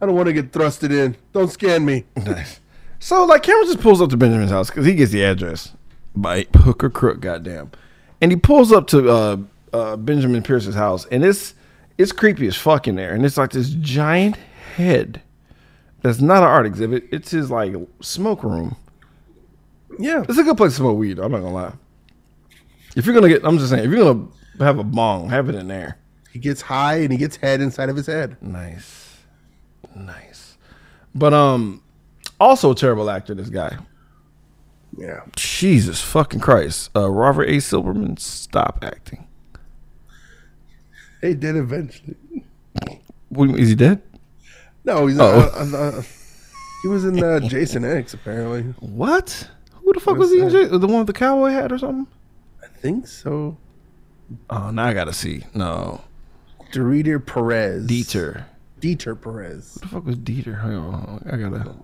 I 0.00 0.06
don't 0.06 0.16
want 0.16 0.26
to 0.26 0.32
get 0.32 0.50
thrusted 0.50 0.90
in. 0.90 1.16
Don't 1.32 1.50
scan 1.50 1.84
me. 1.84 2.04
Nice. 2.16 2.58
So 2.98 3.24
like 3.24 3.42
Cameron 3.42 3.66
just 3.66 3.80
pulls 3.80 4.00
up 4.00 4.10
to 4.10 4.16
Benjamin's 4.16 4.50
house 4.52 4.68
because 4.70 4.86
he 4.86 4.94
gets 4.94 5.10
the 5.12 5.24
address 5.24 5.72
by 6.14 6.46
hook 6.56 6.84
or 6.84 6.90
crook, 6.90 7.20
goddamn. 7.20 7.70
And 8.20 8.30
he 8.30 8.36
pulls 8.36 8.70
up 8.72 8.86
to 8.88 9.08
uh, 9.10 9.36
uh, 9.72 9.96
Benjamin 9.96 10.42
Pierce's 10.42 10.74
house, 10.76 11.06
and 11.06 11.24
it's 11.24 11.54
it's 11.98 12.12
creepy 12.12 12.46
as 12.46 12.56
fuck 12.56 12.86
in 12.86 12.94
there. 12.96 13.12
And 13.14 13.24
it's 13.26 13.36
like 13.36 13.50
this 13.50 13.70
giant 13.70 14.36
head 14.76 15.20
that's 16.02 16.20
not 16.20 16.38
an 16.38 16.48
art 16.48 16.64
exhibit. 16.66 17.04
It's 17.10 17.30
his 17.32 17.50
like 17.50 17.74
smoke 18.00 18.42
room. 18.44 18.76
Yeah, 19.98 20.24
It's 20.28 20.38
a 20.38 20.42
good 20.42 20.56
place 20.56 20.72
to 20.72 20.76
smoke 20.78 20.96
weed. 20.98 21.18
I'm 21.18 21.32
not 21.32 21.40
gonna 21.40 21.52
lie. 21.52 21.72
If 22.96 23.06
you're 23.06 23.14
gonna 23.14 23.28
get, 23.28 23.44
I'm 23.44 23.58
just 23.58 23.70
saying, 23.70 23.84
if 23.84 23.90
you're 23.90 24.04
gonna 24.04 24.28
have 24.60 24.78
a 24.78 24.84
bong, 24.84 25.30
have 25.30 25.48
it 25.48 25.54
in 25.54 25.68
there. 25.68 25.98
he 26.32 26.38
gets 26.38 26.60
high 26.62 26.96
and 26.96 27.10
he 27.12 27.16
gets 27.18 27.36
head 27.36 27.60
inside 27.60 27.88
of 27.88 27.96
his 27.96 28.06
head. 28.06 28.36
Nice, 28.42 29.18
nice. 29.96 30.56
But 31.14 31.32
um, 31.34 31.82
also 32.40 32.72
a 32.72 32.74
terrible 32.74 33.08
actor. 33.10 33.34
This 33.34 33.48
guy. 33.48 33.76
Yeah, 34.98 35.20
Jesus 35.36 36.02
fucking 36.02 36.40
Christ. 36.40 36.90
Uh, 36.94 37.10
Robert 37.10 37.48
A. 37.48 37.60
Silverman, 37.60 38.18
stop 38.18 38.78
acting. 38.82 39.26
he 41.22 41.34
did 41.34 41.56
eventually. 41.56 42.16
What, 43.30 43.58
is 43.58 43.70
he 43.70 43.74
dead? 43.74 44.02
No, 44.84 45.06
he's 45.06 45.18
Oh. 45.18 45.38
not. 45.38 45.54
Uh, 45.54 45.76
uh, 45.76 45.98
uh, 45.98 46.02
he 46.82 46.88
was 46.88 47.04
in 47.06 47.22
uh, 47.24 47.40
Jason 47.40 47.84
X 47.84 48.12
apparently. 48.12 48.62
What? 48.80 49.48
Who 49.82 49.92
the 49.94 50.00
fuck 50.00 50.18
was 50.18 50.30
he 50.30 50.40
in 50.40 50.50
jail? 50.50 50.78
The 50.78 50.86
one 50.86 50.98
with 50.98 51.06
the 51.06 51.12
cowboy 51.14 51.50
hat 51.50 51.72
or 51.72 51.78
something? 51.78 52.06
I 52.82 52.84
think 52.84 53.06
so. 53.06 53.56
Oh, 54.50 54.70
now 54.72 54.86
I 54.86 54.92
gotta 54.92 55.12
see. 55.12 55.44
No, 55.54 56.00
Dieter 56.72 57.24
Perez. 57.24 57.86
Dieter. 57.86 58.44
Dieter 58.80 59.20
Perez. 59.20 59.74
What 59.74 59.82
the 59.82 59.88
fuck 59.88 60.04
was 60.04 60.16
Dieter? 60.16 60.60
Hang 60.60 60.74
on, 60.74 61.24
I 61.30 61.36
gotta. 61.36 61.76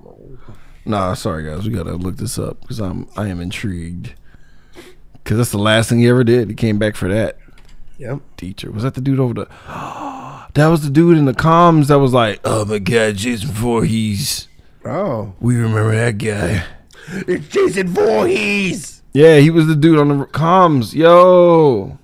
Nah, 0.85 1.15
sorry 1.15 1.45
guys, 1.45 1.65
we 1.65 1.73
gotta 1.73 1.93
look 1.93 2.17
this 2.17 2.37
up 2.37 2.61
because 2.63 2.81
I'm 2.81 3.09
I 3.17 3.29
am 3.29 3.41
intrigued. 3.41 4.15
Cause 5.23 5.37
that's 5.37 5.53
the 5.53 5.59
last 5.59 5.89
thing 5.89 6.01
he 6.01 6.09
ever 6.09 6.25
did. 6.25 6.49
He 6.49 6.57
came 6.57 6.81
back 6.81 6.97
for 6.97 7.07
that. 7.07 7.39
Yep. 7.99 8.19
Dieter 8.37 8.75
was 8.75 8.83
that 8.83 8.95
the 8.95 9.01
dude 9.01 9.21
over 9.21 9.35
the? 9.35 9.49
That 10.55 10.69
was 10.69 10.83
the 10.83 10.91
dude 10.91 11.19
in 11.19 11.27
the 11.27 11.35
comms 11.35 11.87
that 11.87 12.01
was 12.01 12.13
like, 12.13 12.41
"Oh 12.43 12.65
my 12.65 12.81
god, 12.81 13.17
Jason 13.17 13.51
Voorhees. 13.51 14.49
Oh. 14.85 15.35
We 15.39 15.55
remember 15.55 15.95
that 15.95 16.19
guy." 16.19 16.65
It's 17.29 17.47
Jason 17.49 17.89
Voorhees. 17.89 18.98
Yeah, 19.19 19.39
he 19.41 19.51
was 19.51 19.67
the 19.67 19.75
dude 19.75 19.99
on 19.99 20.07
the 20.17 20.27
comms. 20.27 20.95
Yo, 20.95 21.99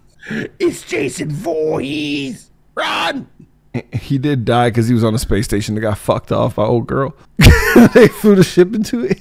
It's 0.59 0.83
Jason 0.83 1.31
Voorhees. 1.31 2.51
Run. 2.75 3.29
he 3.93 4.19
did 4.19 4.45
die 4.45 4.71
because 4.71 4.89
he 4.89 4.95
was 4.95 5.05
on 5.05 5.15
a 5.15 5.19
space 5.21 5.45
station. 5.45 5.77
That 5.77 5.83
got 5.83 5.97
fucked 5.97 6.33
off 6.33 6.57
by 6.57 6.65
old 6.65 6.89
girl. 6.89 7.15
they 7.95 8.09
flew 8.09 8.35
the 8.35 8.43
ship 8.43 8.75
into 8.75 9.05
it. 9.05 9.21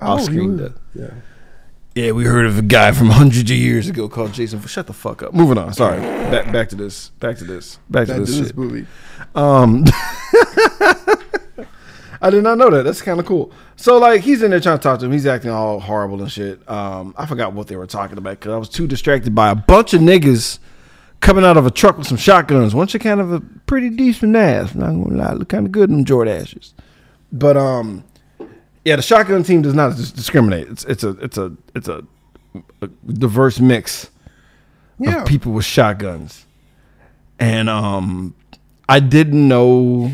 Off 0.00 0.20
he 0.20 0.24
screen 0.24 0.56
death. 0.56 0.72
Yeah. 0.94 1.10
Yeah, 1.94 2.12
we 2.12 2.24
heard 2.24 2.46
of 2.46 2.58
a 2.58 2.62
guy 2.62 2.92
from 2.92 3.10
hundreds 3.10 3.50
of 3.50 3.56
years 3.56 3.86
ago 3.86 4.08
called 4.08 4.32
Jason. 4.32 4.60
Shut 4.66 4.86
the 4.86 4.94
fuck 4.94 5.22
up. 5.22 5.34
Moving 5.34 5.58
on. 5.58 5.74
Sorry. 5.74 6.00
Back 6.00 6.50
back 6.50 6.70
to 6.70 6.76
this. 6.76 7.10
Back 7.20 7.36
to 7.38 7.44
this. 7.44 7.78
Back 7.90 8.06
to 8.06 8.14
Back 8.14 8.16
to 8.16 8.20
this 8.24 8.38
this 8.38 8.46
shit. 8.48 8.56
movie. 8.56 8.86
Um, 9.34 9.84
I 12.24 12.30
did 12.30 12.42
not 12.42 12.56
know 12.58 12.70
that. 12.70 12.82
That's 12.84 13.02
kind 13.02 13.20
of 13.20 13.26
cool. 13.26 13.52
So 13.76 13.98
like, 13.98 14.22
he's 14.22 14.42
in 14.42 14.50
there 14.50 14.58
trying 14.60 14.78
to 14.78 14.82
talk 14.82 14.98
to 15.00 15.04
him. 15.06 15.12
He's 15.12 15.26
acting 15.26 15.50
all 15.50 15.78
horrible 15.78 16.20
and 16.22 16.32
shit. 16.32 16.66
Um, 16.68 17.14
I 17.18 17.26
forgot 17.26 17.52
what 17.52 17.66
they 17.68 17.76
were 17.76 17.86
talking 17.86 18.16
about 18.18 18.40
because 18.40 18.52
I 18.52 18.56
was 18.56 18.68
too 18.70 18.86
distracted 18.86 19.34
by 19.34 19.50
a 19.50 19.54
bunch 19.54 19.92
of 19.92 20.00
niggas 20.00 20.58
coming 21.20 21.44
out 21.44 21.56
of 21.58 21.66
a 21.66 21.70
truck 21.70 21.98
with 21.98 22.06
some 22.06 22.16
shotguns. 22.16 22.74
Once 22.74 22.94
you 22.94 23.00
kind 23.00 23.20
of 23.20 23.32
a 23.32 23.40
pretty 23.66 23.90
decent 23.90 24.34
ass. 24.36 24.74
Not 24.74 24.86
gonna 24.92 25.14
lie, 25.14 25.32
look 25.34 25.48
kind 25.50 25.66
of 25.66 25.72
good 25.72 25.90
in 25.90 25.96
them 25.96 26.04
Jordaches. 26.06 26.72
But 27.30 27.56
um, 27.58 28.04
yeah, 28.84 28.96
the 28.96 29.02
shotgun 29.02 29.42
team 29.42 29.60
does 29.62 29.74
not 29.74 29.94
dis- 29.96 30.10
discriminate. 30.12 30.68
It's 30.68 30.84
it's 30.84 31.04
a 31.04 31.10
it's 31.20 31.36
a 31.36 31.52
it's 31.74 31.88
a, 31.88 32.04
a 32.80 32.86
diverse 33.06 33.60
mix 33.60 34.10
Yeah. 34.98 35.22
of 35.22 35.26
people 35.28 35.52
with 35.52 35.64
shotguns. 35.66 36.46
And 37.38 37.68
um 37.68 38.34
I 38.88 39.00
didn't 39.00 39.46
know 39.48 40.12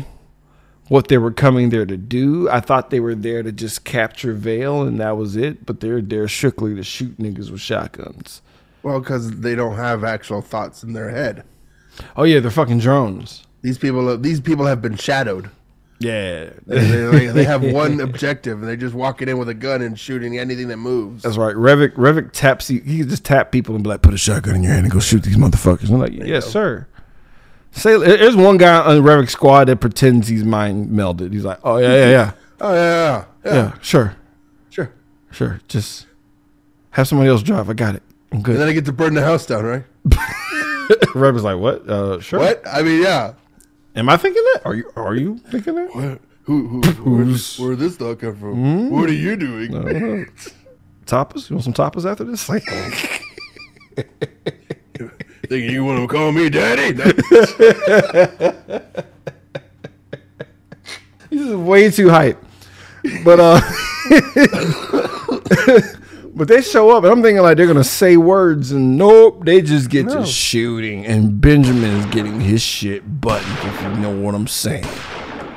what 0.91 1.07
they 1.07 1.17
were 1.17 1.31
coming 1.31 1.69
there 1.69 1.85
to 1.85 1.95
do. 1.95 2.49
I 2.49 2.59
thought 2.59 2.89
they 2.89 2.99
were 2.99 3.15
there 3.15 3.43
to 3.43 3.53
just 3.53 3.85
capture 3.85 4.33
Vale 4.33 4.81
and 4.81 4.99
that 4.99 5.15
was 5.15 5.37
it, 5.37 5.65
but 5.65 5.79
they're 5.79 6.01
there 6.01 6.27
strictly 6.27 6.75
to 6.75 6.83
shoot 6.83 7.17
niggas 7.17 7.49
with 7.49 7.61
shotguns. 7.61 8.41
Well, 8.83 8.99
because 8.99 9.39
they 9.39 9.55
don't 9.55 9.77
have 9.77 10.03
actual 10.03 10.41
thoughts 10.41 10.83
in 10.83 10.91
their 10.91 11.09
head. 11.09 11.45
Oh 12.17 12.23
yeah, 12.23 12.41
they're 12.41 12.51
fucking 12.51 12.79
drones. 12.79 13.43
These 13.61 13.77
people, 13.77 14.17
these 14.17 14.41
people 14.41 14.65
have 14.65 14.81
been 14.81 14.97
shadowed. 14.97 15.49
Yeah. 15.99 16.49
They, 16.65 16.79
they, 16.79 17.27
they 17.27 17.43
have 17.45 17.63
one 17.63 18.01
objective, 18.01 18.59
and 18.59 18.67
they're 18.67 18.75
just 18.75 18.93
walking 18.93 19.29
in 19.29 19.37
with 19.37 19.47
a 19.47 19.53
gun 19.53 19.81
and 19.81 19.97
shooting 19.97 20.37
anything 20.37 20.67
that 20.67 20.77
moves. 20.77 21.23
That's 21.23 21.37
right. 21.37 21.55
Revik 21.55 21.93
Revik 21.93 22.33
taps 22.33 22.69
you. 22.69 22.81
He 22.81 22.97
can 22.97 23.07
just 23.07 23.23
tap 23.23 23.53
people 23.53 23.75
and 23.75 23.83
be 23.83 23.89
like, 23.89 24.01
"Put 24.01 24.13
a 24.13 24.17
shotgun 24.17 24.55
in 24.55 24.63
your 24.63 24.73
hand 24.73 24.83
and 24.83 24.91
go 24.91 24.99
shoot 24.99 25.23
these 25.23 25.37
motherfuckers." 25.37 25.83
And 25.83 25.93
I'm 25.93 25.99
like, 25.99 26.11
"Yes, 26.11 26.47
sir." 26.47 26.85
Say, 27.71 27.97
there's 27.97 28.35
one 28.35 28.57
guy 28.57 28.79
on 28.79 28.95
the 28.95 29.01
Revik 29.01 29.29
squad 29.29 29.65
that 29.65 29.77
pretends 29.77 30.27
he's 30.27 30.43
mind 30.43 30.89
melded. 30.89 31.31
He's 31.33 31.45
like, 31.45 31.59
"Oh 31.63 31.77
yeah, 31.77 31.93
yeah, 31.93 32.09
yeah, 32.09 32.31
Oh 32.59 32.73
yeah, 32.73 32.83
yeah, 32.83 33.25
yeah. 33.45 33.55
yeah, 33.55 33.73
sure, 33.81 34.15
sure. 34.69 34.93
sure. 35.31 35.61
Just 35.67 36.05
have 36.91 37.07
somebody 37.07 37.29
else 37.29 37.41
drive. 37.43 37.69
I 37.69 37.73
got 37.73 37.95
it. 37.95 38.03
I'm 38.31 38.37
And 38.39 38.45
then. 38.45 38.67
I 38.67 38.73
get 38.73 38.85
to 38.85 38.91
burn 38.91 39.13
the 39.13 39.21
house 39.23 39.45
down, 39.45 39.63
right? 39.65 39.83
Revik's 41.15 41.43
like, 41.43 41.57
"What? 41.59 41.89
Uh, 41.89 42.19
sure." 42.19 42.39
What? 42.39 42.61
I 42.67 42.81
mean, 42.81 43.01
yeah. 43.01 43.33
Am 43.95 44.09
I 44.09 44.17
thinking 44.17 44.43
that? 44.53 44.61
Are 44.65 44.75
you? 44.75 44.91
Are 44.95 45.15
you 45.15 45.37
thinking 45.37 45.75
that? 45.75 46.19
Who, 46.43 46.67
who, 46.67 46.81
where, 47.09 47.25
where 47.25 47.69
did 47.75 47.79
this 47.79 47.95
thought 47.97 48.19
come 48.19 48.35
from? 48.35 48.89
What 48.89 49.09
are 49.09 49.13
you 49.13 49.35
doing? 49.37 49.71
Tapas? 51.05 51.49
You 51.49 51.55
want 51.55 51.63
some 51.63 51.73
tapas 51.73 52.09
after 52.09 52.23
this? 52.23 52.49
Like, 52.49 52.63
Thinking 55.47 55.71
you 55.71 55.83
want 55.83 55.99
to 55.99 56.07
call 56.07 56.31
me 56.31 56.49
daddy? 56.49 56.93
This 61.29 61.47
is 61.47 61.55
way 61.55 61.89
too 61.89 62.09
hype. 62.09 62.43
But 63.23 63.39
uh 63.39 63.61
But 66.33 66.47
they 66.47 66.61
show 66.61 66.89
up 66.91 67.03
and 67.03 67.11
I'm 67.11 67.21
thinking 67.21 67.41
like 67.41 67.57
they're 67.57 67.67
gonna 67.67 67.83
say 67.85 68.17
words 68.17 68.71
and 68.71 68.97
nope, 68.97 69.45
they 69.45 69.61
just 69.61 69.89
get 69.89 70.07
No. 70.07 70.21
to 70.21 70.25
shooting 70.25 71.05
and 71.05 71.39
Benjamin 71.39 71.91
is 71.97 72.05
getting 72.07 72.39
his 72.41 72.61
shit 72.61 73.21
buttoned 73.21 73.57
if 73.63 73.81
you 73.81 73.89
know 74.01 74.11
what 74.17 74.35
I'm 74.35 74.47
saying. 74.47 74.83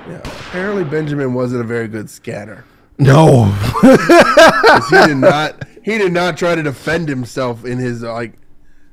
yeah. 0.08 0.20
Apparently, 0.48 0.84
Benjamin 0.84 1.34
wasn't 1.34 1.62
a 1.62 1.64
very 1.64 1.88
good 1.88 2.08
scanner. 2.08 2.64
No, 2.98 3.46
he 3.82 5.06
did 5.06 5.16
not. 5.16 5.64
He 5.82 5.98
did 5.98 6.12
not 6.12 6.36
try 6.36 6.54
to 6.54 6.62
defend 6.62 7.08
himself 7.08 7.64
in 7.64 7.78
his 7.78 8.02
like. 8.02 8.34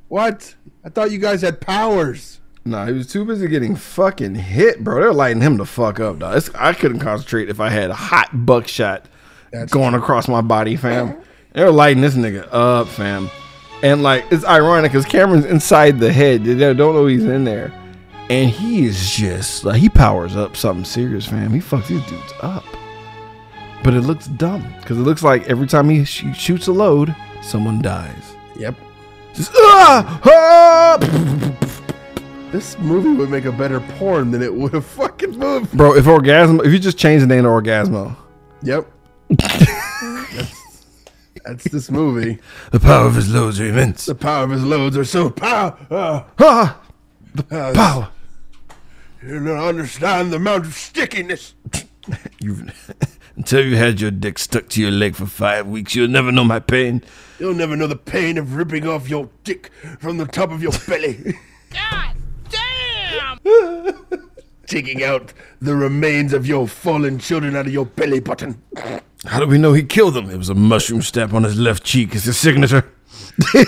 What? 0.08 0.56
I 0.84 0.90
thought 0.90 1.12
you 1.12 1.20
guys 1.20 1.42
had 1.42 1.62
powers. 1.62 2.40
Nah, 2.64 2.86
he 2.86 2.94
was 2.94 3.08
too 3.08 3.26
busy 3.26 3.48
getting 3.48 3.76
fucking 3.76 4.36
hit, 4.36 4.84
bro. 4.84 5.00
They're 5.02 5.14
lighting 5.14 5.42
him 5.42 5.58
the 5.58 5.66
fuck 5.66 6.00
up, 6.00 6.20
dog. 6.20 6.38
It's, 6.38 6.50
I 6.54 6.74
couldn't 6.74 7.00
concentrate 7.00 7.50
if 7.50 7.60
I 7.60 7.70
had 7.70 7.90
a 7.90 7.96
hot 7.96 8.30
buckshot 8.46 9.06
That's 9.52 9.72
going 9.72 9.96
across 9.96 10.28
my 10.28 10.42
body, 10.42 10.76
fam. 10.76 11.22
They're 11.54 11.72
lighting 11.72 12.02
this 12.02 12.16
nigga 12.16 12.48
up, 12.52 12.88
fam. 12.88 13.30
And 13.84 14.04
like 14.04 14.26
it's 14.32 14.46
ironic 14.46 14.92
because 14.92 15.06
Cameron's 15.06 15.46
inside 15.46 16.00
the 16.00 16.14
head. 16.14 16.44
They 16.44 16.56
don't 16.56 16.78
know 16.78 17.08
he's 17.08 17.26
in 17.26 17.44
there. 17.46 17.74
And 18.30 18.50
he 18.50 18.86
is 18.86 19.12
just 19.12 19.66
like 19.66 19.82
he 19.82 19.90
powers 19.90 20.36
up 20.36 20.56
something 20.56 20.86
serious, 20.86 21.26
fam. 21.26 21.52
He 21.52 21.60
fucks 21.60 21.88
these 21.88 22.06
dudes 22.06 22.34
up. 22.42 22.64
But 23.84 23.96
it 23.96 24.02
looks 24.02 24.28
dumb 24.28 24.72
because 24.80 25.00
it 25.00 25.02
looks 25.02 25.24
like 25.24 25.50
every 25.50 25.66
time 25.66 25.90
he 25.90 26.06
sh- 26.06 26.26
shoots 26.36 26.68
a 26.68 26.72
load, 26.72 27.16
someone 27.42 27.82
dies. 27.82 28.36
Yep. 28.56 28.76
Just 29.34 29.52
ah, 29.56 30.22
ah! 30.26 30.98
This 32.52 32.78
movie 32.80 33.10
would 33.14 33.30
make 33.30 33.46
a 33.46 33.52
better 33.52 33.80
porn 33.80 34.32
than 34.32 34.42
it 34.42 34.54
would 34.54 34.74
a 34.74 34.82
fucking 34.82 35.38
movie. 35.40 35.76
bro. 35.78 35.96
If 35.96 36.06
orgasm, 36.08 36.60
if 36.66 36.72
you 36.74 36.80
just 36.80 36.98
change 36.98 37.22
the 37.22 37.28
name 37.28 37.44
to 37.44 37.50
Orgasmo, 37.50 38.16
Yep. 38.64 38.88
that's, 39.30 40.86
that's 41.46 41.64
this 41.72 41.90
movie. 41.90 42.40
the 42.72 42.80
power 42.80 43.06
of 43.08 43.16
his 43.16 43.34
loads 43.34 43.60
are 43.62 43.66
immense. 43.68 44.06
The 44.06 44.16
power 44.16 44.44
of 44.44 44.50
his 44.52 44.64
loads 44.64 44.98
are 44.98 45.06
so 45.06 45.30
power. 45.30 45.78
Uh, 45.90 46.24
Ah, 46.40 46.82
uh, 47.50 47.74
power. 47.74 48.10
You 49.24 49.40
don't 49.44 49.58
understand 49.58 50.34
the 50.34 50.38
amount 50.38 50.66
of 50.66 50.74
stickiness. 50.74 51.54
You 52.40 52.66
until 53.36 53.66
you 53.66 53.76
had 53.78 54.02
your 54.02 54.12
dick 54.12 54.38
stuck 54.40 54.70
to 54.70 54.82
your 54.82 54.92
leg 54.92 55.16
for 55.16 55.26
five 55.26 55.68
weeks, 55.68 55.96
you'll 55.96 56.08
never 56.08 56.32
know 56.32 56.44
my 56.44 56.60
pain. 56.60 57.02
You'll 57.40 57.54
never 57.54 57.76
know 57.76 57.88
the 57.88 57.96
pain 57.96 58.38
of 58.38 58.56
ripping 58.56 58.88
off 58.88 59.10
your 59.10 59.30
dick 59.44 59.72
from 60.00 60.18
the 60.18 60.26
top 60.26 60.52
of 60.52 60.62
your 60.62 60.74
belly. 60.88 61.36
God 61.72 62.16
damn! 62.50 63.40
Taking 64.68 65.04
out 65.04 65.34
the 65.60 65.76
remains 65.76 66.34
of 66.34 66.46
your 66.46 66.68
fallen 66.68 67.20
children 67.20 67.56
out 67.56 67.68
of 67.68 67.74
your 67.74 67.86
belly 67.86 68.20
button. 68.20 68.62
How 69.26 69.40
do 69.40 69.48
we 69.48 69.58
know 69.58 69.74
he 69.74 69.84
killed 69.84 70.14
them? 70.14 70.30
It 70.30 70.38
was 70.38 70.50
a 70.50 70.56
mushroom 70.56 71.02
stamp 71.02 71.34
on 71.34 71.44
his 71.44 71.58
left 71.58 71.84
cheek. 71.84 72.16
It's 72.16 72.26
his 72.26 72.38
signature. 72.38 72.86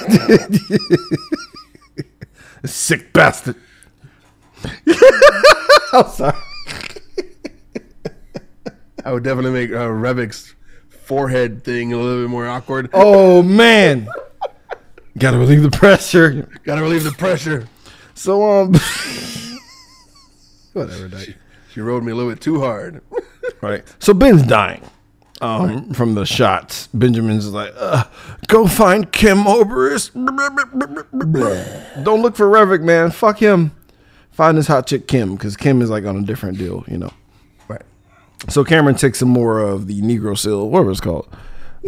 Sick 2.65 3.11
bastard. 3.13 3.55
I'm 5.91 6.07
sorry. 6.09 6.37
I 9.05 9.11
would 9.11 9.23
definitely 9.23 9.51
make 9.51 9.71
uh, 9.71 9.89
Revik's 9.89 10.55
forehead 10.89 11.63
thing 11.63 11.93
a 11.93 11.97
little 11.97 12.23
bit 12.23 12.29
more 12.29 12.47
awkward. 12.47 12.89
Oh 12.93 13.43
man. 13.43 14.07
Gotta 15.17 15.37
relieve 15.37 15.61
the 15.61 15.71
pressure. 15.71 16.49
Gotta 16.63 16.81
relieve 16.81 17.03
the 17.03 17.11
pressure. 17.11 17.67
So 18.15 18.43
um 18.43 18.73
Whatever, 20.73 21.07
Dyke. 21.07 21.35
She 21.71 21.81
rode 21.81 22.03
me 22.03 22.11
a 22.11 22.15
little 22.15 22.31
bit 22.31 22.41
too 22.41 22.61
hard. 22.61 23.01
Right. 23.61 23.83
So 23.99 24.13
Ben's 24.13 24.43
dying 24.43 24.81
um, 25.41 25.93
from 25.93 26.15
the 26.15 26.25
shots. 26.25 26.87
Benjamin's 26.93 27.49
like, 27.49 27.73
uh, 27.77 28.03
go 28.47 28.67
find 28.67 29.09
Kim 29.11 29.45
Obrist. 29.45 30.13
Don't 32.03 32.21
look 32.21 32.35
for 32.35 32.47
Revik, 32.47 32.81
man. 32.81 33.11
Fuck 33.11 33.39
him. 33.39 33.71
Find 34.31 34.57
this 34.57 34.67
hot 34.67 34.87
chick 34.87 35.07
Kim, 35.07 35.35
because 35.35 35.55
Kim 35.55 35.81
is 35.81 35.89
like 35.89 36.05
on 36.05 36.17
a 36.17 36.21
different 36.23 36.57
deal, 36.57 36.83
you 36.87 36.97
know. 36.97 37.11
So 38.49 38.63
Cameron 38.63 38.95
takes 38.95 39.19
some 39.19 39.29
more 39.29 39.59
of 39.59 39.87
the 39.87 40.01
Negro 40.01 40.37
Seal, 40.37 40.69
whatever 40.69 40.91
it's 40.91 40.99
called, 40.99 41.27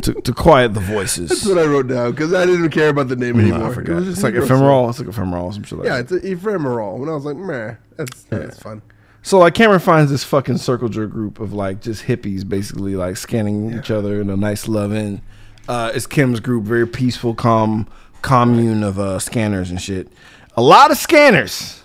to, 0.04 0.14
to 0.14 0.34
quiet 0.34 0.74
the 0.74 0.80
voices. 0.80 1.30
That's 1.30 1.46
what 1.46 1.58
I 1.58 1.66
wrote 1.66 1.88
down 1.88 2.12
because 2.12 2.34
I 2.34 2.46
didn't 2.46 2.70
care 2.70 2.90
about 2.90 3.08
the 3.10 3.16
name 3.16 3.40
anymore. 3.40 3.66
I 3.68 3.72
It 3.72 3.74
forgot. 3.74 3.96
was 3.98 4.06
just 4.06 4.18
It's 4.18 4.24
like 4.24 4.34
Ephemerol. 4.36 4.90
It's 4.90 5.00
like 5.00 5.08
Ephemerol. 5.10 5.54
Some 5.54 5.64
shit 5.64 5.80
like 5.80 5.88
Yeah, 5.88 6.02
that. 6.02 6.16
it's 6.16 6.26
Ephemerol. 6.26 7.02
And 7.02 7.10
I 7.10 7.14
was 7.14 7.26
like, 7.26 7.36
meh, 7.38 7.76
that's, 7.98 8.24
that's 8.24 8.60
fun. 8.60 8.82
So 9.22 9.40
like 9.40 9.54
Cameron 9.56 9.80
finds 9.80 10.12
this 10.12 10.24
fucking 10.24 10.58
circle 10.58 10.88
jerk 10.88 11.10
group 11.12 11.40
of 11.40 11.52
like 11.52 11.82
just 11.82 12.04
hippies 12.06 12.48
basically 12.48 12.96
like 12.96 13.18
scanning 13.18 13.78
each 13.78 13.90
other 13.92 14.22
in 14.22 14.30
a 14.30 14.38
nice 14.38 14.68
loving. 14.68 15.22
Uh, 15.68 15.92
it's 15.96 16.06
Kim's 16.06 16.40
group, 16.40 16.64
very 16.64 16.88
peaceful, 16.88 17.34
calm 17.34 17.88
commune 18.22 18.84
of 18.84 19.00
uh, 19.00 19.18
scanners 19.20 19.72
and 19.72 19.82
shit. 19.82 20.10
A 20.56 20.62
lot 20.62 20.92
of 20.92 20.98
scanners. 20.98 21.82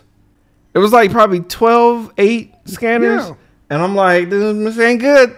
It 0.75 0.79
was 0.81 0.93
like 0.93 1.11
probably 1.11 1.41
12, 1.41 2.13
8 2.19 2.55
scanners. 2.67 3.29
Yeah. 3.29 3.35
And 3.71 3.83
I'm 3.83 3.95
like, 3.95 4.31
this 4.31 4.79
ain't 4.79 5.01
good. 5.01 5.37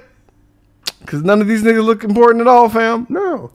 Cause 1.07 1.23
none 1.23 1.41
of 1.41 1.49
these 1.49 1.63
niggas 1.63 1.85
look 1.85 2.05
important 2.05 2.41
at 2.41 2.47
all, 2.47 2.69
fam. 2.69 3.07
No. 3.09 3.53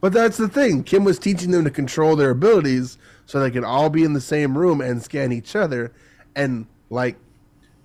But 0.00 0.12
that's 0.12 0.36
the 0.36 0.48
thing. 0.48 0.82
Kim 0.82 1.04
was 1.04 1.18
teaching 1.18 1.50
them 1.50 1.64
to 1.64 1.70
control 1.70 2.16
their 2.16 2.30
abilities 2.30 2.98
so 3.26 3.40
they 3.40 3.50
could 3.50 3.64
all 3.64 3.90
be 3.90 4.02
in 4.04 4.12
the 4.12 4.20
same 4.20 4.56
room 4.56 4.80
and 4.80 5.02
scan 5.02 5.32
each 5.32 5.56
other 5.56 5.92
and 6.34 6.66
like 6.90 7.16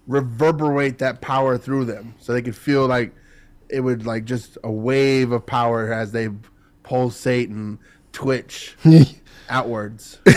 reverberate 0.08 0.98
that 1.00 1.22
power 1.22 1.58
through 1.58 1.86
them 1.86 2.16
so 2.20 2.34
they 2.34 2.42
could 2.42 2.56
feel 2.56 2.88
like 2.88 3.14
it 3.70 3.82
would 3.82 4.06
like 4.06 4.26
just 4.26 4.58
a 4.64 4.72
wave 4.72 5.32
of 5.32 5.46
power 5.46 5.94
as 5.94 6.12
they 6.12 6.30
pulsate 6.84 7.50
and 7.50 7.78
twitch 8.12 8.76
outwards. 9.50 10.20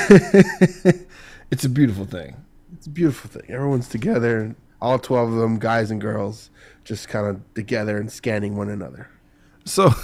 It's 1.50 1.64
a 1.64 1.68
beautiful 1.68 2.04
thing. 2.04 2.36
It's 2.72 2.88
a 2.88 2.90
beautiful 2.90 3.30
thing. 3.30 3.48
Everyone's 3.48 3.88
together, 3.88 4.56
all 4.84 4.98
12 4.98 5.32
of 5.32 5.38
them, 5.38 5.58
guys 5.58 5.90
and 5.90 6.00
girls, 6.00 6.50
just 6.84 7.08
kind 7.08 7.26
of 7.26 7.40
together 7.54 7.96
and 7.96 8.12
scanning 8.12 8.54
one 8.54 8.68
another. 8.68 9.08
So, 9.64 9.88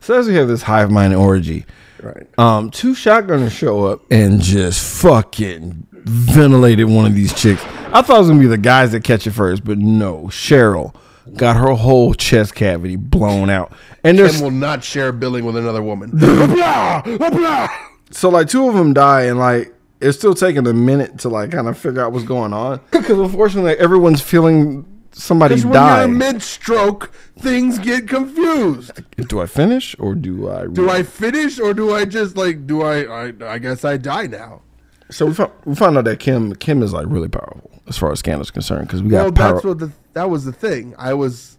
so 0.00 0.18
as 0.18 0.26
we 0.26 0.34
have 0.36 0.48
this 0.48 0.62
hive 0.62 0.90
mind 0.90 1.14
orgy, 1.14 1.66
Right. 2.02 2.26
um, 2.38 2.70
two 2.70 2.94
shotgunners 2.94 3.50
show 3.50 3.84
up 3.86 4.00
and 4.10 4.40
just 4.40 5.02
fucking 5.02 5.86
ventilated 5.92 6.88
one 6.88 7.06
of 7.06 7.14
these 7.14 7.34
chicks. 7.34 7.62
I 7.92 8.02
thought 8.02 8.16
it 8.16 8.20
was 8.20 8.28
gonna 8.28 8.40
be 8.40 8.46
the 8.46 8.56
guys 8.56 8.92
that 8.92 9.04
catch 9.04 9.26
it 9.26 9.32
first, 9.32 9.64
but 9.64 9.78
no, 9.78 10.24
Cheryl 10.28 10.94
got 11.36 11.56
her 11.56 11.74
whole 11.74 12.14
chest 12.14 12.54
cavity 12.54 12.96
blown 12.96 13.50
out, 13.50 13.72
and 14.02 14.16
Kim 14.16 14.40
will 14.40 14.50
not 14.50 14.82
share 14.82 15.08
a 15.08 15.12
building 15.12 15.44
with 15.44 15.56
another 15.56 15.82
woman. 15.82 16.10
so 18.12 18.30
like 18.30 18.48
two 18.48 18.68
of 18.68 18.74
them 18.74 18.94
die, 18.94 19.24
and 19.24 19.38
like 19.38 19.74
it's 20.00 20.16
still 20.18 20.34
taking 20.34 20.66
a 20.66 20.72
minute 20.72 21.18
to 21.20 21.28
like 21.28 21.50
kind 21.50 21.68
of 21.68 21.76
figure 21.78 22.02
out 22.04 22.12
what's 22.12 22.24
going 22.24 22.52
on 22.52 22.80
because 22.90 23.18
unfortunately 23.18 23.76
everyone's 23.78 24.20
feeling 24.20 24.84
somebody 25.12 25.54
Because 25.56 25.64
when 25.64 25.72
die. 25.74 26.00
you're 26.00 26.08
mid 26.08 26.42
stroke, 26.42 27.10
things 27.38 27.78
get 27.78 28.06
confused. 28.08 29.02
do 29.28 29.40
I 29.40 29.46
finish 29.46 29.96
or 29.98 30.14
do 30.14 30.48
I? 30.50 30.66
Do 30.68 30.88
I 30.90 31.02
finish 31.02 31.58
or 31.58 31.74
do 31.74 31.92
I 31.94 32.04
just 32.04 32.36
like 32.36 32.66
do 32.66 32.82
I 32.82 33.26
I, 33.28 33.32
I 33.54 33.58
guess 33.58 33.84
I 33.84 33.96
die 33.96 34.26
now? 34.26 34.62
So 35.10 35.24
we 35.26 35.34
found, 35.34 35.52
we 35.64 35.74
found 35.74 35.96
out 35.98 36.04
that 36.04 36.20
Kim 36.20 36.54
Kim 36.56 36.82
is 36.82 36.92
like 36.92 37.06
really 37.08 37.28
powerful 37.28 37.70
as 37.88 37.96
far 37.96 38.12
as 38.12 38.18
scanners 38.18 38.50
concerned 38.50 38.86
because 38.86 39.02
we 39.02 39.08
got 39.10 39.22
Well, 39.24 39.32
power. 39.32 39.52
that's 39.54 39.64
what 39.64 39.78
the 39.78 39.90
that 40.12 40.28
was 40.30 40.44
the 40.44 40.52
thing. 40.52 40.94
I 40.98 41.14
was 41.14 41.56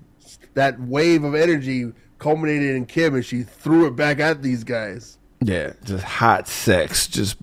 that 0.53 0.79
wave 0.79 1.23
of 1.23 1.33
energy 1.35 1.91
culminated 2.19 2.75
in 2.75 2.85
Kim 2.85 3.15
and 3.15 3.25
she 3.25 3.43
threw 3.43 3.87
it 3.87 3.95
back 3.95 4.19
at 4.19 4.41
these 4.43 4.63
guys. 4.63 5.17
yeah, 5.41 5.73
just 5.83 6.03
hot 6.03 6.47
sex, 6.47 7.07
just 7.07 7.37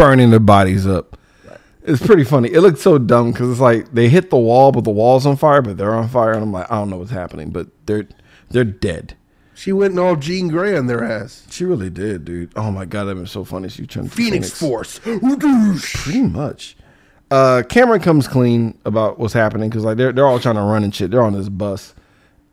burning 0.00 0.30
their 0.30 0.40
bodies 0.40 0.86
up. 0.86 1.16
It's 1.82 2.04
pretty 2.04 2.24
funny. 2.24 2.50
It 2.52 2.60
looked 2.60 2.78
so 2.78 2.98
dumb 2.98 3.32
because 3.32 3.50
it's 3.50 3.60
like 3.60 3.92
they 3.92 4.08
hit 4.08 4.30
the 4.30 4.38
wall, 4.38 4.70
but 4.72 4.84
the 4.84 4.90
wall's 4.90 5.26
on 5.26 5.36
fire, 5.36 5.62
but 5.62 5.76
they're 5.76 5.94
on 5.94 6.08
fire, 6.08 6.32
and 6.32 6.42
I'm 6.42 6.52
like, 6.52 6.70
I 6.70 6.76
don't 6.76 6.90
know 6.90 6.98
what's 6.98 7.10
happening, 7.10 7.50
but 7.50 7.68
they're 7.86 8.06
they're 8.50 8.64
dead. 8.64 9.16
She 9.54 9.72
went 9.72 9.90
and 9.90 10.00
all 10.00 10.16
Jean 10.16 10.48
Grey 10.48 10.76
on 10.76 10.86
their 10.86 11.04
ass. 11.04 11.46
She 11.50 11.64
really 11.64 11.90
did, 11.90 12.24
dude. 12.24 12.52
Oh 12.56 12.70
my 12.70 12.84
god, 12.84 13.04
that 13.04 13.16
was 13.16 13.30
so 13.30 13.44
funny. 13.44 13.68
She 13.68 13.86
turned 13.86 14.10
to 14.10 14.16
Phoenix, 14.16 14.50
Force. 14.50 14.98
pretty 15.00 16.22
much. 16.22 16.76
Uh, 17.30 17.62
Cameron 17.68 18.00
comes 18.00 18.26
clean 18.26 18.78
about 18.84 19.18
what's 19.18 19.34
happening 19.34 19.68
because 19.68 19.84
like 19.84 19.96
they're 19.96 20.12
they're 20.12 20.26
all 20.26 20.40
trying 20.40 20.56
to 20.56 20.62
run 20.62 20.84
and 20.84 20.94
shit. 20.94 21.10
They're 21.10 21.22
on 21.22 21.32
this 21.32 21.48
bus, 21.48 21.94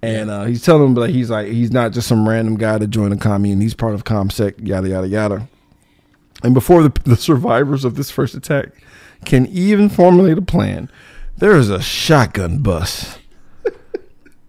and 0.01 0.29
uh, 0.29 0.45
he's 0.45 0.63
telling 0.63 0.81
them 0.81 0.95
like 0.95 1.11
he's 1.11 1.29
like 1.29 1.47
he's 1.47 1.71
not 1.71 1.91
just 1.91 2.07
some 2.07 2.27
random 2.27 2.55
guy 2.55 2.77
to 2.77 2.87
join 2.87 3.11
a 3.11 3.17
commune. 3.17 3.61
He's 3.61 3.73
part 3.73 3.93
of 3.93 4.03
ConSec. 4.03 4.67
Yada 4.67 4.87
yada 4.89 5.07
yada. 5.07 5.47
And 6.43 6.53
before 6.53 6.83
the, 6.83 6.93
the 7.03 7.15
survivors 7.15 7.83
of 7.83 7.95
this 7.95 8.11
first 8.11 8.35
attack 8.35 8.69
can 9.25 9.47
even 9.47 9.89
formulate 9.89 10.37
a 10.37 10.41
plan, 10.41 10.89
there 11.37 11.55
is 11.55 11.69
a 11.69 11.81
shotgun 11.81 12.59
bus. 12.59 13.17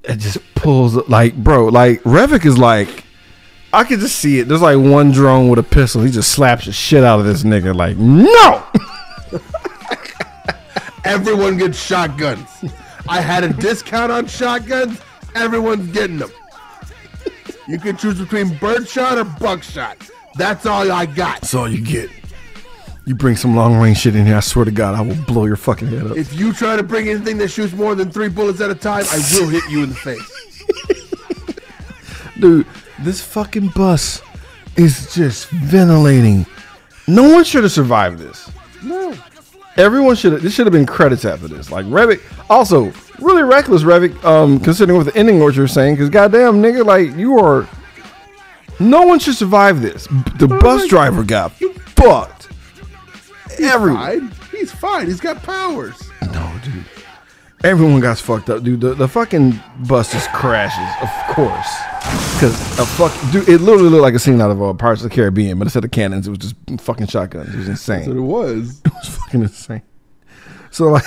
It 0.05 0.17
just 0.17 0.39
pulls 0.55 0.95
like 1.09 1.37
bro, 1.37 1.67
like 1.67 2.03
Revik 2.03 2.47
is 2.47 2.57
like 2.57 3.05
I 3.73 3.85
could 3.85 4.01
just 4.01 4.17
see 4.17 4.39
it. 4.39 4.49
There's 4.49 4.63
like 4.63 4.79
one 4.79 5.11
drone 5.11 5.49
with 5.49 5.59
a 5.59 5.63
pistol. 5.63 6.03
He 6.03 6.11
just 6.11 6.33
slaps 6.33 6.65
the 6.65 6.73
shit 6.73 7.05
out 7.05 7.21
of 7.21 7.27
this 7.27 7.43
nigga. 7.43 7.75
Like, 7.75 7.99
no! 7.99 8.65
Everyone 11.05 11.59
gets 11.59 11.79
shotguns. 11.79 12.49
I 13.09 13.21
had 13.21 13.45
a 13.45 13.53
discount 13.53 14.11
on 14.11 14.27
shotguns. 14.27 15.01
Everyone's 15.35 15.93
getting 15.93 16.19
them. 16.19 16.31
You 17.67 17.79
can 17.79 17.97
choose 17.99 18.19
between 18.19 18.57
birdshot 18.57 19.19
or 19.19 19.25
buckshot. 19.25 20.09
That's 20.39 20.65
all 20.67 20.91
I 20.91 21.05
got. 21.05 21.41
That's 21.41 21.55
all 21.55 21.69
you 21.69 21.85
get. 21.85 22.11
You 23.05 23.15
bring 23.15 23.37
some 23.37 23.57
long 23.57 23.77
range 23.79 23.99
shit 23.99 24.15
in 24.15 24.27
here, 24.27 24.37
I 24.37 24.41
swear 24.41 24.65
to 24.67 24.71
God, 24.71 24.95
I 24.95 25.01
will 25.01 25.17
blow 25.25 25.47
your 25.47 25.57
fucking 25.57 25.89
head 25.89 26.07
up. 26.09 26.17
If 26.17 26.39
you 26.39 26.53
try 26.53 26.77
to 26.77 26.83
bring 26.83 27.09
anything 27.09 27.39
that 27.39 27.49
shoots 27.49 27.73
more 27.73 27.95
than 27.95 28.11
three 28.11 28.29
bullets 28.29 28.61
at 28.61 28.71
a 28.71 28.75
time, 28.75 29.05
I 29.11 29.17
will 29.33 29.49
hit 29.49 29.65
you 29.71 29.83
in 29.83 29.89
the 29.89 29.95
face. 29.95 30.35
Dude, 32.41 32.67
this 33.01 33.23
fucking 33.23 33.69
bus 33.69 34.23
is 34.77 35.13
just 35.15 35.49
ventilating. 35.49 36.47
No 37.07 37.33
one 37.33 37.45
should 37.45 37.63
have 37.63 37.73
survived 37.73 38.19
this. 38.19 38.51
No. 38.83 39.15
Everyone 39.77 40.15
should 40.15 40.35
have. 40.35 40.43
This 40.43 40.55
should 40.55 40.67
have 40.67 40.73
been 40.73 40.87
credits 40.87 41.25
after 41.25 41.49
this. 41.49 41.71
Like 41.71 41.87
Revik, 41.87 42.21
also 42.51 42.93
really 43.21 43.43
reckless 43.43 43.83
Revik, 43.85 44.23
um, 44.25 44.61
considering 44.61 44.99
what 44.99 45.07
the 45.07 45.17
ending 45.17 45.41
what 45.41 45.55
you're 45.55 45.67
saying. 45.67 45.95
Because 45.95 46.11
goddamn 46.11 46.63
nigga, 46.63 46.85
like 46.85 47.17
you 47.17 47.39
are. 47.39 47.67
No 48.81 49.03
one 49.03 49.19
should 49.19 49.35
survive 49.35 49.81
this. 49.83 50.07
The 50.39 50.47
bus 50.49 50.83
like- 50.83 50.91
driver 50.91 51.25
got 51.25 51.53
fucked. 51.53 52.49
Everyone. 53.61 54.31
Fine. 54.31 54.33
He's 54.59 54.73
fine. 54.73 55.07
He's 55.07 55.21
got 55.21 55.43
powers. 55.43 56.01
No, 56.33 56.53
dude. 56.65 56.85
Everyone 57.65 57.99
got 58.01 58.19
fucked 58.19 58.51
up, 58.51 58.63
dude. 58.63 58.81
The, 58.81 58.95
the 58.95 59.09
fucking 59.09 59.61
bus 59.81 60.13
just 60.13 60.31
crashes, 60.33 60.89
of 61.03 61.35
course. 61.35 61.69
Because 62.35 62.55
a 62.79 62.87
fuck, 62.87 63.13
dude, 63.33 63.49
it 63.49 63.61
literally 63.61 63.89
looked 63.89 64.03
like 64.03 64.15
a 64.15 64.19
scene 64.21 64.41
out 64.41 64.53
of 64.53 64.63
uh, 64.63 64.73
Pirates 64.75 65.03
of 65.03 65.11
the 65.11 65.15
Caribbean, 65.15 65.59
but 65.59 65.67
instead 65.67 65.85
of 65.85 65.91
cannons, 65.91 66.29
it 66.29 66.31
was 66.31 66.39
just 66.39 66.55
fucking 66.81 67.09
shotguns. 67.09 67.53
It 67.53 67.59
was 67.59 67.69
insane. 67.69 67.99
That's 67.99 68.09
what 68.09 68.17
it 68.17 68.21
was. 68.21 68.81
It 68.87 68.93
was 68.95 69.09
fucking 69.09 69.43
insane. 69.43 69.83
So 70.71 70.89
like, 70.89 71.03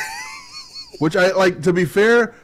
Which 0.99 1.15
I 1.15 1.31
like. 1.31 1.61
To 1.63 1.71
be 1.73 1.85
fair, 1.85 2.35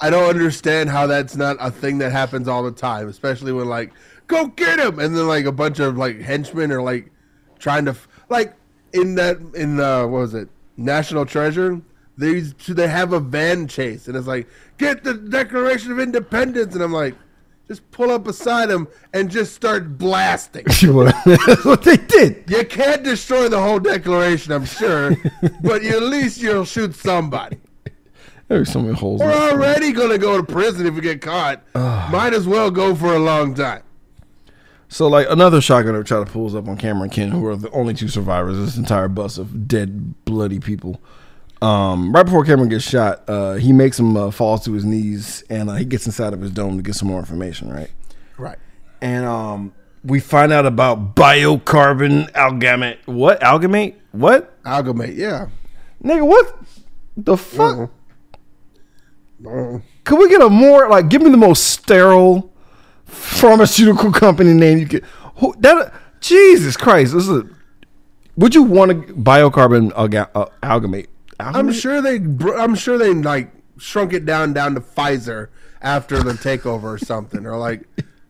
I 0.00 0.10
don't 0.10 0.28
understand 0.28 0.90
how 0.90 1.06
that's 1.06 1.34
not 1.34 1.56
a 1.58 1.70
thing 1.70 1.98
that 1.98 2.12
happens 2.12 2.46
all 2.48 2.62
the 2.62 2.70
time, 2.72 3.08
especially 3.08 3.52
when 3.52 3.66
like, 3.68 3.92
go 4.26 4.46
get 4.48 4.78
him, 4.78 4.98
and 4.98 5.16
then 5.16 5.26
like 5.26 5.44
a 5.44 5.52
bunch 5.52 5.78
of 5.78 5.96
like 5.96 6.20
henchmen 6.20 6.72
are 6.72 6.82
like 6.82 7.10
trying 7.58 7.84
to 7.86 7.92
f- 7.92 8.08
like 8.28 8.54
in 8.92 9.14
that 9.16 9.38
in 9.54 9.80
uh 9.80 10.02
what 10.06 10.20
was 10.20 10.34
it 10.34 10.48
National 10.76 11.26
Treasure. 11.26 11.80
These 12.18 12.54
they 12.54 12.88
have 12.88 13.12
a 13.12 13.20
van 13.20 13.68
chase, 13.68 14.08
and 14.08 14.16
it's 14.16 14.26
like 14.26 14.48
get 14.78 15.04
the 15.04 15.14
Declaration 15.14 15.92
of 15.92 15.98
Independence, 15.98 16.74
and 16.74 16.82
I'm 16.82 16.92
like, 16.92 17.14
just 17.68 17.88
pull 17.90 18.10
up 18.10 18.24
beside 18.24 18.70
him 18.70 18.88
and 19.12 19.30
just 19.30 19.54
start 19.54 19.98
blasting. 19.98 20.64
that's 20.66 20.82
what 21.64 21.82
they 21.82 21.96
did. 21.96 22.44
You 22.48 22.64
can't 22.64 23.02
destroy 23.02 23.48
the 23.48 23.60
whole 23.60 23.80
Declaration, 23.80 24.52
I'm 24.52 24.64
sure, 24.64 25.14
but 25.62 25.82
you, 25.82 25.90
at 25.90 26.02
least 26.04 26.40
you'll 26.40 26.64
shoot 26.64 26.94
somebody. 26.94 27.58
There's 28.48 28.70
so 28.70 28.80
many 28.80 28.94
holes. 28.94 29.20
We're 29.20 29.50
already 29.50 29.92
gonna 29.92 30.18
go 30.18 30.36
to 30.36 30.42
prison 30.42 30.86
if 30.86 30.94
we 30.94 31.00
get 31.00 31.20
caught. 31.20 31.62
Might 31.74 32.32
as 32.32 32.46
well 32.46 32.70
go 32.70 32.94
for 32.94 33.14
a 33.14 33.18
long 33.18 33.54
time. 33.54 33.82
So 34.88 35.08
like 35.08 35.26
another 35.28 35.58
shotgunner 35.58 36.04
try 36.04 36.22
to 36.22 36.30
pulls 36.30 36.54
up 36.54 36.68
on 36.68 36.76
Cameron 36.76 37.10
Ken, 37.10 37.30
who 37.30 37.44
are 37.46 37.56
the 37.56 37.70
only 37.70 37.94
two 37.94 38.08
survivors 38.08 38.56
of 38.58 38.64
this 38.64 38.76
entire 38.76 39.08
bus 39.08 39.38
of 39.38 39.66
dead, 39.66 40.24
bloody 40.24 40.60
people. 40.60 41.00
Um, 41.62 42.12
right 42.12 42.22
before 42.22 42.44
Cameron 42.44 42.68
gets 42.68 42.84
shot, 42.88 43.22
uh, 43.28 43.54
he 43.54 43.72
makes 43.72 43.98
him 43.98 44.16
uh, 44.16 44.30
fall 44.30 44.58
to 44.58 44.72
his 44.72 44.84
knees 44.84 45.42
and 45.50 45.70
uh, 45.70 45.74
he 45.74 45.84
gets 45.84 46.06
inside 46.06 46.32
of 46.34 46.40
his 46.40 46.50
dome 46.50 46.76
to 46.76 46.82
get 46.82 46.94
some 46.94 47.08
more 47.08 47.18
information, 47.18 47.72
right? 47.72 47.90
Right. 48.36 48.58
And 49.00 49.24
um, 49.24 49.72
we 50.04 50.20
find 50.20 50.52
out 50.52 50.66
about 50.66 51.16
biocarbon 51.16 52.30
algamate. 52.32 52.98
What 53.06 53.40
algamate? 53.40 53.96
What 54.12 54.62
Algamate, 54.62 55.16
yeah. 55.16 55.48
nigga? 56.02 56.26
What 56.26 56.58
the 57.16 57.36
fuck? 57.36 57.90
Uh, 59.46 59.78
Could 60.04 60.18
we 60.18 60.28
get 60.30 60.40
a 60.40 60.48
more 60.48 60.88
like? 60.88 61.08
Give 61.10 61.20
me 61.20 61.30
the 61.30 61.36
most 61.36 61.64
sterile 61.64 62.50
pharmaceutical 63.06 64.12
company 64.12 64.52
name 64.52 64.78
you 64.78 64.86
could. 64.86 65.04
Who, 65.36 65.54
that 65.60 65.92
Jesus 66.20 66.76
Christ! 66.76 67.14
This 67.14 67.28
is. 67.28 67.38
A, 67.38 67.48
would 68.36 68.54
you 68.54 68.62
want 68.62 68.90
to 68.90 69.14
biocarbon 69.14 69.92
alga, 69.92 70.28
uh, 70.34 70.46
algamate? 70.62 71.06
I'm 71.40 71.72
sure 71.72 72.02
they. 72.02 72.16
I'm 72.54 72.74
sure 72.74 72.98
they 72.98 73.12
like 73.14 73.50
shrunk 73.78 74.12
it 74.12 74.24
down 74.24 74.52
down 74.52 74.74
to 74.74 74.80
Pfizer 74.80 75.48
after 75.82 76.22
the 76.22 76.32
takeover 76.32 76.84
or 76.84 76.98
something, 76.98 77.46
or 77.46 77.56
like 77.56 77.86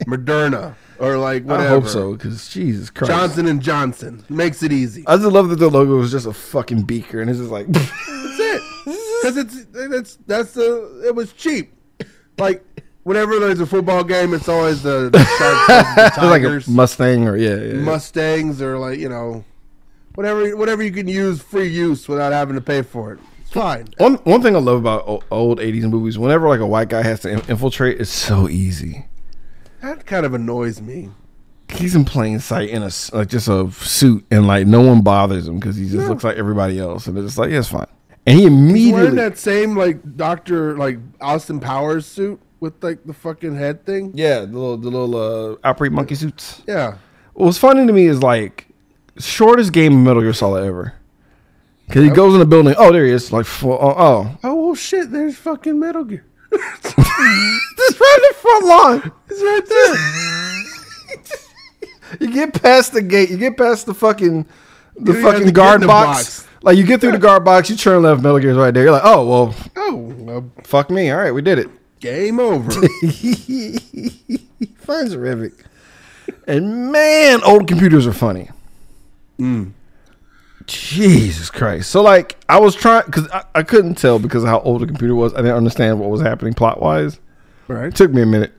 Moderna, 0.07 0.75
or 0.99 1.17
like 1.17 1.45
whatever. 1.45 1.67
I 1.67 1.69
hope 1.69 1.87
so 1.87 2.13
because 2.15 2.49
Jesus 2.49 2.91
Christ. 2.91 3.11
Johnson 3.11 3.47
and 3.47 3.63
Johnson 3.63 4.25
makes 4.29 4.63
it 4.63 4.73
easy. 4.73 5.05
I 5.07 5.17
just 5.17 5.29
love 5.29 5.49
that 5.49 5.57
the 5.57 5.71
logo 5.71 6.01
is 6.01 6.11
just 6.11 6.27
a 6.27 6.33
fucking 6.33 6.83
beaker 6.83 7.21
and 7.21 7.31
it's 7.31 7.39
just 7.39 7.51
like 7.51 7.67
That's 7.73 8.39
it. 8.39 8.63
because 8.85 9.37
it's 9.37 9.67
it's 9.75 10.19
that's 10.27 10.53
the 10.53 11.03
it 11.07 11.15
was 11.15 11.33
cheap. 11.33 11.73
Like 12.39 12.65
whenever 13.07 13.39
there's 13.39 13.61
a 13.61 13.67
football 13.67 14.03
game, 14.03 14.35
it's 14.35 14.49
always 14.49 14.83
the, 14.83 15.11
the 15.11 15.19
Sharks, 15.39 15.67
the 15.97 16.07
It's 16.09 16.17
like 16.19 16.43
a 16.43 16.71
Mustang 16.71 17.29
or 17.29 17.37
yeah, 17.37 17.55
yeah, 17.55 17.63
yeah. 17.65 17.73
Mustangs, 17.75 18.61
or 18.61 18.79
like 18.79 18.99
you 18.99 19.09
know, 19.09 19.45
whatever 20.17 20.57
whatever 20.57 20.83
you 20.83 20.91
can 20.91 21.07
use 21.07 21.41
free 21.41 21.69
use 21.69 22.09
without 22.09 22.33
having 22.33 22.57
to 22.57 22.61
pay 22.61 22.83
for 22.83 23.13
it. 23.13 23.21
It's 23.43 23.53
fine. 23.53 23.87
One 23.99 24.15
one 24.25 24.43
thing 24.43 24.57
I 24.57 24.59
love 24.59 24.79
about 24.81 25.25
old 25.31 25.61
'80s 25.61 25.89
movies, 25.89 26.19
whenever 26.19 26.49
like 26.49 26.61
a 26.61 26.67
white 26.67 26.89
guy 26.89 27.03
has 27.03 27.21
to 27.21 27.31
infiltrate, 27.31 28.01
it's 28.01 28.11
so 28.11 28.49
easy. 28.49 29.07
That 29.83 30.05
kind 30.05 30.27
of 30.27 30.35
annoys 30.35 30.81
me. 30.83 31.11
He's 31.69 31.95
in 31.95 32.05
plain 32.05 32.41
sight 32.41 32.71
in 32.71 32.83
a 32.83 32.91
like 33.13 33.29
just 33.29 33.47
a 33.49 33.71
suit, 33.71 34.25
and 34.33 34.49
like 34.49 34.67
no 34.67 34.81
one 34.81 35.03
bothers 35.03 35.47
him 35.47 35.61
because 35.61 35.77
he 35.77 35.85
just 35.85 35.95
Yeah. 35.97 36.09
looks 36.09 36.25
like 36.25 36.37
everybody 36.37 36.79
else, 36.81 37.07
and 37.07 37.17
they're 37.17 37.25
just 37.25 37.39
like, 37.39 37.51
yeah, 37.51 37.59
it's 37.61 37.69
fine. 37.69 37.87
And 38.29 38.37
he 38.37 38.43
He's 38.43 38.53
immediately, 38.53 38.93
wearing 38.93 39.15
that 39.17 39.39
same 39.39 39.77
like 39.77 40.17
Doctor 40.17 40.77
like 40.77 40.99
Austin 41.21 41.61
Powers 41.61 42.05
suit 42.07 42.41
with 42.61 42.83
like 42.83 43.05
the 43.05 43.13
fucking 43.13 43.57
head 43.57 43.85
thing. 43.87 44.13
yeah, 44.15 44.41
the 44.41 44.47
little 44.47 44.77
the 44.77 44.89
little 44.91 45.17
uh, 45.53 45.57
operate 45.65 45.93
monkey 45.93 46.15
suits. 46.15 46.63
Yeah. 46.67 46.99
What's 47.35 47.59
funny 47.59 47.87
to 47.87 47.93
me 47.93 48.07
is 48.07 48.23
like 48.23 48.67
shortest 49.19 49.73
game 49.73 49.93
of 49.95 49.99
Metal 50.01 50.23
Gear 50.23 50.33
Solid 50.33 50.65
ever. 50.65 50.95
Cause 51.91 52.03
he 52.03 52.11
goes 52.11 52.33
in 52.35 52.41
the 52.41 52.47
building. 52.47 52.75
Oh, 52.79 52.91
there 52.93 53.05
he 53.07 53.13
is. 53.13 53.33
Like, 53.33 53.47
oh, 53.63 53.79
oh, 53.79 54.37
Oh 54.43 54.55
well, 54.67 54.75
shit! 54.75 55.13
There's 55.13 55.37
fucking 55.37 55.79
Metal 55.79 56.03
Gear. 56.05 56.25
just 56.53 56.99
right 56.99 58.19
in 58.19 58.23
the 58.29 58.35
front 58.39 58.65
lawn. 58.67 59.13
It's 59.29 59.41
right 59.43 59.67
there. 59.69 61.37
You 62.21 62.33
get 62.33 62.63
past 62.63 62.93
the 62.93 63.03
gate. 63.03 63.31
You 63.31 63.37
get 63.37 63.57
past 63.57 63.85
the 63.87 63.93
fucking 63.93 64.47
the 64.97 65.13
You 65.13 65.21
don't 65.21 65.23
have 65.23 65.33
to 65.33 65.39
fucking 65.39 65.53
guard 65.53 65.81
the 65.83 65.87
box. 65.89 66.43
box. 66.43 66.49
Like 66.63 66.79
you 66.79 66.85
get 66.87 67.01
through 67.01 67.13
the 67.13 67.19
guard 67.19 67.45
box, 67.45 67.69
you 67.69 67.77
turn 67.77 68.03
left. 68.03 68.23
Metal 68.23 68.39
Gear's 68.39 68.57
right 68.57 68.73
there. 68.73 68.85
You're 68.85 68.93
like, 68.93 69.03
oh 69.05 69.27
well, 69.27 69.55
oh, 69.77 69.95
well, 69.97 70.51
fuck 70.63 70.89
me. 70.89 71.11
All 71.11 71.19
right, 71.19 71.33
we 71.33 71.43
did 71.43 71.59
it. 71.59 71.69
Game 72.01 72.41
over. 72.41 72.71
Finds 72.71 72.87
a 75.13 75.19
Revik. 75.19 75.53
And 76.47 76.93
man, 76.93 77.43
old 77.45 77.69
computers 77.69 78.07
are 78.07 78.13
funny. 78.13 78.51
Mm. 79.39 79.73
Jesus 80.67 81.51
Christ. 81.51 81.91
So 81.91 82.03
like 82.03 82.37
I 82.49 82.59
was 82.59 82.75
trying 82.75 83.05
because 83.07 83.29
I, 83.31 83.45
I 83.55 83.63
couldn't 83.63 83.97
tell 83.97 84.19
because 84.19 84.43
of 84.43 84.49
how 84.49 84.61
old 84.61 84.83
the 84.83 84.87
computer 84.87 85.15
was. 85.15 85.33
I 85.35 85.39
didn't 85.39 85.57
understand 85.57 86.01
what 86.01 86.11
was 86.11 86.21
happening 86.21 86.55
plot 86.55 86.83
wise. 86.83 87.21
right. 87.69 87.87
It 87.87 87.97
took 87.97 88.11
me 88.11 88.23
a 88.23 88.27
minute 88.27 88.53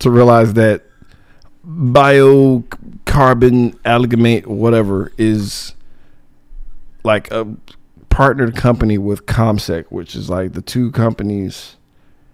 to 0.00 0.10
realize 0.10 0.54
that 0.54 0.82
biocarbon 1.66 3.78
amalgamate 3.84 4.46
whatever 4.46 5.12
is 5.16 5.74
like 7.02 7.30
a 7.30 7.46
partnered 8.10 8.56
company 8.56 8.98
with 8.98 9.26
ConSec, 9.26 9.86
which 9.88 10.14
is 10.14 10.28
like 10.28 10.52
the 10.52 10.62
two 10.62 10.90
companies. 10.92 11.76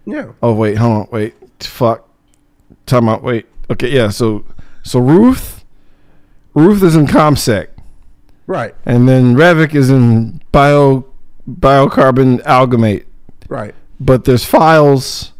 Yeah. 0.05 0.31
Oh 0.41 0.53
wait, 0.53 0.77
hold 0.77 0.97
on, 0.97 1.07
wait, 1.11 1.33
fuck, 1.59 2.07
time 2.85 3.07
out, 3.09 3.21
wait. 3.23 3.45
Okay, 3.69 3.89
yeah, 3.89 4.09
so 4.09 4.43
so 4.83 4.99
Ruth, 4.99 5.63
Ruth 6.53 6.81
is 6.83 6.95
in 6.95 7.05
ConSec, 7.07 7.67
Right. 8.47 8.73
and 8.85 9.07
then 9.07 9.35
Revik 9.35 9.75
is 9.75 9.89
in 9.89 10.41
bio 10.51 11.05
biocarbon 11.49 12.41
amalgamate 12.45 13.05
Right. 13.47 13.73
but 13.99 14.25
there's 14.25 14.43
files 14.45 15.33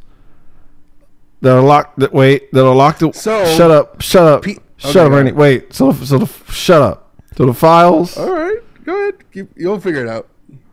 that 1.42 1.56
are 1.58 1.62
locked. 1.62 2.00
That 2.00 2.14
wait, 2.14 2.52
that 2.54 2.66
are 2.66 2.76
locked. 2.76 3.00
So- 3.16 3.46
shut 3.58 3.72
up, 3.72 4.02
shut 4.02 4.24
up, 4.28 4.44
shut 4.78 4.96
okay, 4.96 5.00
up, 5.06 5.12
Randy. 5.12 5.32
Wait, 5.32 5.74
so 5.74 5.92
so 5.94 6.20
the, 6.20 6.28
shut 6.52 6.82
up. 6.82 7.16
So 7.36 7.46
the 7.46 7.54
files. 7.54 8.18
All 8.18 8.32
right. 8.32 8.58
Go 8.84 8.94
ahead. 9.00 9.32
Keep, 9.32 9.52
you'll 9.56 9.80
figure 9.80 10.06
it 10.06 10.10
out. 10.10 10.28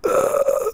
Uh, 0.04 0.10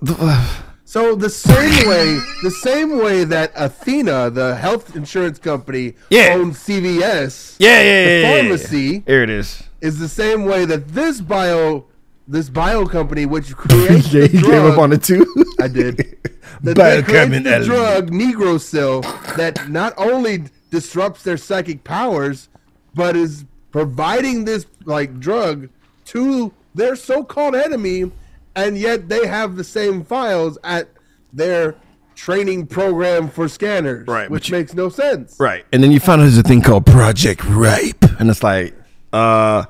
the- 0.03 0.49
So 0.95 1.17
the 1.17 1.29
same 1.29 1.89
way, 1.89 2.21
the 2.45 2.53
same 2.53 2.99
way 3.03 3.25
that 3.25 3.51
Aetna, 3.57 4.31
the 4.31 4.55
health 4.55 4.95
insurance 4.95 5.41
company, 5.41 5.95
Yeah. 6.09 6.37
owns 6.37 6.57
CVS, 6.59 7.57
yeah, 7.59 7.71
yeah, 7.71 7.83
the 7.83 7.83
yeah, 7.83 8.07
yeah, 8.07 8.21
yeah. 8.21 8.43
pharmacy 8.43 9.03
Here 9.05 9.25
it 9.25 9.29
is. 9.29 9.65
is 9.81 9.99
the 9.99 10.07
same 10.07 10.45
way 10.45 10.65
that 10.67 10.87
this 10.87 11.21
bio, 11.21 11.87
this 12.29 12.49
bio 12.49 12.87
company, 12.87 13.27
which 13.27 13.57
creates 13.57 14.13
yeah, 14.13 14.21
the 14.21 14.29
he 14.29 14.39
drug, 14.39 14.53
gave 14.53 14.65
up 14.67 14.79
on 14.79 14.93
it 14.93 15.03
too. 15.03 15.27
I 15.61 15.67
did. 15.67 16.17
That 16.63 16.77
Bio 16.77 17.01
they 17.01 17.41
the 17.41 17.65
drug 17.65 18.13
Negro 18.13 18.61
Cell 18.61 19.01
that 19.37 19.69
not 19.69 19.95
only 19.97 20.45
disrupts 20.71 21.25
their 21.25 21.37
psychic 21.37 21.83
powers, 21.83 22.49
but 22.95 23.17
is 23.17 23.45
providing 23.73 24.45
this 24.45 24.65
like 24.85 25.19
drug 25.19 25.71
to 26.13 26.53
their 26.73 26.95
so-called 26.95 27.57
enemy, 27.57 28.13
and 28.57 28.77
yet 28.79 29.09
they 29.09 29.27
have 29.27 29.57
the 29.57 29.65
same 29.65 30.05
files 30.05 30.59
at 30.65 30.89
their 31.33 31.75
training 32.15 32.67
program 32.67 33.29
for 33.29 33.49
scanners, 33.49 34.07
Right, 34.07 34.31
Which 34.31 34.49
you- 34.49 34.57
makes 34.57 34.73
no 34.75 34.89
sense. 34.89 35.37
Right, 35.41 35.65
and 35.73 35.83
then 35.83 35.91
you 35.93 36.01
found 36.01 36.21
out 36.21 36.25
there's 36.25 36.39
a 36.39 36.43
thing 36.43 36.63
called 36.63 36.87
Project 36.87 37.45
Rape, 37.45 38.05
and 38.19 38.31
it's 38.31 38.43
like, 38.43 38.75
uh. 39.13 39.65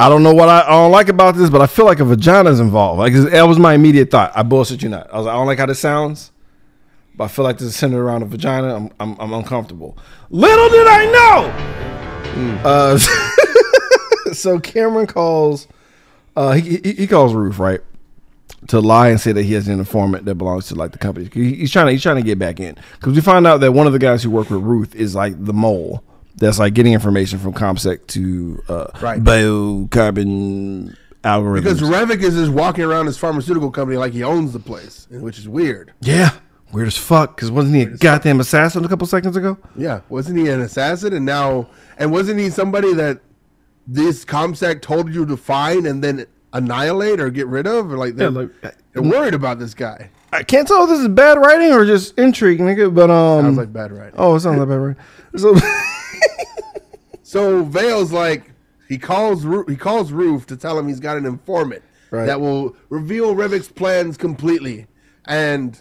I 0.00 0.08
don't 0.08 0.24
know 0.24 0.34
what 0.34 0.48
I, 0.48 0.62
I 0.62 0.70
don't 0.70 0.90
like 0.90 1.08
about 1.08 1.36
this, 1.36 1.48
but 1.50 1.62
I 1.62 1.68
feel 1.68 1.84
like 1.84 2.00
a 2.00 2.04
vagina 2.04 2.50
is 2.50 2.58
involved. 2.58 2.98
Like 2.98 3.14
that 3.14 3.42
was 3.42 3.60
my 3.60 3.74
immediate 3.74 4.10
thought. 4.10 4.32
I 4.34 4.42
bullshit 4.42 4.82
you 4.82 4.88
not. 4.88 5.08
I 5.14 5.16
was 5.16 5.26
like, 5.26 5.32
I 5.32 5.36
don't 5.36 5.46
like 5.46 5.58
how 5.60 5.66
this 5.66 5.78
sounds, 5.78 6.32
but 7.14 7.24
I 7.24 7.28
feel 7.28 7.44
like 7.44 7.58
this 7.58 7.68
is 7.68 7.76
centered 7.76 8.02
around 8.02 8.22
a 8.22 8.26
vagina. 8.26 8.74
I'm 8.74 8.90
I'm, 8.98 9.16
I'm 9.20 9.32
uncomfortable. 9.32 9.96
Little 10.30 10.68
did 10.68 10.86
I 10.88 11.04
know. 11.06 12.60
Uh, 12.68 12.98
so 14.32 14.58
Cameron 14.58 15.06
calls. 15.06 15.68
Uh, 16.36 16.52
he, 16.52 16.78
he 16.78 16.92
he 16.92 17.06
calls 17.06 17.32
Ruth 17.34 17.58
right 17.58 17.80
to 18.68 18.80
lie 18.80 19.08
and 19.08 19.20
say 19.20 19.30
that 19.32 19.42
he 19.44 19.52
has 19.54 19.68
an 19.68 19.78
informant 19.78 20.24
that 20.24 20.34
belongs 20.36 20.66
to 20.68 20.74
like 20.74 20.92
the 20.92 20.98
company. 20.98 21.28
He- 21.32 21.54
He's 21.54 21.70
trying 21.70 21.86
to 21.86 21.92
he's 21.92 22.02
trying 22.02 22.16
to 22.16 22.22
get 22.22 22.38
back 22.38 22.58
in 22.60 22.76
because 22.98 23.14
we 23.14 23.20
find 23.20 23.46
out 23.46 23.58
that 23.58 23.72
one 23.72 23.86
of 23.86 23.92
the 23.92 23.98
guys 23.98 24.22
who 24.22 24.30
work 24.30 24.50
with 24.50 24.60
Ruth 24.62 24.94
is 24.94 25.14
like 25.14 25.34
the 25.44 25.52
mole 25.52 26.02
that's 26.36 26.58
like 26.58 26.74
getting 26.74 26.92
information 26.92 27.38
from 27.38 27.52
ConSec 27.52 28.06
to 28.08 28.62
uh, 28.68 28.86
Right. 29.00 29.22
biocarbon 29.22 30.96
algorithms. 31.22 31.54
Because 31.62 31.80
Revik 31.82 32.22
is 32.22 32.34
just 32.34 32.52
walking 32.52 32.84
around 32.84 33.06
his 33.06 33.16
pharmaceutical 33.18 33.70
company 33.70 33.96
like 33.98 34.12
he 34.12 34.22
owns 34.22 34.52
the 34.52 34.58
place, 34.58 35.06
which 35.10 35.38
is 35.38 35.48
weird. 35.48 35.92
yeah, 36.00 36.30
weird 36.72 36.88
as 36.88 36.96
fuck. 36.96 37.36
Because 37.36 37.50
wasn't 37.50 37.74
he 37.76 37.82
a 37.82 37.86
goddamn 37.86 38.40
assassin 38.40 38.84
a 38.84 38.88
couple 38.88 39.06
seconds 39.06 39.36
ago? 39.36 39.58
Yeah, 39.76 40.00
wasn't 40.08 40.38
he 40.38 40.48
an 40.48 40.60
assassin? 40.60 41.12
And 41.12 41.24
now, 41.24 41.68
and 41.98 42.10
wasn't 42.12 42.40
he 42.40 42.50
somebody 42.50 42.92
that 42.94 43.20
this 43.86 44.24
ConSec 44.24 44.80
told 44.82 45.12
you 45.14 45.26
to 45.26 45.36
find 45.36 45.86
and 45.86 46.02
then 46.02 46.26
annihilate 46.52 47.20
or 47.20 47.30
get 47.30 47.46
rid 47.46 47.66
of? 47.66 47.92
Or 47.92 47.96
like 47.96 48.16
they're, 48.16 48.30
like- 48.30 48.50
they're 48.92 49.02
worried 49.02 49.34
about 49.34 49.58
this 49.58 49.74
guy. 49.74 50.10
I 50.32 50.42
can't 50.42 50.66
tell 50.66 50.82
if 50.84 50.88
this 50.90 50.98
is 51.00 51.08
bad 51.08 51.38
writing 51.38 51.72
or 51.72 51.84
just 51.84 52.18
intrigue, 52.18 52.58
nigga. 52.58 52.92
But 52.92 53.08
um, 53.10 53.44
Sounds 53.44 53.58
like 53.58 53.72
bad 53.72 53.92
writing. 53.92 54.14
oh, 54.18 54.34
it 54.34 54.40
sounds 54.40 54.58
like 54.58 54.68
bad 54.68 54.74
writing. 54.74 55.02
So 55.36 55.54
So 57.22 57.64
Vale's 57.64 58.12
like 58.12 58.52
he 58.88 58.98
calls 58.98 59.44
he 59.68 59.76
calls 59.76 60.12
Roof 60.12 60.46
to 60.46 60.56
tell 60.56 60.78
him 60.78 60.88
he's 60.88 61.00
got 61.00 61.16
an 61.16 61.26
informant 61.26 61.82
Right. 62.10 62.26
that 62.26 62.40
will 62.40 62.76
reveal 62.90 63.34
Revik's 63.34 63.68
plans 63.68 64.16
completely, 64.16 64.86
and 65.24 65.80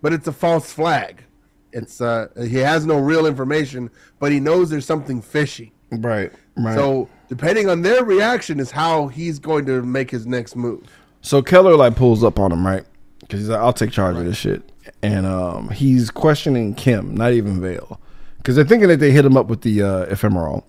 but 0.00 0.12
it's 0.14 0.26
a 0.26 0.32
false 0.32 0.72
flag. 0.72 1.24
It's 1.72 2.00
uh 2.00 2.28
he 2.40 2.56
has 2.58 2.86
no 2.86 2.98
real 2.98 3.26
information, 3.26 3.90
but 4.18 4.32
he 4.32 4.40
knows 4.40 4.70
there's 4.70 4.86
something 4.86 5.20
fishy. 5.20 5.72
right, 5.90 6.32
right. 6.56 6.74
So 6.74 7.08
depending 7.28 7.68
on 7.68 7.82
their 7.82 8.04
reaction 8.04 8.60
is 8.60 8.70
how 8.70 9.08
he's 9.08 9.38
going 9.38 9.66
to 9.66 9.82
make 9.82 10.10
his 10.10 10.26
next 10.26 10.56
move. 10.56 10.84
So 11.22 11.40
Keller 11.42 11.76
like 11.76 11.96
pulls 11.96 12.22
up 12.24 12.38
on 12.38 12.52
him, 12.52 12.66
right? 12.66 12.84
Because 13.20 13.40
he's 13.40 13.48
like, 13.48 13.60
"I'll 13.60 13.72
take 13.72 13.90
charge 13.92 14.16
of 14.16 14.24
this 14.24 14.36
shit," 14.36 14.62
and 15.02 15.24
um, 15.26 15.68
he's 15.70 16.10
questioning 16.10 16.74
Kim, 16.74 17.14
not 17.14 17.32
even 17.32 17.60
Vale, 17.60 18.00
because 18.38 18.56
they're 18.56 18.64
thinking 18.64 18.88
that 18.88 18.98
they 18.98 19.12
hit 19.12 19.24
him 19.24 19.36
up 19.36 19.46
with 19.46 19.60
the 19.62 19.82
uh, 19.82 20.06
Ephemerol 20.06 20.64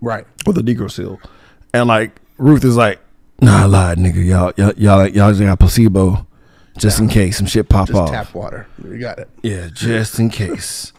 Right. 0.00 0.26
or 0.46 0.52
the 0.52 0.60
Negro 0.60 0.90
seal, 0.90 1.18
and 1.72 1.88
like 1.88 2.20
Ruth 2.36 2.62
is 2.64 2.76
like, 2.76 3.00
"Nah, 3.40 3.62
I 3.62 3.64
lied, 3.64 3.98
nigga. 3.98 4.24
Y'all, 4.24 4.52
y'all, 4.56 4.72
y'all, 4.76 5.06
y'all 5.08 5.30
just 5.32 5.40
got 5.40 5.58
placebo, 5.58 6.26
just 6.76 7.00
in 7.00 7.08
case 7.08 7.38
some 7.38 7.46
shit 7.46 7.68
pop 7.70 7.88
Just 7.88 7.98
off. 7.98 8.10
tap 8.10 8.34
water. 8.34 8.66
You 8.84 8.98
got 8.98 9.18
it. 9.18 9.28
Yeah, 9.42 9.68
just 9.72 10.20
in 10.20 10.28
case." 10.28 10.92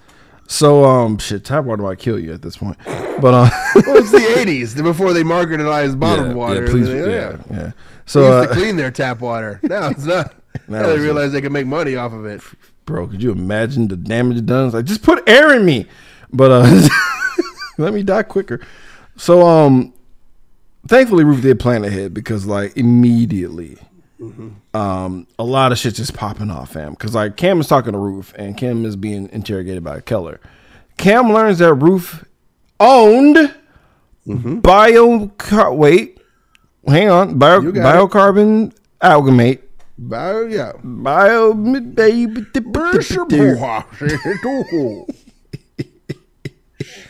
So 0.52 0.84
um, 0.84 1.20
shit, 1.20 1.46
tap 1.46 1.64
water 1.66 1.84
might 1.84 2.00
kill 2.00 2.18
you 2.20 2.34
at 2.34 2.42
this 2.42 2.58
point, 2.58 2.76
but 2.86 3.34
uh, 3.36 3.50
Well, 3.76 3.98
it's 3.98 4.12
the 4.12 4.18
'80s, 4.18 4.82
before 4.84 5.14
they 5.14 5.22
marginalized 5.22 6.00
bottled 6.00 6.30
yeah, 6.30 6.34
water. 6.34 6.66
yeah, 6.66 6.72
please, 6.72 6.88
They- 6.88 7.00
yeah, 7.14 7.38
yeah. 7.52 7.58
They 7.68 7.74
So 8.08 8.22
used 8.22 8.50
uh, 8.50 8.54
to 8.54 8.60
clean 8.60 8.76
their 8.76 8.90
tap 8.90 9.20
water. 9.20 9.60
Now 9.64 9.90
it's 9.90 10.06
not. 10.06 10.34
Now 10.68 10.82
now 10.82 10.88
they 10.88 10.98
realize 11.00 11.32
they 11.34 11.42
can 11.42 11.54
make 11.54 11.68
money 11.68 11.96
off 11.96 12.14
of 12.14 12.26
it. 12.26 12.42
bro, 12.86 13.06
could 13.08 13.22
you 13.22 13.32
imagine 13.32 13.90
the 13.90 13.96
damage 13.96 14.44
done? 14.48 14.66
It's 14.66 14.74
like 14.74 14.86
just 14.86 15.04
put 15.04 15.22
air 15.30 15.56
in 15.56 15.64
me, 15.66 15.86
but 16.34 16.50
uh, 16.52 16.88
let 17.78 17.94
me 17.94 18.02
die 18.02 18.24
quicker. 18.24 18.60
So 19.18 19.46
um, 19.48 19.94
thankfully 20.88 21.26
Ruth 21.26 21.44
did 21.44 21.60
plan 21.60 21.84
ahead 21.84 22.12
because 22.16 22.48
like 22.48 22.76
immediately, 22.76 23.78
um, 24.74 25.28
a 25.38 25.44
lot 25.44 25.72
of 25.72 25.78
shit 25.78 25.96
just 25.96 26.14
popping 26.14 26.52
off, 26.52 26.74
fam. 26.74 26.92
Because 26.92 27.16
like 27.16 27.38
Cam 27.38 27.60
is 27.60 27.68
talking 27.68 27.94
to 27.94 27.98
Ruth 27.98 28.34
and 28.38 28.58
Cam 28.58 28.86
is 28.86 28.96
being 28.96 29.30
interrogated 29.32 29.84
by 29.84 30.02
Keller. 30.02 30.40
Cam 30.98 31.32
learns 31.32 31.60
that 31.60 31.74
Ruth 31.74 32.26
owned 32.80 33.54
bio. 34.26 35.32
Wait, 35.72 36.20
hang 36.88 37.10
on, 37.10 37.38
bio, 37.38 37.62
got 37.62 37.76
it. 37.76 38.10
biocarbon 38.10 38.74
amalgamate 39.02 39.64
Bio, 40.02 40.46
yeah. 40.48 40.72
Bio 40.82 41.54
baby. 41.54 42.46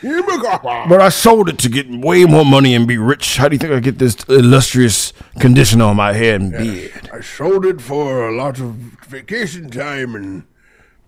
But 0.02 1.00
I 1.00 1.08
sold 1.10 1.48
it 1.48 1.58
to 1.58 1.68
get 1.68 1.90
way 1.90 2.24
more 2.24 2.44
money 2.44 2.74
and 2.74 2.86
be 2.86 2.98
rich. 2.98 3.36
How 3.36 3.48
do 3.48 3.54
you 3.54 3.58
think 3.58 3.72
I 3.72 3.80
get 3.80 3.98
this 3.98 4.16
illustrious 4.28 5.12
condition 5.38 5.80
on 5.80 5.96
my 5.96 6.12
head 6.12 6.40
and 6.40 6.52
beard? 6.52 7.10
I 7.12 7.20
sold 7.20 7.66
it 7.66 7.80
for 7.80 8.28
a 8.28 8.34
lot 8.34 8.58
of 8.58 8.74
vacation 9.08 9.70
time 9.70 10.14
and 10.14 10.44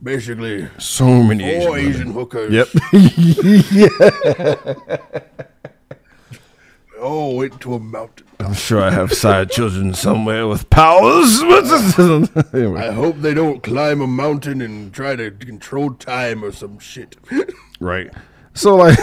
basically 0.03 0.69
So 0.79 1.23
many 1.23 1.45
Asian 1.45 1.63
four 1.63 1.71
women. 1.73 1.89
Asian 1.89 2.13
hookers. 2.13 2.53
Yep. 2.53 2.69
Oh, 7.05 7.35
went 7.35 7.61
to 7.63 7.75
a 7.75 7.81
mountain. 7.81 8.25
I'm 8.39 8.55
sure 8.55 8.81
I 8.81 8.91
have 8.93 9.13
side 9.13 9.51
children 9.51 9.93
somewhere 9.93 10.47
with 10.47 10.71
powers. 10.71 11.43
anyway, 12.55 12.81
I 12.81 12.93
hope 12.93 13.17
they 13.17 13.35
don't 13.35 13.61
climb 13.61 14.01
a 14.01 14.07
mountain 14.07 14.63
and 14.63 14.95
try 14.95 15.17
to 15.17 15.33
control 15.33 15.95
time 15.95 16.45
or 16.45 16.53
some 16.53 16.79
shit. 16.79 17.17
right. 17.81 18.09
So 18.55 18.77
like 18.77 18.99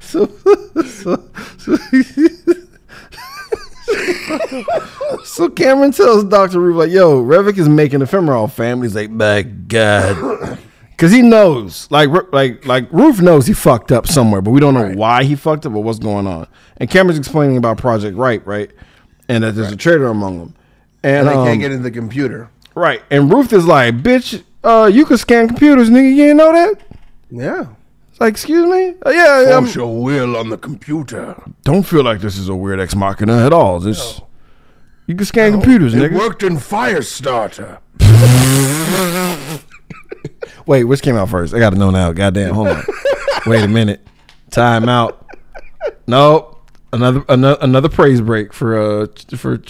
so 0.00 0.26
so 0.84 1.28
so, 1.58 1.76
so 5.24 5.48
Cameron 5.50 5.92
tells 5.92 6.24
Dr. 6.24 6.60
Ruth 6.60 6.76
like, 6.76 6.90
yo, 6.90 7.22
Revik 7.22 7.58
is 7.58 7.68
making 7.68 8.00
Ephemerol 8.00 8.50
family. 8.50 8.86
He's 8.86 8.94
like, 8.94 9.10
my 9.10 9.42
God. 9.42 10.58
Cause 10.96 11.12
he 11.12 11.22
knows, 11.22 11.88
like, 11.92 12.10
like, 12.32 12.66
like 12.66 12.92
Ruth 12.92 13.20
knows 13.20 13.46
he 13.46 13.52
fucked 13.52 13.92
up 13.92 14.08
somewhere, 14.08 14.42
but 14.42 14.50
we 14.50 14.58
don't 14.58 14.74
know 14.74 14.90
why 14.94 15.22
he 15.22 15.36
fucked 15.36 15.64
up 15.64 15.72
or 15.72 15.82
what's 15.82 16.00
going 16.00 16.26
on. 16.26 16.48
And 16.78 16.90
Cameron's 16.90 17.20
explaining 17.20 17.56
about 17.56 17.78
Project 17.78 18.16
Right, 18.16 18.44
right, 18.44 18.70
and 19.28 19.44
that 19.44 19.54
there's 19.54 19.70
a 19.70 19.76
traitor 19.76 20.08
among 20.08 20.40
them, 20.40 20.54
and 21.04 21.28
they 21.28 21.34
um, 21.34 21.46
can't 21.46 21.60
get 21.60 21.70
in 21.70 21.82
the 21.82 21.92
computer. 21.92 22.50
Right. 22.74 23.00
And 23.10 23.32
Ruth 23.32 23.52
is 23.52 23.64
like, 23.64 23.98
bitch, 23.98 24.42
uh, 24.64 24.90
you 24.92 25.04
can 25.04 25.16
scan 25.18 25.48
computers, 25.48 25.90
nigga. 25.90 26.10
You 26.10 26.16
didn't 26.16 26.36
know 26.38 26.52
that? 26.52 26.74
Yeah. 27.30 27.66
It's 28.10 28.20
like, 28.20 28.32
excuse 28.32 28.66
me? 28.66 28.94
Uh, 29.06 29.10
yeah, 29.10 29.58
Force 29.60 29.74
your 29.74 30.02
will 30.02 30.36
on 30.36 30.48
the 30.50 30.58
computer. 30.58 31.40
don't 31.62 31.84
feel 31.84 32.02
like 32.02 32.20
this 32.20 32.36
is 32.36 32.48
a 32.48 32.54
weird 32.54 32.80
ex 32.80 32.94
machina 32.96 33.44
at 33.46 33.52
all. 33.52 33.80
Just 33.80 34.22
you 35.06 35.14
can 35.14 35.24
scan 35.26 35.52
computers, 35.52 35.94
It 35.94 35.98
nigga. 35.98 36.18
worked 36.18 36.42
in 36.42 36.56
Firestarter. 36.56 37.78
Wait, 40.66 40.84
which 40.84 41.00
came 41.02 41.16
out 41.16 41.28
first? 41.30 41.54
I 41.54 41.58
gotta 41.58 41.76
know 41.76 41.90
now. 41.90 42.12
Goddamn, 42.12 42.54
hold 42.54 42.68
on. 42.68 42.84
Wait 43.46 43.62
a 43.64 43.68
minute. 43.68 44.06
Time 44.50 44.88
out. 44.88 45.26
Nope. 46.06 46.54
Another 46.92 47.24
another 47.28 47.58
another 47.62 47.88
praise 47.88 48.20
break 48.20 48.52
for 48.52 48.76
uh 49.02 49.06
for 49.36 49.60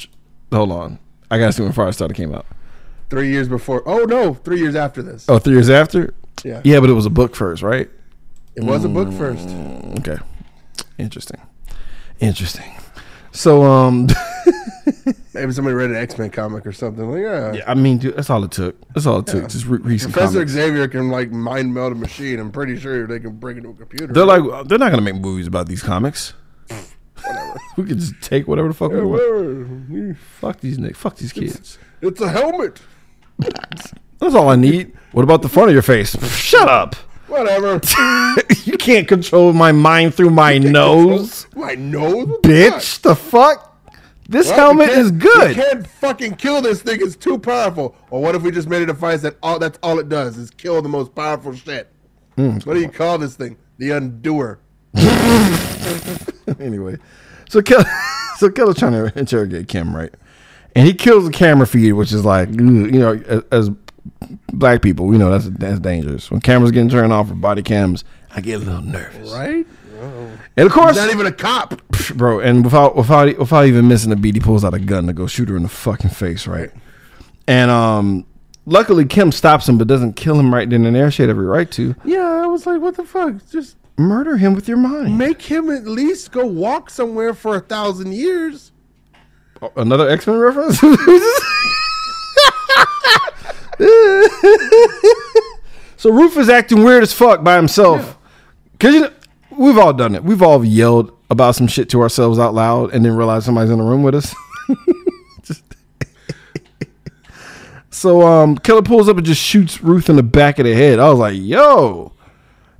hold 0.52 0.72
on. 0.72 0.98
I 1.30 1.38
gotta 1.38 1.52
see 1.52 1.62
when 1.62 1.72
Firestarter 1.72 2.14
came 2.14 2.34
out. 2.34 2.46
Three 3.10 3.30
years 3.30 3.48
before. 3.48 3.82
Oh, 3.86 4.04
no. 4.04 4.34
Three 4.34 4.58
years 4.58 4.74
after 4.74 5.02
this. 5.02 5.26
Oh, 5.28 5.38
three 5.38 5.54
years 5.54 5.70
after? 5.70 6.14
Yeah. 6.44 6.60
Yeah, 6.64 6.80
but 6.80 6.90
it 6.90 6.94
was 6.94 7.06
a 7.06 7.10
book 7.10 7.34
first, 7.34 7.62
right? 7.62 7.88
It 8.54 8.64
was 8.64 8.84
a 8.84 8.88
book 8.88 9.12
first. 9.12 9.48
Okay. 10.00 10.18
Interesting. 10.98 11.40
Interesting. 12.20 12.70
So 13.30 13.62
um 13.62 14.08
Maybe 15.34 15.52
somebody 15.52 15.74
read 15.74 15.90
an 15.90 15.96
X 15.96 16.18
Men 16.18 16.30
comic 16.30 16.66
or 16.66 16.72
something. 16.72 17.08
Like, 17.08 17.22
yeah. 17.22 17.52
Yeah, 17.52 17.64
I 17.66 17.74
mean, 17.74 17.98
dude, 17.98 18.16
that's 18.16 18.30
all 18.30 18.42
it 18.42 18.50
took. 18.50 18.76
That's 18.94 19.06
all 19.06 19.20
it 19.20 19.26
took. 19.28 19.48
Just 19.48 19.66
re- 19.66 19.78
read 19.78 20.00
some 20.00 20.10
Professor 20.10 20.38
comics. 20.38 20.52
Xavier 20.52 20.88
can 20.88 21.10
like 21.10 21.30
mind 21.30 21.72
meld 21.72 21.92
a 21.92 21.94
machine. 21.94 22.40
I'm 22.40 22.50
pretty 22.50 22.76
sure 22.78 23.06
they 23.06 23.20
can 23.20 23.36
bring 23.36 23.58
it 23.58 23.60
to 23.60 23.70
a 23.70 23.74
computer. 23.74 24.12
They're 24.12 24.24
like, 24.24 24.42
they're 24.66 24.78
not 24.78 24.90
gonna 24.90 25.02
make 25.02 25.14
movies 25.14 25.46
about 25.46 25.68
these 25.68 25.82
comics. 25.82 26.34
Whatever. 27.24 27.60
we 27.76 27.84
could 27.84 27.98
just 27.98 28.20
take 28.20 28.48
whatever 28.48 28.68
the 28.68 28.74
fuck 28.74 28.90
we 28.90 29.00
want. 29.00 30.18
Fuck 30.18 30.60
these 30.60 30.78
niggas. 30.78 30.96
Fuck 30.96 31.16
these 31.16 31.32
kids. 31.32 31.78
It's 32.00 32.20
a 32.20 32.28
helmet. 32.28 32.80
That's 34.18 34.34
all 34.34 34.48
I 34.48 34.56
need. 34.56 34.92
What 35.12 35.22
about 35.22 35.42
the 35.42 35.48
front 35.48 35.68
of 35.68 35.72
your 35.74 35.82
face? 35.82 36.16
Shut 36.36 36.68
up. 36.68 36.94
Whatever. 37.28 37.74
you 38.64 38.76
can't 38.78 39.06
control 39.06 39.52
my 39.52 39.70
mind 39.72 40.14
through 40.14 40.30
my 40.30 40.58
nose, 40.58 41.46
My 41.54 41.74
nose, 41.74 42.26
What 42.26 42.42
the 42.42 42.48
bitch. 42.48 43.00
The 43.02 43.14
fuck? 43.14 43.64
This 44.28 44.46
Well, 44.48 44.56
helmet 44.56 44.88
can't- 44.88 45.00
is 45.00 45.10
good. 45.10 45.54
Can't 45.56 45.86
fucking 45.86 46.34
kill 46.36 46.60
this 46.62 46.82
thing. 46.82 46.98
It's 47.00 47.16
too 47.16 47.38
powerful. 47.38 47.94
Or 48.10 48.20
what 48.22 48.34
if 48.34 48.42
we 48.42 48.50
just 48.50 48.68
made 48.68 48.82
a 48.82 48.86
device 48.86 49.22
that 49.22 49.36
all 49.42 49.58
that's 49.58 49.78
all 49.82 49.98
it 49.98 50.08
does 50.08 50.36
is 50.36 50.50
kill 50.50 50.82
the 50.82 50.88
most 50.88 51.14
powerful 51.14 51.54
shit? 51.54 51.90
Hmm. 52.36 52.58
What 52.64 52.74
do 52.74 52.80
you 52.80 52.88
call 52.90 53.18
this 53.18 53.36
thing? 53.36 53.56
The 53.78 53.90
Undoer. 53.90 54.58
anyway, 56.60 56.96
so 57.48 57.62
Kel- 57.62 57.84
so 58.36 58.50
Keller's 58.50 58.76
trying 58.78 58.92
to 58.92 59.18
interrogate 59.18 59.68
Kim, 59.68 59.94
right? 59.94 60.12
And 60.78 60.86
he 60.86 60.94
kills 60.94 61.24
the 61.24 61.32
camera 61.32 61.66
feed, 61.66 61.92
which 61.94 62.12
is 62.12 62.24
like, 62.24 62.48
you 62.50 62.62
know, 62.62 63.20
as, 63.26 63.42
as 63.50 63.70
black 64.52 64.80
people, 64.80 65.12
you 65.12 65.18
know 65.18 65.28
that's 65.28 65.46
that's 65.58 65.80
dangerous. 65.80 66.30
When 66.30 66.40
cameras 66.40 66.70
getting 66.70 66.88
turned 66.88 67.12
off 67.12 67.30
or 67.30 67.34
body 67.34 67.62
cams, 67.62 68.04
I 68.34 68.40
get 68.40 68.60
a 68.62 68.64
little 68.64 68.82
nervous. 68.82 69.32
Right? 69.32 69.66
And 70.56 70.66
of 70.66 70.70
course, 70.70 70.96
He's 70.96 71.04
not 71.04 71.12
even 71.12 71.26
a 71.26 71.32
cop. 71.32 71.82
bro, 72.14 72.38
and 72.38 72.64
without 72.64 72.94
without 72.94 73.36
without 73.38 73.66
even 73.66 73.88
missing 73.88 74.12
a 74.12 74.16
beat, 74.16 74.36
he 74.36 74.40
pulls 74.40 74.64
out 74.64 74.72
a 74.72 74.78
gun 74.78 75.08
to 75.08 75.12
go 75.12 75.26
shoot 75.26 75.48
her 75.48 75.56
in 75.56 75.64
the 75.64 75.68
fucking 75.68 76.10
face, 76.10 76.46
right? 76.46 76.70
And 77.48 77.72
um, 77.72 78.24
luckily 78.64 79.04
Kim 79.04 79.32
stops 79.32 79.68
him, 79.68 79.78
but 79.78 79.88
doesn't 79.88 80.12
kill 80.14 80.38
him 80.38 80.54
right 80.54 80.70
then 80.70 80.84
and 80.86 80.94
there. 80.94 81.10
She 81.10 81.22
had 81.22 81.30
every 81.30 81.46
right 81.46 81.68
to 81.72 81.96
Yeah, 82.04 82.42
I 82.42 82.46
was 82.46 82.66
like, 82.66 82.80
what 82.80 82.94
the 82.96 83.04
fuck? 83.04 83.34
Just 83.50 83.76
murder 83.96 84.36
him 84.36 84.54
with 84.54 84.68
your 84.68 84.76
mind. 84.76 85.18
make 85.18 85.42
him 85.42 85.70
at 85.70 85.86
least 85.86 86.30
go 86.30 86.46
walk 86.46 86.88
somewhere 86.88 87.34
for 87.34 87.56
a 87.56 87.60
thousand 87.60 88.12
years. 88.14 88.70
Another 89.76 90.08
X 90.08 90.26
Men 90.26 90.38
reference. 90.38 90.80
so 95.96 96.12
Roof 96.12 96.36
is 96.36 96.48
acting 96.48 96.84
weird 96.84 97.02
as 97.02 97.12
fuck 97.12 97.42
by 97.42 97.56
himself. 97.56 98.16
Cause 98.78 98.94
you 98.94 99.00
know, 99.00 99.12
we've 99.50 99.78
all 99.78 99.92
done 99.92 100.14
it. 100.14 100.24
We've 100.24 100.42
all 100.42 100.64
yelled 100.64 101.12
about 101.30 101.56
some 101.56 101.66
shit 101.66 101.90
to 101.90 102.00
ourselves 102.00 102.38
out 102.38 102.54
loud 102.54 102.94
and 102.94 103.04
then 103.04 103.16
realize 103.16 103.44
somebody's 103.44 103.70
in 103.70 103.78
the 103.78 103.84
room 103.84 104.02
with 104.02 104.14
us. 104.14 104.34
So 107.98 108.24
um, 108.24 108.56
Killer 108.56 108.82
pulls 108.82 109.08
up 109.08 109.16
and 109.16 109.26
just 109.26 109.42
shoots 109.42 109.82
Ruth 109.82 110.08
in 110.08 110.14
the 110.14 110.22
back 110.22 110.60
of 110.60 110.66
the 110.66 110.72
head. 110.72 111.00
I 111.00 111.10
was 111.10 111.18
like, 111.18 111.34
"Yo, 111.36 112.12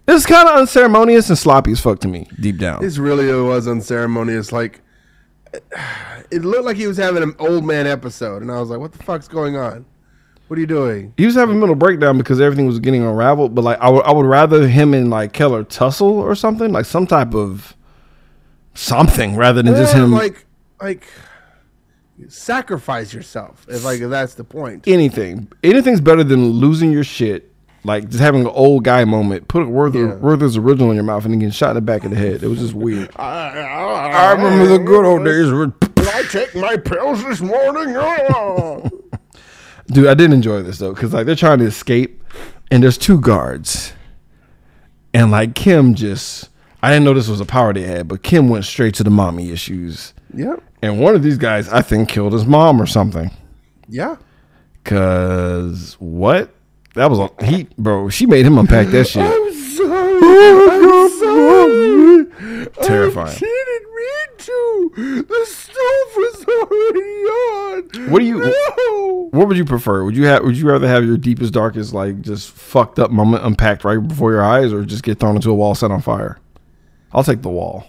this 0.07 0.21
is 0.21 0.27
kind 0.27 0.49
of 0.49 0.57
unceremonious 0.57 1.29
and 1.29 1.37
sloppy 1.37 1.73
as 1.73 1.81
fuck 1.81 1.99
to 2.01 2.09
me, 2.09 2.29
deep 2.39 2.59
down." 2.59 2.81
This 2.81 2.99
really 2.99 3.27
was 3.43 3.67
unceremonious. 3.67 4.53
Like, 4.53 4.81
it 6.31 6.45
looked 6.45 6.65
like 6.65 6.77
he 6.77 6.87
was 6.87 6.97
having 6.97 7.23
an 7.23 7.35
old 7.39 7.65
man 7.65 7.87
episode, 7.87 8.43
and 8.43 8.51
I 8.51 8.61
was 8.61 8.71
like, 8.71 8.81
what 8.81 8.93
the 8.93 9.03
fuck's 9.03 9.29
going 9.29 9.57
on? 9.57 9.85
What 10.49 10.57
are 10.57 10.61
you 10.61 10.67
doing? 10.67 11.13
he 11.19 11.27
was 11.27 11.35
having 11.35 11.57
a 11.57 11.59
mental 11.59 11.77
breakdown 11.77 12.17
because 12.17 12.41
everything 12.41 12.67
was 12.67 12.81
getting 12.81 13.03
unraveled. 13.03 13.55
But 13.55 13.63
like, 13.63 13.79
I 13.81 13.91
would 13.91 14.05
I 14.05 14.13
would 14.13 14.25
rather 14.25 14.67
him 14.67 14.95
and 14.95 15.11
like 15.11 15.35
Keller 15.35 15.63
tussle 15.63 16.19
or 16.19 16.35
something, 16.35 16.73
like 16.73 16.87
some 16.87 17.07
type 17.07 17.35
of 17.35 17.77
something, 18.73 19.37
rather 19.37 19.63
than 19.63 19.75
just 19.75 19.93
him 19.93 20.13
like, 20.13 20.47
like, 20.81 21.07
sacrifice 22.29 23.13
yourself. 23.13 23.67
If 23.69 23.85
like 23.85 24.01
if 24.01 24.09
that's 24.09 24.35
the 24.35 24.45
point. 24.45 24.89
anything. 24.89 25.53
Anything's 25.63 26.01
better 26.01 26.25
than 26.25 26.47
losing 26.53 26.93
your 26.93 27.05
shit. 27.05 27.53
Like 27.85 28.09
just 28.09 28.21
having 28.21 28.43
an 28.43 28.49
old 28.49 28.85
guy 28.85 29.05
moment. 29.05 29.49
Put 29.49 29.63
a 29.63 29.67
Werther 29.67 29.99
Yeah. 30.09 30.15
Werther's 30.17 30.57
original 30.57 30.91
in 30.91 30.97
your 30.97 31.05
mouth 31.05 31.25
and 31.25 31.33
then 31.33 31.39
getting 31.39 31.53
shot 31.53 31.71
in 31.71 31.75
the 31.77 31.81
back 31.81 32.05
of 32.05 32.11
the 32.11 32.17
head. 32.17 32.43
It 32.43 32.49
was 32.49 32.59
just 32.59 32.75
weird. 32.75 33.11
I, 33.17 33.51
I 33.59 34.33
remember 34.33 34.67
the 34.67 34.79
good 34.79 35.05
old 35.05 35.25
days. 35.25 35.51
where- 35.53 35.73
I 36.11 36.23
take 36.31 36.55
my 36.57 36.77
pills 36.77 37.23
this 37.25 37.41
morning. 37.41 37.95
Oh. 37.97 38.89
Dude, 39.89 40.07
I 40.09 40.15
did 40.15 40.33
enjoy 40.33 40.63
this 40.63 40.79
though, 40.79 40.93
because 40.93 41.13
like 41.15 41.27
they're 41.27 41.35
trying 41.37 41.59
to 41.61 41.65
escape, 41.67 42.23
and 42.71 42.83
there's 42.83 42.99
two 42.99 43.21
guards, 43.21 43.93
and 45.15 45.31
like 45.31 45.55
Kim 45.55 45.95
just, 45.95 46.51
I 46.83 46.91
didn't 46.91 47.05
know 47.05 47.15
this 47.15 47.29
was 47.29 47.41
a 47.41 47.47
power 47.47 47.73
they 47.73 47.83
had, 47.83 48.07
but 48.09 48.23
Kim 48.23 48.49
went 48.51 48.65
straight 48.67 48.95
to 48.97 49.05
the 49.05 49.11
mommy 49.11 49.51
issues, 49.51 50.13
yep. 50.35 50.63
and 50.83 51.01
one 51.01 51.15
of 51.15 51.23
these 51.23 51.39
guys 51.39 51.69
I 51.71 51.81
think 51.83 52.09
killed 52.11 52.33
his 52.35 52.45
mom 52.45 52.83
or 52.83 52.87
something. 52.87 53.31
Yeah. 53.89 54.17
Cause 54.85 55.97
what? 56.01 56.51
That 56.99 57.11
was 57.11 57.21
a 57.21 57.45
he, 57.45 57.69
bro. 57.79 58.09
She 58.09 58.27
made 58.27 58.45
him 58.45 58.59
unpack 58.59 58.89
that 58.89 59.05
shit. 59.07 59.23
I'm 59.23 59.53
sorry. 59.77 60.19
I'm 60.83 61.11
sorry. 61.21 62.67
Terrifying. 62.87 63.37
She 63.37 63.47
didn't 63.47 63.95
mean 63.95 64.37
to. 64.39 65.25
The 65.29 65.47
stove 65.47 66.17
was 66.17 66.45
already 66.49 68.05
on. 68.05 68.11
What 68.11 68.19
do 68.19 68.25
you- 68.25 68.41
No. 68.41 69.29
What 69.31 69.47
would 69.47 69.57
you 69.57 69.65
prefer? 69.65 70.03
Would 70.03 70.17
you 70.17 70.27
have? 70.27 70.43
Would 70.43 70.57
you 70.57 70.69
rather 70.69 70.89
have 70.89 71.05
your 71.05 71.17
deepest, 71.17 71.53
darkest, 71.53 71.93
like 71.95 72.21
just 72.21 72.51
fucked 72.51 72.99
up 72.99 73.11
moment 73.13 73.45
unpacked 73.45 73.85
right 73.85 73.97
before 73.99 74.33
your 74.33 74.43
eyes, 74.43 74.73
or 74.73 74.85
just 74.85 75.05
get 75.05 75.21
thrown 75.21 75.37
into 75.37 75.51
a 75.51 75.55
wall 75.55 75.75
set 75.77 75.91
on 75.93 76.01
fire? 76.01 76.39
I'll 77.13 77.23
take 77.23 77.43
the 77.43 77.49
wall. 77.51 77.87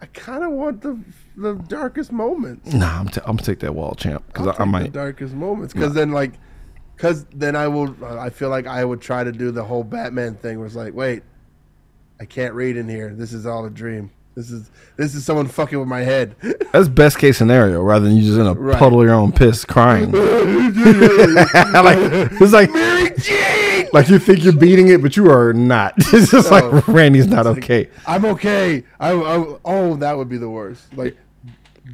I 0.00 0.06
kind 0.06 0.42
of 0.42 0.52
want 0.52 0.80
the 0.80 0.98
the 1.36 1.54
darkest 1.68 2.12
moments. 2.12 2.72
Nah, 2.72 3.00
I'm, 3.00 3.08
t- 3.08 3.20
I'm 3.26 3.36
gonna 3.36 3.42
take 3.42 3.60
that 3.60 3.74
wall, 3.74 3.94
champ, 3.94 4.24
because 4.28 4.48
I, 4.48 4.62
I 4.62 4.64
might. 4.64 4.84
the 4.84 4.88
darkest 4.88 5.34
moments 5.34 5.72
because 5.74 5.92
then 5.94 6.12
like, 6.12 6.32
because 7.02 7.24
then 7.34 7.56
I 7.56 7.66
will. 7.66 7.96
I 8.04 8.30
feel 8.30 8.48
like 8.48 8.68
I 8.68 8.84
would 8.84 9.00
try 9.00 9.24
to 9.24 9.32
do 9.32 9.50
the 9.50 9.64
whole 9.64 9.82
Batman 9.82 10.36
thing, 10.36 10.58
where 10.58 10.66
it's 10.68 10.76
like, 10.76 10.94
wait, 10.94 11.24
I 12.20 12.24
can't 12.24 12.54
read 12.54 12.76
in 12.76 12.88
here. 12.88 13.12
This 13.12 13.32
is 13.32 13.44
all 13.44 13.64
a 13.64 13.70
dream. 13.70 14.12
This 14.36 14.52
is 14.52 14.70
this 14.96 15.16
is 15.16 15.24
someone 15.24 15.48
fucking 15.48 15.76
with 15.80 15.88
my 15.88 16.02
head. 16.02 16.36
That's 16.72 16.86
best 16.88 17.18
case 17.18 17.38
scenario, 17.38 17.82
rather 17.82 18.04
than 18.06 18.14
you 18.16 18.22
just 18.22 18.38
in 18.38 18.46
a 18.46 18.54
Right. 18.54 18.78
puddle 18.78 19.00
of 19.00 19.06
your 19.06 19.16
own 19.16 19.32
piss 19.32 19.64
crying. 19.74 20.12
like 20.12 21.98
it's 22.40 22.52
like 22.52 22.70
like 23.92 24.08
you 24.08 24.20
think 24.20 24.44
you're 24.44 24.52
beating 24.52 24.86
it, 24.88 25.02
but 25.02 25.16
you 25.16 25.28
are 25.28 25.52
not. 25.52 25.94
It's 25.96 26.30
just 26.30 26.52
No. 26.52 26.68
like 26.68 26.86
Randy's 26.86 27.26
not 27.26 27.48
okay. 27.48 27.90
I'm 28.06 28.24
okay. 28.26 28.84
I, 29.00 29.10
I 29.10 29.56
oh 29.64 29.96
that 29.96 30.16
would 30.16 30.28
be 30.28 30.38
the 30.38 30.48
worst. 30.48 30.96
Like 30.96 31.16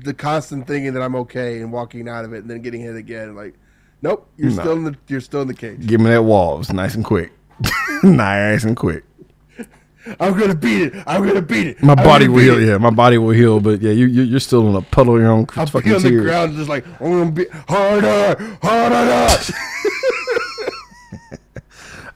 the 0.05 0.13
constant 0.13 0.67
thinking 0.67 0.93
that 0.93 1.03
I'm 1.03 1.17
okay 1.17 1.61
and 1.63 1.73
walking 1.73 2.09
out 2.11 2.27
of 2.27 2.35
it 2.35 2.43
and 2.43 2.51
then 2.51 2.61
getting 2.61 2.83
hit 2.83 2.95
again. 2.95 3.35
Like, 3.35 3.55
nope, 4.03 4.29
you're 4.37 4.51
No. 4.51 4.61
still 4.63 4.73
in 4.73 4.85
the 4.85 4.97
you're 5.09 5.21
still 5.21 5.43
in 5.43 5.49
the 5.49 5.55
cage. 5.55 5.87
Give 5.87 6.01
me 6.01 6.11
that 6.11 6.23
wall. 6.23 6.61
It's 6.61 6.73
nice 6.73 6.95
and 6.95 7.05
quick. 7.05 7.33
nice 8.03 8.65
and 8.65 8.77
quick. 8.77 9.05
I'm 10.21 10.39
gonna 10.39 10.55
beat 10.55 10.83
it. 10.83 10.95
I'm 11.07 11.27
gonna 11.27 11.43
beat 11.43 11.67
it. 11.67 11.83
My 11.83 11.93
I'm 11.93 12.03
body 12.03 12.29
will 12.29 12.39
heal. 12.43 12.59
it. 12.59 12.67
Yeah, 12.67 12.79
my 12.79 12.89
body 12.91 13.19
will 13.19 13.31
heal. 13.35 13.61
But 13.61 13.83
yeah, 13.83 13.93
you, 13.93 14.07
you 14.07 14.23
you're 14.23 14.41
still 14.41 14.67
in 14.71 14.75
a 14.75 14.81
puddle 14.81 15.17
of 15.17 15.21
your 15.21 15.31
own 15.31 15.47
I'll 15.55 15.67
fucking 15.67 15.95
on 15.95 16.01
the 16.03 16.09
tears. 16.09 16.25
ground 16.25 16.57
just 16.57 16.69
like 16.69 16.87
oh, 17.01 17.07
I'm 17.13 17.19
gonna 17.19 17.33
be 17.33 17.47
harder, 17.69 18.59
harder. 18.63 19.53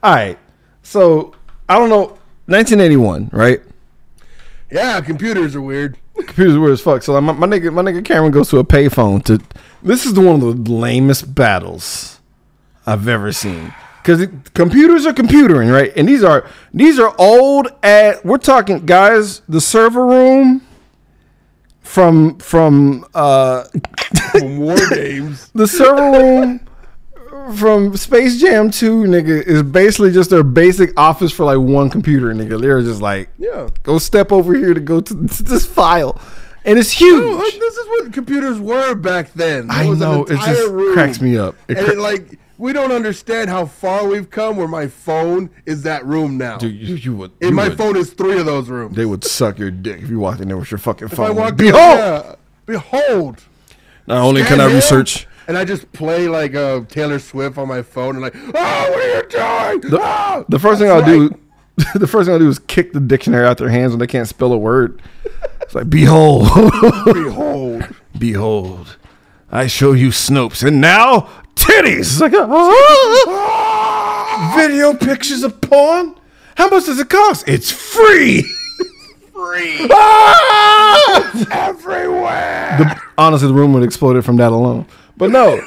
All 0.03 0.13
right. 0.13 0.37
So 0.81 1.33
I 1.69 1.77
don't 1.77 1.89
know. 1.89 2.17
1981, 2.47 3.29
right? 3.31 3.61
yeah, 4.69 4.99
computers 4.99 5.55
are 5.55 5.61
weird. 5.61 5.97
Computers 6.15 6.57
weird 6.57 6.73
as 6.73 6.81
fuck. 6.81 7.01
So 7.03 7.19
my, 7.21 7.31
my 7.31 7.47
nigga, 7.47 7.71
my 7.71 7.81
nigga 7.83 8.03
Cameron 8.03 8.31
goes 8.31 8.49
to 8.49 8.57
a 8.59 8.63
payphone 8.65 9.23
to. 9.25 9.39
This 9.83 10.05
is 10.05 10.13
the 10.13 10.21
one 10.21 10.41
of 10.41 10.65
the 10.65 10.71
lamest 10.71 11.35
battles 11.35 12.19
I've 12.85 13.07
ever 13.07 13.31
seen. 13.31 13.73
Because 14.01 14.27
computers 14.53 15.05
are 15.05 15.13
computering, 15.13 15.71
right? 15.71 15.91
And 15.95 16.07
these 16.07 16.23
are 16.23 16.45
these 16.73 16.99
are 16.99 17.15
old 17.17 17.67
at. 17.83 18.25
We're 18.25 18.37
talking 18.37 18.85
guys. 18.85 19.39
The 19.47 19.61
server 19.61 20.05
room 20.05 20.61
from 21.81 22.37
from 22.39 23.05
uh 23.13 23.63
From 24.31 24.57
war 24.59 24.75
games. 24.89 25.49
the 25.55 25.67
server 25.67 26.11
room 26.19 26.59
from 27.57 27.95
Space 27.97 28.39
Jam 28.39 28.71
2, 28.71 29.03
nigga, 29.03 29.41
is 29.45 29.63
basically 29.63 30.11
just 30.11 30.29
their 30.29 30.43
basic 30.43 30.97
office 30.99 31.31
for 31.31 31.43
like 31.45 31.57
one 31.57 31.89
computer, 31.89 32.27
nigga. 32.33 32.59
They're 32.61 32.81
just 32.81 33.01
like, 33.01 33.29
Yeah. 33.37 33.69
go 33.83 33.97
step 33.97 34.31
over 34.31 34.53
here 34.53 34.73
to 34.73 34.79
go 34.79 35.01
to 35.01 35.13
this 35.15 35.65
file. 35.65 36.19
And 36.65 36.79
it's 36.79 36.91
huge. 36.91 37.21
No, 37.21 37.31
like, 37.37 37.53
this 37.53 37.77
is 37.77 37.87
what 37.87 38.13
computers 38.13 38.59
were 38.59 38.95
back 38.95 39.33
then. 39.33 39.67
There 39.67 39.77
I 39.77 39.89
know, 39.89 40.23
it 40.23 40.37
just 40.37 40.71
room. 40.71 40.93
cracks 40.93 41.19
me 41.21 41.37
up. 41.37 41.55
It 41.67 41.77
and 41.77 41.85
cra- 41.87 41.95
it, 41.95 41.99
like 41.99 42.39
we 42.57 42.71
don't 42.71 42.91
understand 42.93 43.49
how 43.49 43.65
far 43.65 44.07
we've 44.07 44.29
come. 44.29 44.55
Where 44.55 44.67
my 44.67 44.87
phone 44.87 45.49
is 45.65 45.83
that 45.83 46.05
room 46.05 46.37
now. 46.37 46.57
Dude, 46.59 46.73
you, 46.75 46.95
you 46.95 47.15
would. 47.15 47.31
and 47.41 47.49
you 47.49 47.55
my 47.55 47.67
would- 47.69 47.77
phone 47.77 47.97
is 47.97 48.13
three 48.13 48.39
of 48.39 48.45
those 48.45 48.69
rooms. 48.69 48.95
They 48.95 49.05
would 49.05 49.23
suck 49.25 49.59
your 49.59 49.71
dick 49.71 50.01
if 50.01 50.09
you 50.09 50.19
walked 50.19 50.39
in 50.39 50.47
there 50.47 50.57
with 50.57 50.71
your 50.71 50.77
fucking 50.77 51.07
if 51.07 51.19
I 51.19 51.27
phone. 51.27 51.35
walk 51.35 51.57
Behold! 51.57 51.81
yeah, 51.99 52.35
behold. 52.65 53.43
Not 54.07 54.19
only 54.21 54.43
can 54.43 54.59
I 54.61 54.73
research. 54.73 55.27
And 55.47 55.57
I 55.57 55.65
just 55.65 55.91
play 55.91 56.29
like 56.29 56.55
uh, 56.55 56.81
Taylor 56.87 57.19
Swift 57.19 57.57
on 57.57 57.67
my 57.67 57.81
phone 57.81 58.15
and 58.15 58.21
like, 58.21 58.33
oh, 58.35 58.49
what 58.51 58.55
are 58.55 59.07
you 59.07 59.79
doing? 59.81 59.91
The, 59.91 59.99
Ah!" 60.01 60.45
the 60.47 60.57
first 60.59 60.79
thing 60.79 60.87
That's 60.87 61.05
I'll 61.05 61.19
right. 61.19 61.29
do, 61.31 61.39
the 61.95 62.07
first 62.07 62.25
thing 62.27 62.33
I'll 62.33 62.39
do 62.39 62.49
is 62.49 62.59
kick 62.59 62.93
the 62.93 62.99
dictionary 62.99 63.45
out 63.47 63.57
their 63.57 63.69
hands 63.69 63.91
when 63.91 63.99
they 63.99 64.07
can't 64.07 64.27
spell 64.27 64.51
a 64.53 64.57
word. 64.57 65.01
It's 65.61 65.73
like, 65.75 65.89
behold, 65.89 66.47
Behold. 67.13 67.83
behold, 68.17 68.97
I 69.51 69.67
show 69.67 69.93
you 69.93 70.09
Snopes, 70.09 70.65
and 70.65 70.79
now 70.81 71.29
titties. 71.55 71.99
It's 71.99 72.21
like, 72.21 72.33
ah, 73.27 74.53
video 74.57 74.93
pictures 74.93 75.43
of 75.43 75.59
porn. 75.61 76.15
How 76.55 76.69
much 76.69 76.85
does 76.85 76.99
it 76.99 77.09
cost? 77.09 77.47
It's 77.47 77.71
free. 77.71 78.43
Free 79.33 79.87
Ah! 79.91 81.47
everywhere. 81.51 82.75
The- 82.77 83.01
honestly, 83.17 83.47
the 83.47 83.53
room 83.53 83.73
would 83.73 83.83
explode 83.83 84.23
from 84.23 84.37
that 84.37 84.51
alone. 84.51 84.85
But 85.17 85.31
no, 85.31 85.59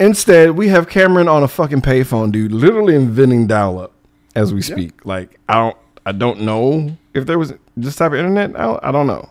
instead, 0.00 0.50
we 0.52 0.68
have 0.68 0.88
Cameron 0.88 1.28
on 1.28 1.42
a 1.44 1.48
fucking 1.48 1.82
payphone, 1.82 2.32
dude, 2.32 2.52
literally 2.52 2.94
inventing 2.96 3.46
dial-up 3.46 3.92
as 4.36 4.54
we 4.54 4.62
speak. 4.62 5.04
Like, 5.04 5.40
I 5.48 5.54
don't, 5.54 5.76
I 6.04 6.12
don't 6.12 6.42
know 6.42 6.96
if 7.14 7.26
there 7.26 7.38
was 7.38 7.54
this 7.76 7.96
type 7.96 8.12
of 8.12 8.18
internet. 8.18 8.58
I 8.58 8.62
don't, 8.64 8.84
I 8.84 8.92
don't 8.92 9.06
know. 9.06 9.28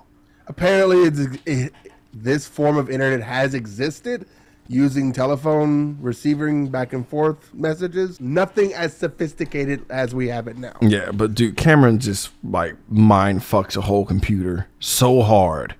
Apparently, 0.47 1.03
it's, 1.03 1.19
it, 1.45 1.73
this 2.13 2.47
form 2.47 2.77
of 2.77 2.89
internet 2.89 3.21
has 3.21 3.53
existed 3.53 4.27
using 4.67 5.13
telephone 5.13 5.97
receiving 6.01 6.69
back 6.69 6.93
and 6.93 7.07
forth 7.07 7.53
messages. 7.53 8.19
Nothing 8.19 8.73
as 8.73 8.95
sophisticated 8.95 9.85
as 9.89 10.15
we 10.15 10.27
have 10.29 10.47
it 10.47 10.57
now. 10.57 10.75
Yeah, 10.81 11.11
but 11.11 11.35
dude, 11.35 11.57
Cameron 11.57 11.99
just 11.99 12.31
like 12.43 12.75
mind 12.89 13.41
fucks 13.41 13.77
a 13.77 13.81
whole 13.81 14.05
computer 14.05 14.67
so 14.79 15.21
hard 15.21 15.75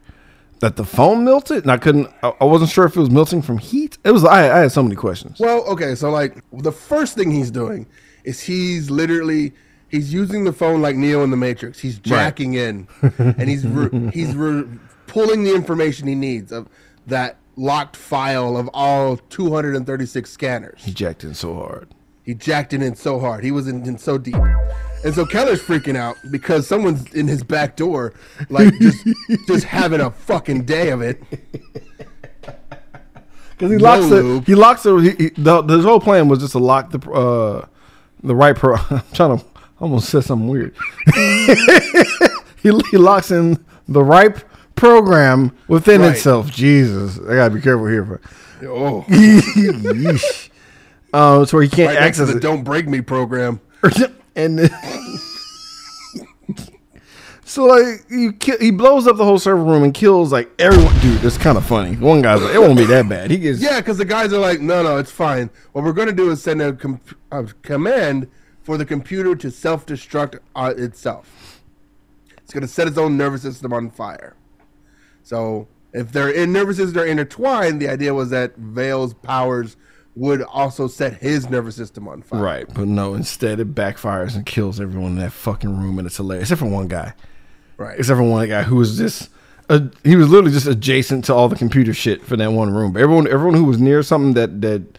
that 0.59 0.75
the 0.75 0.85
phone 0.85 1.25
melted, 1.25 1.63
and 1.63 1.71
I 1.71 1.77
couldn't. 1.77 2.09
I, 2.23 2.33
I 2.41 2.45
wasn't 2.45 2.71
sure 2.71 2.85
if 2.85 2.95
it 2.95 2.99
was 2.99 3.09
melting 3.09 3.41
from 3.41 3.57
heat. 3.57 3.97
It 4.03 4.11
was. 4.11 4.23
I, 4.23 4.55
I 4.55 4.59
had 4.61 4.71
so 4.71 4.83
many 4.83 4.95
questions. 4.95 5.39
Well, 5.39 5.63
okay, 5.65 5.95
so 5.95 6.09
like 6.11 6.43
the 6.53 6.71
first 6.71 7.15
thing 7.15 7.31
he's 7.31 7.51
doing 7.51 7.87
is 8.25 8.41
he's 8.41 8.89
literally 8.89 9.53
he's 9.89 10.13
using 10.13 10.43
the 10.43 10.53
phone 10.53 10.81
like 10.81 10.95
Neo 10.95 11.23
in 11.23 11.31
the 11.31 11.37
Matrix. 11.37 11.79
He's 11.79 11.99
jacking 11.99 12.55
in, 12.55 12.87
and 13.17 13.49
he's 13.49 13.65
re- 13.65 14.11
he's 14.11 14.35
re- 14.35 14.65
pulling 15.07 15.43
the 15.43 15.53
information 15.53 16.07
he 16.07 16.15
needs 16.15 16.51
of 16.51 16.67
that 17.07 17.37
locked 17.55 17.95
file 17.95 18.57
of 18.57 18.69
all 18.73 19.17
236 19.17 20.29
scanners. 20.29 20.83
He 20.83 20.91
jacked 20.91 21.23
in 21.23 21.33
so 21.33 21.55
hard. 21.55 21.89
He 22.23 22.33
jacked 22.33 22.73
it 22.73 22.81
in 22.81 22.95
so 22.95 23.19
hard. 23.19 23.43
He 23.43 23.51
was 23.51 23.67
in, 23.67 23.85
in 23.85 23.97
so 23.99 24.17
deep. 24.17 24.35
And 25.03 25.13
so 25.13 25.25
Keller's 25.25 25.61
freaking 25.61 25.95
out 25.95 26.15
because 26.31 26.67
someone's 26.67 27.13
in 27.13 27.27
his 27.27 27.43
back 27.43 27.75
door, 27.75 28.13
like 28.49 28.73
just 28.79 29.07
just 29.47 29.65
having 29.65 30.01
a 30.01 30.09
fucking 30.09 30.65
day 30.65 30.89
of 30.89 31.01
it. 31.01 31.21
Because 32.41 33.71
he 33.71 33.77
No 33.77 33.83
locks 33.83 34.11
it. 34.11 34.43
He 34.47 34.55
locks 34.55 34.85
it. 34.85 35.01
He, 35.01 35.25
he, 35.25 35.29
the, 35.37 35.61
his 35.61 35.85
whole 35.85 35.99
plan 35.99 36.27
was 36.27 36.39
just 36.39 36.53
to 36.53 36.59
lock 36.59 36.89
the 36.89 36.99
uh, 37.11 37.67
the 38.25 38.35
right 38.35 38.55
pro. 38.55 38.75
I'm 38.89 39.01
trying 39.13 39.37
to 39.39 39.45
almost 39.79 40.09
said 40.09 40.23
something 40.23 40.47
weird. 40.47 40.75
he, 42.61 42.71
he 42.91 42.97
locks 42.97 43.31
in 43.31 43.63
the 43.87 44.03
right 44.03 44.43
program 44.75 45.55
within 45.67 46.01
Right. 46.01 46.15
itself. 46.15 46.49
Jesus, 46.51 47.19
I 47.19 47.35
gotta 47.35 47.53
be 47.53 47.61
careful 47.61 47.87
here. 47.87 48.03
But 48.03 48.21
Oh, 48.67 49.03
Yeesh. 49.09 50.49
uh, 51.13 51.39
it's 51.43 51.51
where 51.53 51.61
he 51.63 51.69
can't 51.69 51.89
right 51.95 51.97
access 52.01 52.29
the 52.29 52.37
it. 52.37 52.41
"Don't 52.41 52.63
Break 52.63 52.87
Me" 52.87 53.01
program. 53.01 53.59
and 54.35 54.59
then- 54.59 54.69
so 57.47 57.65
like 57.65 58.09
he 58.09 58.31
ki- 58.33 58.57
he 58.59 58.71
blows 58.71 59.05
up 59.07 59.17
the 59.17 59.23
whole 59.23 59.37
server 59.39 59.63
room 59.63 59.83
and 59.83 59.93
kills 59.93 60.31
like 60.31 60.49
everyone. 60.59 60.99
Dude, 60.99 61.19
that's 61.21 61.37
kind 61.37 61.57
of 61.57 61.65
funny. 61.65 61.95
One 61.95 62.21
guy's 62.21 62.41
like, 62.41 62.55
it 62.55 62.59
won't 62.59 62.77
be 62.77 62.85
that 62.85 63.07
bad. 63.07 63.29
He 63.29 63.37
gets 63.37 63.61
Yeah, 63.61 63.79
because 63.79 63.97
the 63.97 64.05
guys 64.05 64.33
are 64.33 64.39
like, 64.39 64.59
no, 64.61 64.81
no, 64.83 64.97
it's 64.97 65.11
fine. 65.11 65.51
What 65.71 65.83
we're 65.85 65.93
going 65.93 66.07
to 66.07 66.13
do 66.13 66.31
is 66.31 66.41
send 66.41 66.61
a, 66.61 66.73
com- 66.73 66.99
a 67.31 67.43
command 67.61 68.29
for 68.63 68.77
the 68.77 68.85
computer 68.85 69.35
to 69.35 69.51
self 69.51 69.85
destruct 69.85 70.39
uh, 70.55 70.73
itself. 70.75 71.61
It's 72.39 72.51
going 72.51 72.61
to 72.61 72.67
set 72.67 72.87
its 72.87 72.97
own 72.97 73.15
nervous 73.15 73.43
system 73.43 73.71
on 73.73 73.91
fire. 73.91 74.35
So 75.23 75.67
if 75.93 76.11
their 76.11 76.29
in 76.29 76.51
nervous 76.51 76.77
systems 76.77 76.97
are 76.97 77.05
intertwined, 77.05 77.79
the 77.81 77.89
idea 77.89 78.13
was 78.13 78.31
that 78.31 78.55
Vale's 78.57 79.13
powers 79.13 79.77
would 80.15 80.41
also 80.43 80.87
set 80.87 81.15
his 81.21 81.49
nervous 81.49 81.75
system 81.75 82.07
on 82.07 82.21
fire. 82.21 82.41
Right, 82.41 82.73
but 82.73 82.87
no, 82.87 83.13
instead 83.13 83.59
it 83.59 83.75
backfires 83.75 84.35
and 84.35 84.45
kills 84.45 84.79
everyone 84.79 85.11
in 85.13 85.17
that 85.19 85.33
fucking 85.33 85.77
room, 85.77 85.99
and 85.99 86.05
it's 86.07 86.17
hilarious. 86.17 86.49
Except 86.49 86.59
for 86.59 86.67
one 86.67 86.87
guy. 86.87 87.13
Right. 87.77 87.97
Except 87.99 88.17
for 88.17 88.23
one 88.23 88.47
guy 88.47 88.63
who 88.63 88.75
was 88.77 88.97
just, 88.97 89.29
uh, 89.69 89.79
he 90.03 90.15
was 90.15 90.29
literally 90.29 90.51
just 90.51 90.67
adjacent 90.67 91.25
to 91.25 91.33
all 91.33 91.49
the 91.49 91.55
computer 91.55 91.93
shit 91.93 92.23
for 92.23 92.37
that 92.37 92.51
one 92.51 92.69
room. 92.69 92.93
But 92.93 93.01
everyone, 93.01 93.27
everyone 93.27 93.55
who 93.55 93.65
was 93.65 93.79
near 93.79 94.01
something 94.03 94.33
that 94.33 94.61
that 94.61 94.97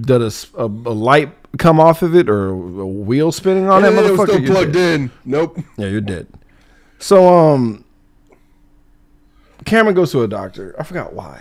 did 0.00 0.22
a 0.22 0.66
light 0.68 1.32
come 1.58 1.78
off 1.80 2.02
of 2.02 2.14
it 2.14 2.28
or 2.28 2.48
a 2.48 2.86
wheel 2.86 3.32
spinning 3.32 3.68
on 3.68 3.84
And 3.84 3.96
that 3.96 4.04
it 4.04 4.10
was 4.12 4.20
motherfucker, 4.20 4.42
still 4.44 4.54
plugged 4.54 4.72
dead. 4.72 5.00
in. 5.00 5.10
Nope. 5.24 5.58
Yeah, 5.76 5.86
you're 5.88 6.00
dead. 6.00 6.26
So, 6.98 7.28
um, 7.28 7.84
Cameron 9.64 9.94
goes 9.94 10.12
to 10.12 10.22
a 10.22 10.28
doctor. 10.28 10.74
I 10.78 10.82
forgot 10.82 11.12
why. 11.12 11.40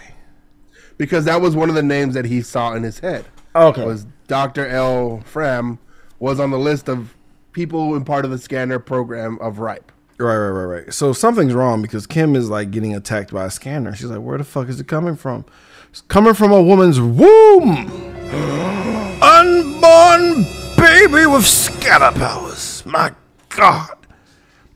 Because 0.97 1.25
that 1.25 1.41
was 1.41 1.55
one 1.55 1.69
of 1.69 1.75
the 1.75 1.83
names 1.83 2.13
that 2.13 2.25
he 2.25 2.41
saw 2.41 2.73
in 2.73 2.83
his 2.83 2.99
head. 2.99 3.25
Okay. 3.55 3.85
Was 3.85 4.05
Dr. 4.27 4.67
L. 4.67 5.21
Fram 5.25 5.79
was 6.19 6.39
on 6.39 6.51
the 6.51 6.59
list 6.59 6.87
of 6.87 7.15
people 7.53 7.95
in 7.95 8.05
part 8.05 8.23
of 8.25 8.31
the 8.31 8.37
scanner 8.37 8.79
program 8.79 9.37
of 9.41 9.59
RIPE. 9.59 9.91
Right, 10.21 10.37
right, 10.37 10.49
right, 10.49 10.83
right. 10.83 10.93
So 10.93 11.13
something's 11.13 11.53
wrong 11.53 11.81
because 11.81 12.05
Kim 12.05 12.35
is 12.35 12.49
like 12.49 12.71
getting 12.71 12.95
attacked 12.95 13.33
by 13.33 13.45
a 13.45 13.51
scanner. 13.51 13.95
She's 13.95 14.05
like, 14.05 14.21
"Where 14.21 14.37
the 14.37 14.43
fuck 14.43 14.69
is 14.69 14.79
it 14.79 14.87
coming 14.87 15.15
from? 15.15 15.45
It's 15.89 16.01
coming 16.01 16.33
from 16.33 16.51
a 16.51 16.61
woman's 16.61 17.01
womb, 17.01 17.87
unborn 19.21 20.45
baby 20.77 21.25
with 21.25 21.45
scatter 21.45 22.17
powers. 22.17 22.83
My 22.85 23.13
God!" 23.49 23.89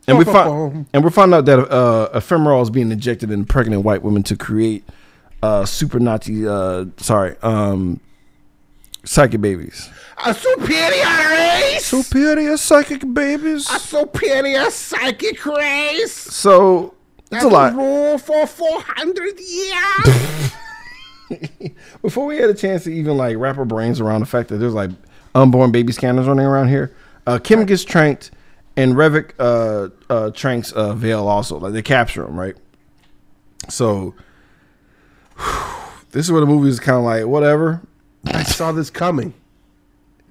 And 0.08 0.18
we 0.18 0.26
find 0.26 0.88
and 0.94 1.04
we 1.04 1.10
find 1.12 1.34
out 1.34 1.46
that 1.46 1.60
uh, 1.60 2.10
Ephemerol 2.14 2.62
is 2.62 2.70
being 2.70 2.92
injected 2.92 3.32
in 3.32 3.46
pregnant 3.46 3.84
white 3.84 4.02
women 4.02 4.24
to 4.24 4.36
create 4.36 4.84
uh, 5.44 5.66
super 5.66 6.00
Nazi, 6.00 6.48
uh, 6.48 6.86
sorry, 6.98 7.36
um, 7.44 8.00
psychic 9.06 9.42
babies. 9.42 9.90
A 10.26 10.34
superior 10.34 11.30
race? 11.30 11.86
Superior 11.86 12.58
psychic 12.58 13.14
babies. 13.14 13.70
A 13.70 13.80
superior 13.80 14.70
psychic 14.72 15.46
race. 15.46 16.14
So 16.14 16.96
that's 17.30 17.44
a 17.44 17.48
lot. 17.48 17.74
Rule 17.74 18.18
for 18.18 18.48
400 18.48 19.40
years. 19.40 20.52
Before 22.02 22.26
we 22.26 22.38
had 22.38 22.50
a 22.50 22.54
chance 22.54 22.84
to 22.86 22.94
even 22.94 23.18
like 23.18 23.38
wrap 23.38 23.58
our 23.58 23.66
brains 23.66 24.00
around 24.00 24.22
the 24.22 24.26
fact 24.26 24.50
that 24.50 24.58
there's 24.58 24.74
like 24.74 24.92
unborn 25.34 25.72
baby 25.72 25.92
scanners 25.92 26.28
running 26.28 26.46
around 26.46 26.70
here, 26.70 26.96
uh, 27.28 27.40
Kim 27.40 27.66
gets 27.66 27.84
tranked 27.84 28.32
and 28.78 28.94
Revik 28.94 29.32
uh, 29.40 29.90
uh, 30.10 30.32
tranks 30.32 30.72
uh, 30.72 30.94
Vale 30.94 31.28
also. 31.28 31.60
Like 31.60 31.74
they 31.74 31.82
capture 31.82 32.26
him, 32.26 32.40
right? 32.40 32.56
So 33.70 34.14
this 36.12 36.26
is 36.26 36.32
where 36.32 36.42
the 36.42 36.48
movie 36.48 36.70
is 36.70 36.80
kind 36.80 36.98
of 36.98 37.04
like 37.04 37.26
whatever. 37.26 37.82
I 38.28 38.44
saw 38.44 38.72
this 38.72 38.90
coming. 38.90 39.34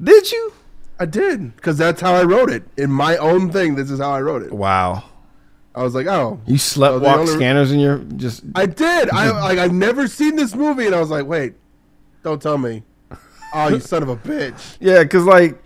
Did 0.03 0.31
you? 0.33 0.53
I 0.99 1.07
did 1.07 1.55
because 1.57 1.77
that's 1.79 2.01
how 2.01 2.15
I 2.15 2.23
wrote 2.25 2.51
it 2.51 2.63
in 2.77 2.91
my 2.91 3.17
own 3.17 3.51
thing. 3.51 3.75
This 3.75 3.91
is 3.91 3.99
how 4.01 4.11
I 4.11 4.21
wrote 4.21 4.43
it. 4.43 4.53
Wow. 4.53 5.05
I 5.75 5.83
was 5.83 5.95
like, 5.95 6.07
oh, 6.07 6.41
You 6.47 6.57
slept 6.57 6.95
Oh, 6.95 6.99
walk 7.01 7.19
only- 7.21 7.33
scanners 7.33 7.73
in 7.73 7.81
your 7.81 7.99
just. 8.17 8.45
I 8.55 8.67
did. 8.67 9.11
I 9.11 9.31
like 9.41 9.59
I've 9.59 9.73
never 9.73 10.07
seen 10.07 10.37
this 10.37 10.55
movie, 10.55 10.87
and 10.87 10.95
I 10.95 11.01
was 11.01 11.11
like, 11.11 11.27
wait, 11.27 11.55
don't 12.23 12.41
tell 12.41 12.59
me. 12.59 12.85
Oh, 13.53 13.69
you 13.69 13.81
son 13.81 14.03
of 14.03 14.09
a 14.09 14.17
bitch! 14.17 14.77
Yeah, 14.81 15.03
because 15.03 15.25
like 15.25 15.61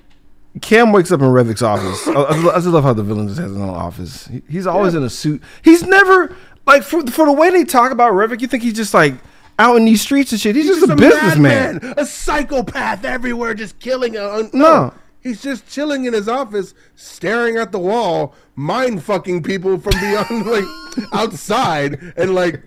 Cam 0.63 0.93
wakes 0.93 1.13
up 1.13 1.21
in 1.21 1.27
Revik's 1.27 1.63
office. 1.63 2.07
I, 2.09 2.23
I 2.23 2.55
just- 2.55 2.67
love 2.69 2.85
how 2.85 2.93
the 2.95 3.03
villain 3.03 3.29
just 3.29 3.41
has 3.41 3.51
his 3.51 3.59
own 3.61 3.69
office. 3.71 4.27
He- 4.29 4.43
he's 4.49 4.67
always 4.67 4.95
in 4.95 5.03
a 5.03 5.11
suit. 5.11 5.43
He's 5.63 5.83
never 5.83 6.35
like 6.67 6.83
for 6.83 7.07
for 7.07 7.27
the 7.27 7.33
way 7.33 7.51
they 7.51 7.65
talk 7.65 7.93
about 7.93 8.13
Revik, 8.13 8.41
you 8.41 8.47
think 8.49 8.63
he's 8.63 8.75
just 8.75 8.95
like 8.95 9.15
out 9.59 9.77
in 9.77 9.85
these 9.85 10.01
streets 10.01 10.33
and 10.33 10.41
shit. 10.41 10.57
He's, 10.57 10.67
just, 10.67 10.89
a, 10.89 10.95
businessman. 10.97 11.75
madman, 11.75 11.95
a 11.97 12.07
psychopath 12.07 13.05
everywhere, 13.05 13.55
just 13.55 13.79
killing. 13.81 14.17
A, 14.17 14.25
un- 14.29 14.51
No. 14.53 14.93
he's 15.21 15.43
just 15.43 15.69
chilling 15.69 16.05
in 16.05 16.13
his 16.13 16.29
office, 16.29 16.75
staring 16.95 17.57
at 17.57 17.73
the 17.73 17.79
wall, 17.79 18.35
mind 18.57 19.03
fucking 19.03 19.43
people 19.43 19.79
from 19.79 19.99
beyond, 20.01 20.47
like 20.51 20.65
outside, 21.13 22.15
and 22.17 22.35
like 22.35 22.63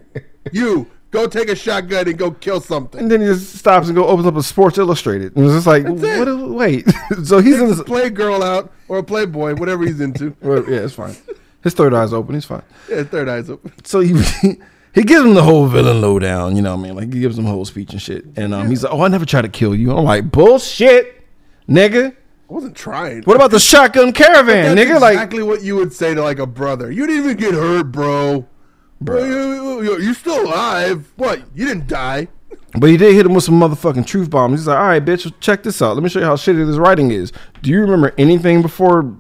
you 0.52 0.88
go 1.12 1.28
take 1.28 1.50
a 1.50 1.56
shotgun 1.56 2.08
and 2.08 2.18
go 2.18 2.32
kill 2.32 2.60
something. 2.62 3.02
And 3.02 3.12
then 3.12 3.22
he 3.22 3.28
just 3.28 3.56
stops 3.56 3.88
and 3.88 3.96
go 3.96 4.08
opens 4.08 4.28
up 4.28 4.36
a 4.36 4.44
Sports 4.44 4.78
Illustrated. 4.78 5.36
And 5.36 5.46
it's 5.46 5.56
just 5.56 5.68
like, 5.68 5.84
That's? 5.98 6.32
Wait. 6.32 6.86
so 7.24 7.40
he's 7.40 7.60
in 7.60 7.68
this. 7.68 7.80
playgirl 7.82 8.42
out 8.42 8.72
or 8.88 8.98
a 9.00 9.04
playboy, 9.04 9.56
whatever 9.56 9.86
he's 9.86 10.00
into. 10.02 10.36
well, 10.42 10.64
yeah, 10.70 10.80
it's 10.80 10.94
fine. 10.94 11.16
His 11.64 11.74
third 11.74 11.94
eye's 11.94 12.12
open. 12.14 12.36
He's 12.36 12.46
fine. 12.46 12.64
Yeah, 12.90 13.04
third 13.04 13.30
eyes 13.30 13.50
open. 13.50 13.72
so 13.84 14.00
he 14.00 14.14
he 14.94 15.04
gives 15.04 15.26
him 15.26 15.34
the 15.34 15.44
whole 15.44 15.68
villain 15.68 16.02
lowdown, 16.02 16.56
you 16.56 16.62
know 16.62 16.76
what 16.76 16.82
I 16.82 16.88
mean? 16.88 16.96
Like 16.96 17.14
he 17.14 17.20
gives 17.20 17.38
him 17.38 17.46
a 17.46 17.50
whole 17.50 17.66
speech 17.66 17.92
and 17.92 18.02
shit. 18.02 18.26
And 18.36 18.54
um, 18.54 18.70
he's 18.70 18.84
like, 18.84 18.94
"Oh, 18.94 19.02
I 19.02 19.08
never 19.08 19.26
tried 19.26 19.44
to 19.44 19.50
kill 19.50 19.74
you." 19.76 19.92
I'm 19.92 20.04
like, 20.04 20.32
"Bullshit, 20.32 21.24
nigga." 21.68 22.12
I 22.12 22.54
wasn't 22.54 22.76
trying. 22.76 23.24
What 23.24 23.36
about 23.38 23.52
the 23.52 23.60
shotgun 23.60 24.12
caravan, 24.12 24.76
nigga? 24.76 25.00
Like, 25.00 25.14
exactly 25.14 25.44
what 25.44 25.64
you 25.64 25.78
would 25.78 25.94
say 25.94 26.14
to 26.14 26.22
like 26.22 26.40
a 26.40 26.46
brother. 26.46 26.92
You 26.92 27.08
didn't 27.08 27.26
even 27.26 27.38
get 27.38 27.54
hurt, 27.54 27.92
bro. 27.92 28.46
Bro, 29.00 29.24
you, 29.24 29.82
you, 29.82 30.00
you 30.00 30.14
still 30.14 30.46
alive? 30.46 31.12
What? 31.16 31.42
You 31.56 31.66
didn't 31.66 31.88
die? 31.88 32.28
but 32.78 32.90
he 32.90 32.98
did 32.98 33.14
hit 33.14 33.26
him 33.26 33.34
with 33.34 33.44
some 33.44 33.60
motherfucking 33.60 34.06
truth 34.06 34.30
bombs. 34.30 34.60
He's 34.60 34.68
like, 34.68 34.78
"All 34.78 34.88
right, 34.88 35.04
bitch, 35.04 35.32
check 35.40 35.64
this 35.64 35.82
out. 35.82 35.96
Let 35.96 36.04
me 36.04 36.10
show 36.10 36.20
you 36.20 36.26
how 36.26 36.36
shitty 36.36 36.66
this 36.66 36.78
writing 36.78 37.12
is. 37.12 37.32
Do 37.62 37.70
you 37.70 37.82
remember 37.82 38.14
anything 38.18 38.62
before 38.62 39.14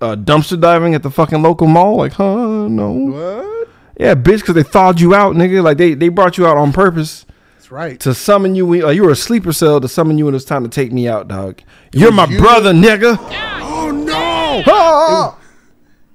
uh, 0.00 0.16
dumpster 0.16 0.60
diving 0.60 0.94
at 0.94 1.02
the 1.02 1.10
fucking 1.10 1.42
local 1.42 1.66
mall? 1.66 1.96
Like, 1.96 2.12
huh? 2.12 2.68
No. 2.68 2.90
What? 2.90 3.59
Yeah, 4.00 4.14
bitch, 4.14 4.40
because 4.40 4.54
they 4.54 4.62
thawed 4.62 4.98
you 5.00 5.14
out, 5.14 5.34
nigga. 5.36 5.62
Like 5.62 5.76
they 5.76 5.94
they 5.94 6.08
brought 6.08 6.38
you 6.38 6.46
out 6.46 6.56
on 6.56 6.72
purpose." 6.72 7.26
That's 7.56 7.70
right. 7.70 8.00
to 8.00 8.14
summon 8.14 8.54
you. 8.54 8.66
Like 8.82 8.94
you 8.96 9.02
were 9.04 9.10
a 9.10 9.16
sleeper 9.16 9.52
cell 9.52 9.80
to 9.80 9.88
summon 9.88 10.16
you 10.18 10.24
when 10.24 10.34
it's 10.34 10.44
time 10.44 10.62
to 10.62 10.70
take 10.70 10.90
me 10.92 11.06
out, 11.08 11.28
dog. 11.28 11.60
You're 11.92 12.10
my 12.12 12.24
you- 12.26 12.38
brother, 12.38 12.72
nigga. 12.72 13.18
Oh 13.62 13.90
no! 13.90 14.62
Ah! 14.66 15.36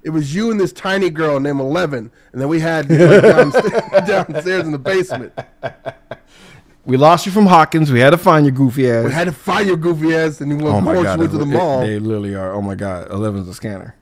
It 0.02 0.10
was 0.10 0.34
you 0.34 0.50
and 0.52 0.60
this 0.60 0.72
tiny 0.72 1.10
girl 1.10 1.40
named 1.40 1.58
Eleven, 1.60 2.10
and 2.32 2.40
then 2.40 2.48
we 2.48 2.60
had 2.60 2.88
you 2.90 2.96
like, 2.98 3.22
downstairs, 3.22 3.72
downstairs 4.06 4.64
in 4.64 4.72
the 4.72 4.78
basement. 4.78 5.32
We 6.84 6.96
lost 6.96 7.26
you 7.26 7.32
from 7.32 7.46
Hawkins. 7.46 7.90
We 7.90 7.98
had 7.98 8.10
to 8.10 8.18
find 8.18 8.46
your 8.46 8.54
goofy 8.54 8.88
ass. 8.88 9.06
We 9.06 9.12
had 9.12 9.24
to 9.24 9.32
find 9.32 9.66
your 9.66 9.76
goofy 9.76 10.14
ass, 10.14 10.40
and 10.40 10.60
we 10.62 10.68
oh 10.68 10.78
of 10.78 10.84
my 10.84 10.94
god, 11.02 11.18
went 11.18 11.32
to 11.32 11.38
the 11.38 11.44
they- 11.44 11.50
mall. 11.56 11.80
They, 11.80 11.98
literally 11.98 12.34
are. 12.36 12.52
Oh 12.52 12.62
my 12.62 12.74
god, 12.76 13.10
Eleven's 13.10 13.48
a 13.48 13.54
scanner. 13.54 13.96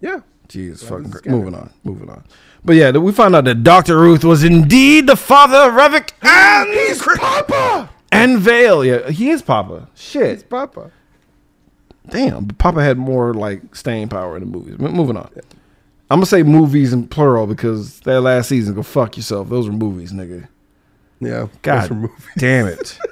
yeah. 0.00 0.20
Jeez, 0.48 0.82
fucking 0.84 1.10
cra- 1.10 1.20
scanner. 1.20 1.36
moving 1.36 1.54
on, 1.54 1.70
moving 1.84 2.08
on. 2.10 2.24
But 2.64 2.76
yeah, 2.76 2.90
we 2.92 3.12
found 3.12 3.36
out 3.36 3.44
that 3.44 3.62
Doctor 3.62 3.98
Ruth 3.98 4.24
was 4.24 4.42
indeed 4.44 5.06
the 5.06 5.16
father 5.16 5.56
of 5.56 5.74
Revik 5.74 6.10
and 6.22 6.70
He's 6.70 7.00
Papa. 7.02 7.90
and 8.10 8.38
Vale. 8.38 8.84
Yeah, 8.84 9.10
he 9.10 9.30
is 9.30 9.42
Papa. 9.42 9.88
Shit, 9.94 10.30
he's 10.34 10.42
Papa. 10.42 10.90
damn. 12.08 12.46
Papa 12.48 12.82
had 12.82 12.98
more 12.98 13.34
like 13.34 13.74
staying 13.76 14.08
power 14.08 14.36
in 14.36 14.40
the 14.42 14.46
movies. 14.48 14.78
Moving 14.78 15.16
on. 15.16 15.30
I'm 16.10 16.16
gonna 16.20 16.26
say 16.26 16.42
movies 16.42 16.92
in 16.94 17.06
plural 17.08 17.46
because 17.46 18.00
that 18.00 18.22
last 18.22 18.48
season, 18.48 18.74
go 18.74 18.82
fuck 18.82 19.16
yourself. 19.18 19.48
Those 19.50 19.66
were 19.68 19.74
movies, 19.76 20.12
nigga. 20.12 20.48
Yeah. 21.20 21.40
those 21.40 21.48
God 21.62 21.90
movies. 21.90 22.10
damn 22.38 22.66
it. 22.66 22.98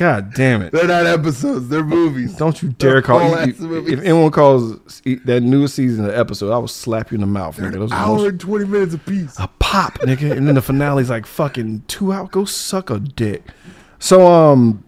God 0.00 0.32
damn 0.32 0.62
it. 0.62 0.72
They're 0.72 0.86
not 0.88 1.04
episodes. 1.04 1.68
They're 1.68 1.84
movies. 1.84 2.34
Don't 2.34 2.62
you 2.62 2.70
dare 2.70 2.92
They're 2.92 3.02
call 3.02 3.20
you, 3.46 3.52
movies. 3.58 3.92
if 3.92 4.00
anyone 4.00 4.30
calls 4.30 5.02
that 5.26 5.42
new 5.42 5.68
season 5.68 6.06
an 6.06 6.14
episode, 6.18 6.50
I 6.50 6.56
will 6.56 6.68
slap 6.68 7.10
you 7.10 7.16
in 7.16 7.20
the 7.20 7.26
mouth, 7.26 7.58
nigga. 7.58 7.74
Those 7.74 7.90
the 7.90 7.96
Hour 7.96 8.28
and 8.30 8.40
twenty 8.40 8.64
minutes 8.64 8.94
apiece. 8.94 9.38
a 9.38 9.46
pop, 9.58 9.98
nigga. 9.98 10.34
And 10.34 10.48
then 10.48 10.54
the 10.54 10.62
finale's 10.62 11.10
like 11.10 11.26
fucking 11.26 11.82
two 11.86 12.14
out. 12.14 12.30
Go 12.32 12.46
suck 12.46 12.88
a 12.88 12.98
dick. 12.98 13.42
So 13.98 14.26
um 14.26 14.82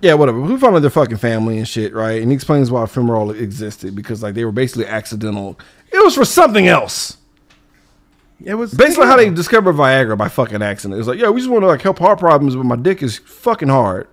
yeah, 0.00 0.14
whatever. 0.14 0.40
We 0.40 0.56
found 0.58 0.76
out 0.76 0.78
their 0.82 0.90
fucking 0.90 1.16
family 1.16 1.58
and 1.58 1.66
shit, 1.66 1.92
right? 1.92 2.22
And 2.22 2.30
he 2.30 2.34
explains 2.36 2.70
why 2.70 2.86
Femoral 2.86 3.32
existed 3.32 3.96
because 3.96 4.22
like 4.22 4.34
they 4.34 4.44
were 4.44 4.52
basically 4.52 4.86
accidental. 4.86 5.58
It 5.90 6.04
was 6.04 6.14
for 6.14 6.24
something 6.24 6.68
else. 6.68 7.16
It 8.44 8.54
was 8.54 8.72
Basically, 8.74 9.06
how 9.06 9.16
they 9.16 9.28
discovered 9.30 9.74
Viagra 9.74 10.16
by 10.16 10.28
fucking 10.28 10.62
accident. 10.62 10.94
It 10.94 10.98
was 10.98 11.08
like, 11.08 11.18
yeah, 11.18 11.30
we 11.30 11.40
just 11.40 11.50
want 11.50 11.62
to 11.62 11.66
like 11.68 11.82
help 11.82 11.98
heart 11.98 12.20
problems, 12.20 12.54
but 12.54 12.64
my 12.64 12.76
dick 12.76 13.02
is 13.02 13.18
fucking 13.18 13.68
hard. 13.68 14.06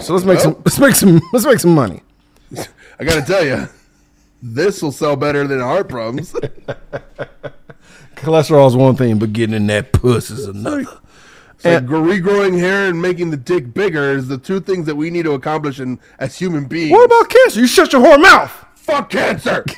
So 0.00 0.12
let's 0.14 0.24
make 0.24 0.40
some 0.40 0.54
let's 0.64 0.78
make 0.78 0.94
some 0.94 1.20
let's 1.32 1.46
make 1.46 1.58
some 1.58 1.74
money. 1.74 2.02
I 2.98 3.04
gotta 3.04 3.22
tell 3.22 3.44
you, 3.44 3.68
this 4.42 4.82
will 4.82 4.92
sell 4.92 5.16
better 5.16 5.46
than 5.46 5.60
heart 5.60 5.88
problems. 5.88 6.32
Cholesterol 8.16 8.66
is 8.66 8.76
one 8.76 8.96
thing, 8.96 9.18
but 9.18 9.32
getting 9.32 9.54
in 9.54 9.66
that 9.66 9.92
puss 9.92 10.30
is 10.30 10.46
another. 10.46 10.84
Like 11.64 11.84
regrowing 11.86 12.58
hair 12.58 12.88
and 12.88 13.00
making 13.00 13.30
the 13.30 13.36
dick 13.36 13.74
bigger 13.74 14.12
is 14.12 14.28
the 14.28 14.38
two 14.38 14.60
things 14.60 14.86
that 14.86 14.94
we 14.94 15.10
need 15.10 15.24
to 15.24 15.32
accomplish 15.32 15.80
in, 15.80 15.98
as 16.18 16.38
human 16.38 16.66
beings. 16.66 16.92
What 16.92 17.06
about 17.06 17.28
cancer? 17.28 17.60
You 17.60 17.66
shut 17.66 17.92
your 17.92 18.02
whore 18.02 18.20
mouth. 18.20 18.52
fuck 18.74 19.10
cancer? 19.10 19.64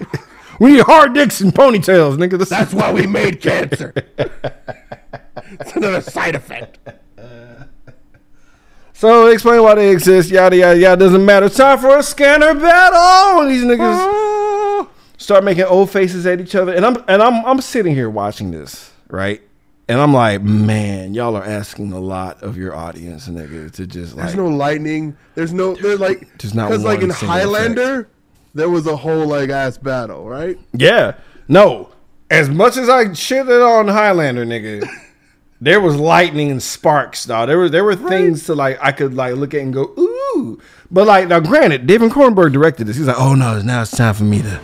We 0.61 0.73
need 0.73 0.81
hard 0.83 1.15
dicks 1.15 1.41
and 1.41 1.55
ponytails, 1.55 2.17
nigga. 2.17 2.37
This 2.37 2.49
That's 2.49 2.75
why 2.75 2.93
we 2.93 3.07
made 3.07 3.41
cancer. 3.41 3.93
it's 3.97 5.73
another 5.77 6.01
side 6.01 6.35
effect. 6.35 6.79
So 8.99 9.29
explain 9.29 9.63
why 9.63 9.77
they 9.77 9.93
exist. 9.93 10.29
Yada 10.29 10.57
yada 10.57 10.77
yada. 10.77 10.97
Doesn't 10.97 11.25
matter. 11.25 11.47
It's 11.47 11.57
time 11.57 11.79
for 11.79 11.99
a 11.99 12.03
scanner 12.03 12.53
battle. 12.53 13.43
And 13.43 13.49
these 13.49 13.63
niggas 13.63 13.79
ah. 13.79 14.89
start 15.17 15.45
making 15.45 15.67
old 15.67 15.89
faces 15.89 16.27
at 16.27 16.41
each 16.41 16.57
other, 16.57 16.75
and 16.75 16.85
I'm 16.85 16.97
and 17.07 17.23
I'm 17.23 17.47
I'm 17.47 17.61
sitting 17.61 17.95
here 17.95 18.11
watching 18.11 18.51
this 18.51 18.91
right, 19.07 19.41
and 19.89 20.01
I'm 20.01 20.13
like, 20.13 20.43
man, 20.43 21.15
y'all 21.15 21.37
are 21.37 21.45
asking 21.45 21.93
a 21.93 22.01
lot 22.01 22.43
of 22.43 22.57
your 22.57 22.75
audience, 22.75 23.29
nigga, 23.29 23.71
to 23.75 23.87
just 23.87 24.17
like 24.17 24.25
There's 24.25 24.35
no 24.35 24.49
lightning. 24.49 25.17
There's 25.37 25.53
no. 25.53 25.77
There's 25.77 26.01
like 26.01 26.37
There's 26.39 26.55
not 26.55 26.69
because 26.69 26.83
like 26.83 27.01
in 27.01 27.11
Highlander, 27.11 28.09
there 28.53 28.69
was 28.69 28.89
a 28.89 28.97
whole 28.97 29.29
like 29.29 29.49
ass 29.51 29.79
battle, 29.79 30.29
right? 30.29 30.59
Yeah. 30.73 31.15
No. 31.47 31.91
As 32.33 32.49
much 32.49 32.77
as 32.77 32.89
I 32.89 33.05
shitted 33.05 33.65
on 33.65 33.87
Highlander, 33.87 34.45
nigga, 34.45 34.91
there 35.61 35.81
was 35.81 35.97
lightning 35.97 36.51
and 36.51 36.63
sparks, 36.63 37.25
dog. 37.25 37.49
There 37.49 37.59
were 37.59 37.69
there 37.69 37.85
were 37.85 37.97
things 37.97 38.45
to 38.47 38.55
like 38.55 38.79
I 38.81 38.93
could 38.93 39.15
like 39.15 39.35
look 39.35 39.55
at 39.55 39.61
and 39.61 39.73
go, 39.73 39.93
ooh. 39.99 40.61
But 40.91 41.07
like 41.07 41.29
now 41.29 41.41
granted, 41.41 41.87
David 41.87 42.13
Cronenberg 42.13 42.53
directed 42.53 42.87
this. 42.87 42.97
He's 42.97 43.07
like, 43.07 43.19
oh 43.19 43.35
no, 43.35 43.61
now 43.63 43.83
it's 43.83 43.91
time 43.97 44.15
for 44.15 44.25
me 44.25 44.41
to 44.43 44.61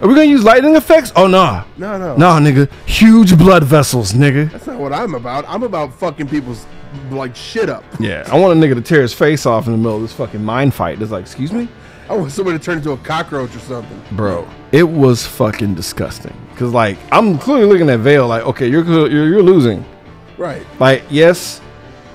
Are 0.00 0.08
we 0.08 0.14
gonna 0.14 0.24
use 0.26 0.42
lightning 0.44 0.74
effects? 0.76 1.12
Oh 1.14 1.26
no. 1.26 1.64
No, 1.76 1.96
no. 1.98 2.16
No, 2.16 2.26
nigga. 2.38 2.70
Huge 2.86 3.38
blood 3.38 3.64
vessels, 3.64 4.12
nigga. 4.12 4.50
That's 4.50 4.66
not 4.66 4.78
what 4.78 4.92
I'm 4.92 5.14
about. 5.14 5.44
I'm 5.46 5.62
about 5.62 5.94
fucking 5.94 6.28
people's 6.28 6.66
like 7.10 7.34
shit 7.36 7.68
up. 7.70 7.84
Yeah. 8.00 8.28
I 8.30 8.38
want 8.38 8.58
a 8.58 8.60
nigga 8.60 8.74
to 8.74 8.82
tear 8.82 9.00
his 9.00 9.14
face 9.14 9.46
off 9.46 9.66
in 9.66 9.72
the 9.72 9.78
middle 9.78 9.96
of 9.96 10.02
this 10.02 10.12
fucking 10.12 10.42
mind 10.44 10.74
fight. 10.74 11.00
It's 11.00 11.10
like, 11.12 11.22
excuse 11.22 11.52
me? 11.52 11.68
I 12.08 12.16
want 12.16 12.32
somebody 12.32 12.58
to 12.58 12.64
turn 12.64 12.78
into 12.78 12.90
a 12.90 12.96
cockroach 12.98 13.54
or 13.56 13.60
something. 13.60 14.02
bro 14.16 14.46
it 14.72 14.82
was 14.82 15.24
fucking 15.24 15.74
disgusting 15.74 16.36
because 16.50 16.72
like 16.72 16.98
i'm 17.10 17.38
clearly 17.38 17.64
looking 17.64 17.88
at 17.88 18.00
Vale 18.00 18.26
like 18.26 18.42
okay 18.44 18.68
you're 18.68 18.84
you're, 18.84 19.28
you're 19.28 19.42
losing 19.42 19.82
Right. 20.42 20.66
like 20.80 21.04
yes 21.08 21.60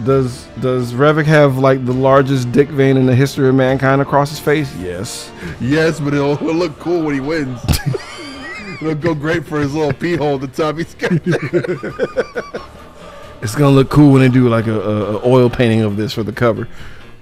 does 0.04 0.46
does 0.60 0.94
Revik 0.94 1.26
have 1.26 1.58
like 1.58 1.86
the 1.86 1.94
largest 1.94 2.52
dick 2.52 2.68
vein 2.68 2.98
in 2.98 3.06
the 3.06 3.16
history 3.16 3.48
of 3.48 3.56
mankind 3.56 4.02
across 4.02 4.30
his 4.30 4.40
face 4.40 4.76
yes 4.76 5.32
Yes, 5.62 6.00
but 6.00 6.14
it'll, 6.14 6.34
it'll 6.34 6.54
look 6.54 6.78
cool 6.78 7.04
when 7.04 7.16
he 7.16 7.22
wins. 7.22 7.60
it'll 8.82 8.96
go 8.96 9.16
great 9.16 9.46
for 9.46 9.60
his 9.60 9.74
little 9.74 9.94
pee 9.94 10.18
hole 10.18 10.38
the 10.38 10.48
top 10.48 10.78
he's 10.78 10.94
got. 10.96 11.14
it's 13.42 13.56
gonna 13.56 13.76
look 13.76 13.90
cool 13.90 14.12
when 14.12 14.22
they 14.22 14.30
do 14.30 14.50
like 14.50 14.68
a, 14.68 14.80
a, 14.80 15.18
a 15.18 15.28
oil 15.28 15.50
painting 15.50 15.82
of 15.82 15.96
this 15.96 16.14
for 16.14 16.24
the 16.24 16.34
cover 16.34 16.68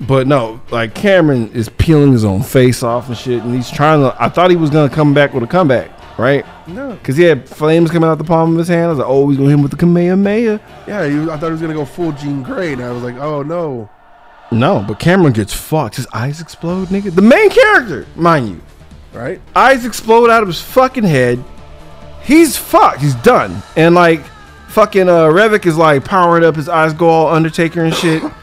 but 0.01 0.27
no, 0.27 0.59
like 0.71 0.93
Cameron 0.93 1.49
is 1.53 1.69
peeling 1.69 2.11
his 2.11 2.25
own 2.25 2.43
face 2.43 2.83
off 2.83 3.07
and 3.07 3.17
shit, 3.17 3.41
and 3.41 3.55
he's 3.55 3.71
trying 3.71 4.01
to. 4.01 4.13
I 4.21 4.27
thought 4.27 4.49
he 4.49 4.57
was 4.57 4.69
gonna 4.69 4.93
come 4.93 5.13
back 5.13 5.33
with 5.33 5.43
a 5.43 5.47
comeback, 5.47 5.89
right? 6.17 6.45
No. 6.67 6.91
Because 6.93 7.17
he 7.17 7.23
had 7.23 7.47
flames 7.47 7.91
coming 7.91 8.09
out 8.09 8.17
the 8.17 8.23
palm 8.23 8.53
of 8.53 8.57
his 8.59 8.67
hand. 8.67 8.85
I 8.85 8.87
was 8.89 8.97
like, 8.99 9.07
oh, 9.07 9.27
he's 9.29 9.37
gonna 9.37 9.49
hit 9.49 9.55
him 9.55 9.61
with 9.61 9.71
the 9.71 9.77
Kamehameha. 9.77 10.59
Yeah, 10.87 11.07
he, 11.07 11.19
I 11.29 11.37
thought 11.37 11.45
he 11.47 11.51
was 11.51 11.61
gonna 11.61 11.73
go 11.73 11.85
full 11.85 12.11
Jean 12.13 12.43
Grey, 12.43 12.73
and 12.73 12.83
I 12.83 12.91
was 12.91 13.03
like, 13.03 13.15
oh 13.15 13.43
no. 13.43 13.89
No, 14.51 14.85
but 14.87 14.99
Cameron 14.99 15.33
gets 15.33 15.53
fucked. 15.53 15.95
His 15.95 16.07
eyes 16.13 16.39
explode, 16.39 16.89
nigga. 16.89 17.13
The 17.13 17.21
main 17.21 17.49
character, 17.49 18.05
mind 18.15 18.49
you, 18.49 18.61
Right? 19.11 19.41
eyes 19.55 19.85
explode 19.85 20.29
out 20.29 20.43
of 20.43 20.47
his 20.47 20.61
fucking 20.61 21.03
head. 21.03 21.43
He's 22.23 22.55
fucked. 22.55 23.01
He's 23.01 23.15
done. 23.15 23.61
And 23.75 23.95
like, 23.95 24.21
fucking 24.67 25.09
uh, 25.09 25.25
Revik 25.27 25.65
is 25.65 25.77
like 25.77 26.05
powering 26.05 26.43
up. 26.43 26.55
His 26.55 26.69
eyes 26.69 26.93
go 26.93 27.07
all 27.09 27.27
Undertaker 27.27 27.83
and 27.83 27.93
shit. 27.93 28.23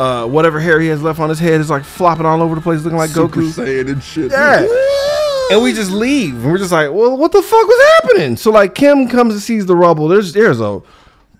Uh, 0.00 0.26
whatever 0.26 0.58
hair 0.58 0.80
he 0.80 0.88
has 0.88 1.02
left 1.02 1.20
on 1.20 1.28
his 1.28 1.38
head 1.38 1.60
is 1.60 1.68
like 1.68 1.84
flopping 1.84 2.24
all 2.24 2.40
over 2.40 2.54
the 2.54 2.60
place, 2.62 2.82
looking 2.82 2.96
like 2.96 3.10
Super 3.10 3.40
Goku. 3.42 3.52
Saiyan 3.52 3.92
and 3.92 4.02
shit. 4.02 4.30
Yeah. 4.32 4.66
And 5.50 5.62
we 5.62 5.72
just 5.72 5.90
leave. 5.90 6.34
And 6.34 6.52
we're 6.52 6.58
just 6.58 6.72
like, 6.72 6.90
well, 6.92 7.16
what 7.16 7.32
the 7.32 7.42
fuck 7.42 7.66
was 7.66 7.92
happening? 7.94 8.36
So 8.36 8.50
like 8.50 8.74
Kim 8.74 9.08
comes 9.08 9.34
and 9.34 9.42
sees 9.42 9.66
the 9.66 9.76
rubble. 9.76 10.08
There's 10.08 10.32
there's 10.32 10.60
a 10.60 10.82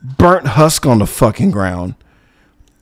burnt 0.02 0.46
husk 0.46 0.86
on 0.86 0.98
the 0.98 1.06
fucking 1.06 1.50
ground. 1.50 1.94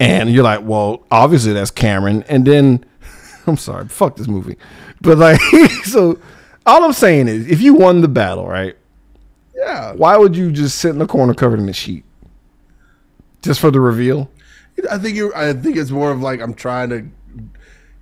And 0.01 0.31
you're 0.31 0.45
like, 0.45 0.63
well, 0.63 1.05
obviously 1.11 1.53
that's 1.53 1.71
Cameron. 1.71 2.25
And 2.29 2.47
then 2.47 2.85
I'm 3.47 3.57
sorry, 3.57 3.89
fuck 3.89 4.17
this 4.17 4.29
movie. 4.29 4.57
But 5.01 5.19
like 5.19 5.41
so 5.85 6.19
all 6.67 6.85
I'm 6.85 6.93
saying 6.93 7.29
is 7.29 7.47
if 7.49 7.61
you 7.61 7.75
won 7.75 8.01
the 8.01 8.09
battle, 8.09 8.47
right? 8.49 8.77
Yeah. 9.55 9.93
Why 9.93 10.17
would 10.17 10.37
you 10.37 10.53
just 10.53 10.79
sit 10.79 10.91
in 10.91 10.99
the 10.99 11.07
corner 11.07 11.35
covered 11.35 11.59
in 11.59 11.69
a 11.69 11.73
sheet? 11.73 12.05
Just 13.43 13.61
for 13.61 13.71
the 13.71 13.81
reveal? 13.81 14.31
I 14.91 14.99
think 14.99 15.17
you. 15.17 15.33
I 15.35 15.53
think 15.53 15.77
it's 15.77 15.91
more 15.91 16.11
of 16.11 16.21
like 16.21 16.41
I'm 16.41 16.55
trying 16.55 16.91
to. 16.91 17.07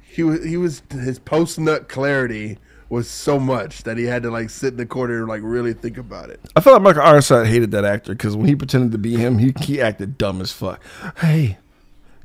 He 0.02 0.22
was. 0.22 0.44
He 0.44 0.56
was. 0.56 0.82
His 0.90 1.18
post 1.18 1.58
nut 1.58 1.88
clarity 1.88 2.58
was 2.88 3.08
so 3.08 3.38
much 3.40 3.82
that 3.82 3.96
he 3.98 4.04
had 4.04 4.22
to 4.22 4.30
like 4.30 4.48
sit 4.50 4.72
in 4.72 4.76
the 4.76 4.86
corner 4.86 5.18
and 5.18 5.28
like 5.28 5.40
really 5.42 5.72
think 5.72 5.98
about 5.98 6.30
it. 6.30 6.40
I 6.54 6.60
feel 6.60 6.72
like 6.74 6.82
Michael 6.82 7.02
Ironside 7.02 7.46
hated 7.46 7.70
that 7.72 7.84
actor 7.84 8.12
because 8.12 8.36
when 8.36 8.46
he 8.46 8.54
pretended 8.54 8.92
to 8.92 8.98
be 8.98 9.16
him, 9.16 9.38
he, 9.38 9.52
he 9.60 9.80
acted 9.80 10.16
dumb 10.18 10.40
as 10.40 10.52
fuck. 10.52 10.80
Hey, 11.18 11.58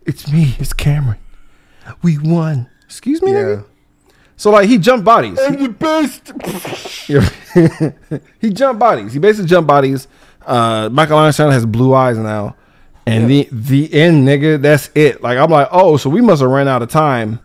it's 0.05 0.31
me, 0.31 0.55
it's 0.59 0.73
Cameron. 0.73 1.17
We 2.03 2.17
won. 2.19 2.69
Excuse 2.85 3.21
me, 3.21 3.31
Yeah. 3.31 3.37
nigga? 3.37 3.65
So 4.37 4.51
like 4.51 4.67
he 4.69 4.77
jumped 4.77 5.05
bodies. 5.05 5.35
the 5.35 5.75
best. 5.77 6.31
Yeah. 7.09 7.27
he 8.39 8.49
jumped 8.51 8.79
bodies. 8.79 9.13
He 9.13 9.19
basically 9.19 9.47
jumped 9.47 9.67
bodies. 9.67 10.07
Uh, 10.45 10.89
Michael 10.91 11.17
Ironside 11.17 11.51
has 11.51 11.65
blue 11.65 11.93
eyes 11.93 12.17
now, 12.17 12.55
and 13.05 13.29
the 13.29 13.47
the 13.51 13.93
end, 13.93 14.27
nigga. 14.27 14.61
That's 14.61 14.89
it. 14.95 15.21
Like 15.21 15.37
I'm 15.37 15.49
like, 15.51 15.67
oh, 15.71 15.97
so 15.97 16.09
we 16.09 16.21
must 16.21 16.41
have 16.41 16.49
ran 16.49 16.67
out 16.67 16.81
of 16.81 16.89
time, 16.89 17.39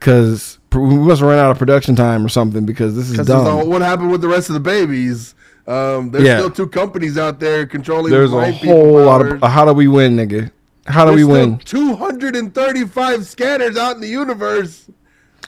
because 0.00 0.58
we 0.72 0.80
must 0.96 1.20
have 1.20 1.28
ran 1.28 1.38
out 1.38 1.50
of 1.50 1.58
production 1.58 1.94
time 1.94 2.24
or 2.24 2.28
something 2.28 2.64
because 2.64 2.96
this 2.96 3.10
is 3.10 3.26
dumb. 3.26 3.68
what 3.68 3.82
happened 3.82 4.10
with 4.10 4.22
the 4.22 4.28
rest 4.28 4.48
of 4.48 4.54
the 4.54 4.60
babies? 4.60 5.34
Um, 5.66 6.10
there's 6.10 6.24
Yeah. 6.24 6.38
still 6.38 6.50
two 6.50 6.66
companies 6.66 7.16
out 7.18 7.38
there 7.38 7.66
controlling. 7.66 8.10
There's 8.10 8.32
a 8.32 8.50
whole 8.50 9.04
lot 9.04 9.24
of 9.24 9.42
how 9.42 9.64
do 9.64 9.72
we 9.74 9.86
win, 9.86 10.16
nigga? 10.16 10.50
How 10.86 11.04
do 11.04 11.10
There's 11.14 11.26
we 11.26 11.32
win? 11.32 11.58
235 11.58 13.26
scanners 13.26 13.76
out 13.76 13.94
in 13.94 14.00
the 14.00 14.08
universe. 14.08 14.86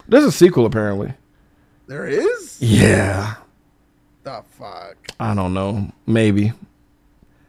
There's 0.07 0.25
a 0.25 0.31
sequel 0.33 0.67
apparently. 0.67 1.15
There 1.87 2.07
is. 2.07 2.59
Yeah. 2.61 3.35
The 4.23 4.43
fuck. 4.51 4.97
I 5.19 5.35
don't 5.35 5.55
know. 5.55 5.91
Maybe. 6.07 6.53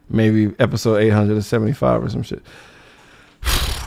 Maybe 0.10 0.54
episode 0.58 0.98
875 0.98 2.04
or 2.04 2.10
some 2.10 2.24
shit. 2.24 2.42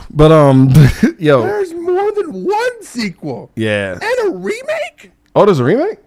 But 0.09 0.31
um 0.31 0.69
yo, 1.19 1.41
There's 1.41 1.73
more 1.73 2.11
than 2.13 2.45
one 2.45 2.83
sequel 2.83 3.51
yeah. 3.55 3.99
and 4.01 4.33
a 4.33 4.37
remake. 4.37 5.11
Oh, 5.35 5.45
there's 5.45 5.59
a 5.59 5.63
remake? 5.63 5.99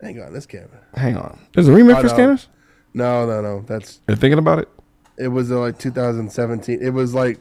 Hang 0.00 0.20
on, 0.20 0.32
this 0.32 0.46
camera. 0.46 0.80
Hang 0.94 1.16
on. 1.16 1.38
There's 1.54 1.68
a 1.68 1.72
remake 1.72 1.96
I 1.96 2.00
for 2.00 2.06
know. 2.08 2.12
Scanners? 2.12 2.48
No, 2.94 3.26
no, 3.26 3.40
no. 3.40 3.64
That's 3.66 4.00
You're 4.08 4.16
thinking 4.16 4.38
about 4.38 4.58
it? 4.58 4.68
it 5.16 5.28
was 5.28 5.52
uh, 5.52 5.58
like 5.58 5.78
2017. 5.78 6.80
It 6.82 6.90
was 6.90 7.14
like 7.14 7.38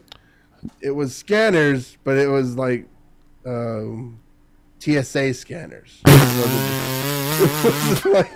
it 0.81 0.91
was 0.91 1.15
scanners, 1.15 1.97
but 2.03 2.17
it 2.17 2.27
was 2.27 2.55
like 2.55 2.87
um, 3.45 4.19
TSA 4.79 5.33
scanners. 5.33 6.01
it, 6.05 7.89
wasn't 7.89 8.13
like, 8.13 8.31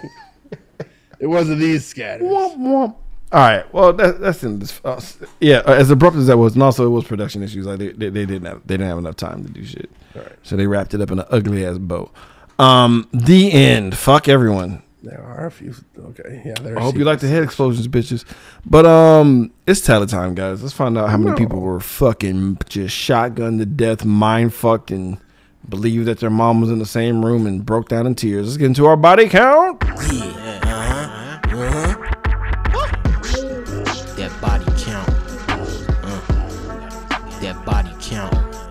it 1.19 1.27
wasn't 1.27 1.59
these 1.59 1.85
scanners. 1.85 2.23
Womp, 2.23 2.57
womp. 2.57 2.95
All 3.31 3.39
right. 3.41 3.73
Well, 3.73 3.91
that, 3.93 4.21
that's 4.21 4.43
in 4.43 4.59
this. 4.59 4.79
Uh, 4.85 5.01
yeah, 5.41 5.57
uh, 5.65 5.73
as 5.73 5.89
abrupt 5.89 6.15
as 6.15 6.27
that 6.27 6.37
was, 6.37 6.53
and 6.53 6.63
also 6.63 6.85
it 6.85 6.89
was 6.89 7.03
production 7.03 7.43
issues. 7.43 7.65
Like 7.65 7.79
they, 7.79 7.89
they, 7.89 8.09
they 8.09 8.25
didn't 8.25 8.45
have 8.45 8.61
they 8.65 8.75
didn't 8.77 8.87
have 8.87 8.97
enough 8.97 9.15
time 9.17 9.43
to 9.43 9.49
do 9.51 9.65
shit. 9.65 9.89
Right. 10.15 10.31
So 10.43 10.55
they 10.55 10.67
wrapped 10.67 10.93
it 10.93 11.01
up 11.01 11.11
in 11.11 11.19
an 11.19 11.25
ugly 11.29 11.65
ass 11.65 11.77
bow. 11.77 12.11
Um, 12.59 13.09
the 13.11 13.51
end. 13.51 13.97
Fuck 13.97 14.29
everyone. 14.29 14.81
There 15.03 15.21
are 15.21 15.45
a 15.47 15.51
few. 15.51 15.75
Okay, 15.99 16.41
yeah. 16.45 16.53
There. 16.61 16.79
I 16.79 16.81
hope 16.81 16.95
you 16.95 17.03
like 17.03 17.19
the 17.19 17.27
head 17.27 17.43
explosions, 17.43 17.87
bitches. 17.87 18.23
But 18.65 18.85
um, 18.85 19.51
it's 19.67 19.81
tally 19.81 20.07
time, 20.07 20.33
guys. 20.33 20.63
Let's 20.63 20.73
find 20.73 20.97
out 20.97 21.09
how 21.09 21.17
many 21.17 21.31
No. 21.31 21.35
people 21.37 21.59
were 21.59 21.79
fucking 21.79 22.57
just 22.69 22.95
shotgunned 22.95 23.59
to 23.59 23.65
death, 23.65 24.03
mind 24.05 24.53
fucked, 24.53 24.89
and 24.89 25.19
believed 25.67 26.05
that 26.07 26.19
their 26.19 26.29
mom 26.31 26.61
was 26.61 26.71
in 26.71 26.79
the 26.79 26.85
same 26.87 27.23
room 27.25 27.45
and 27.45 27.65
broke 27.65 27.89
down 27.89 28.07
in 28.07 28.15
tears. 28.15 28.45
Let's 28.47 28.57
get 28.57 28.65
into 28.67 28.85
our 28.87 28.97
body 28.97 29.27
count. 29.29 29.79
That 29.81 30.54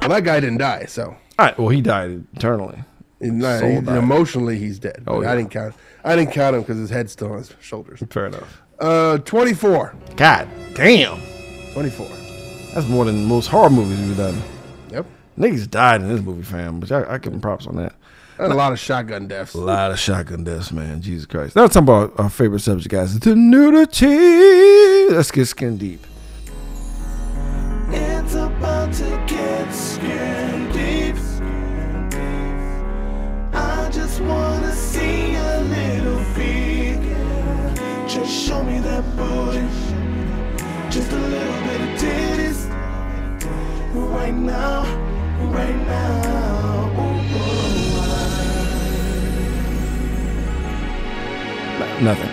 Well, 0.09 0.17
that 0.17 0.25
guy 0.25 0.41
didn't 0.41 0.59
die, 0.59 0.85
so 0.87 1.05
All 1.39 1.47
right. 1.47 1.59
Well, 1.59 1.69
he 1.69 1.81
died 1.81 2.25
eternally. 2.35 2.85
not- 3.21 3.63
he- 3.65 3.81
died. 3.81 3.97
emotionally 3.97 4.59
he's 4.59 4.79
dead. 4.79 5.03
Oh, 5.07 5.23
yeah. 5.23 5.33
I 5.33 5.37
didn't 5.37 5.51
count. 5.51 5.75
I 6.05 6.15
didn't 6.17 6.33
count 6.33 6.55
him 6.57 6.63
because 6.63 6.79
his 6.79 6.91
head's 6.91 7.13
still 7.13 7.33
on 7.33 7.39
his 7.39 7.53
shoulders. 7.61 8.03
Fair 8.11 8.27
enough. 8.27 8.63
Uh, 8.79 9.19
24. 9.19 9.95
God 10.17 10.49
damn. 10.75 11.21
24. 11.73 12.07
That's 12.75 12.87
more 12.89 13.05
than 13.05 13.25
most 13.25 13.47
horror 13.47 13.71
movies 13.71 13.99
we've 14.01 14.17
done. 14.17 14.43
Yep. 14.91 15.07
Niggas 15.39 15.71
died 15.71 16.03
in 16.03 16.09
this 16.09 16.21
movie, 16.21 16.43
fam. 16.43 16.81
But 16.81 16.93
I, 16.93 17.15
I 17.15 17.19
give 17.19 17.33
them 17.33 17.41
props 17.41 17.67
on 17.67 17.77
that. 17.77 17.95
And 18.37 18.53
a 18.53 18.57
lot 18.57 18.73
of 18.73 18.81
shotgun 18.81 19.29
deaths. 19.29 19.55
A 19.55 19.59
lot 19.59 19.93
of 19.93 19.99
shotgun 19.99 20.43
deaths, 20.43 20.73
man. 20.73 21.01
Jesus 21.01 21.25
Christ. 21.25 21.55
Now 21.55 21.63
let's 21.63 21.75
talk 21.75 21.85
about 21.85 22.19
our 22.19 22.29
favorite 22.29 22.61
subject, 22.61 22.91
guys. 22.93 23.17
The 23.19 23.37
nudity. 23.37 25.15
Let's 25.15 25.31
get 25.31 25.47
skin 25.47 25.77
deep. 25.77 26.05
Right 44.25 44.33
now, 44.33 44.85
right 45.51 45.77
now. 45.87 46.89
Ooh, 51.79 52.03
Nothing. 52.03 52.31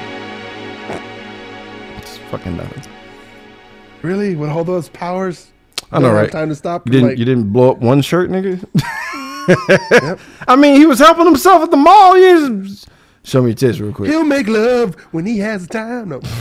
It's 1.97 2.15
fucking 2.29 2.55
nothing. 2.55 2.83
Really? 4.03 4.37
With 4.37 4.49
all 4.49 4.63
those 4.63 4.87
powers? 4.87 5.51
I 5.91 5.99
know, 5.99 6.13
right? 6.13 6.31
Time 6.31 6.47
to 6.47 6.55
stop. 6.55 6.87
You 6.87 6.93
didn't. 6.93 7.09
Like, 7.09 7.17
you 7.17 7.25
didn't 7.25 7.51
blow 7.51 7.71
up 7.71 7.79
one 7.79 8.01
shirt, 8.01 8.29
nigga. 8.29 8.65
I 10.47 10.55
mean, 10.55 10.77
he 10.79 10.85
was 10.85 10.99
helping 10.99 11.25
himself 11.25 11.61
at 11.61 11.71
the 11.71 11.77
mall. 11.77 12.17
You 12.17 12.63
just 12.63 12.87
show 13.23 13.41
me 13.41 13.49
your 13.49 13.55
tits 13.55 13.81
real 13.81 13.91
quick. 13.91 14.09
He'll 14.09 14.23
make 14.23 14.47
love 14.47 14.95
when 15.11 15.25
he 15.25 15.39
has 15.39 15.67
time. 15.67 16.07
No. 16.07 16.21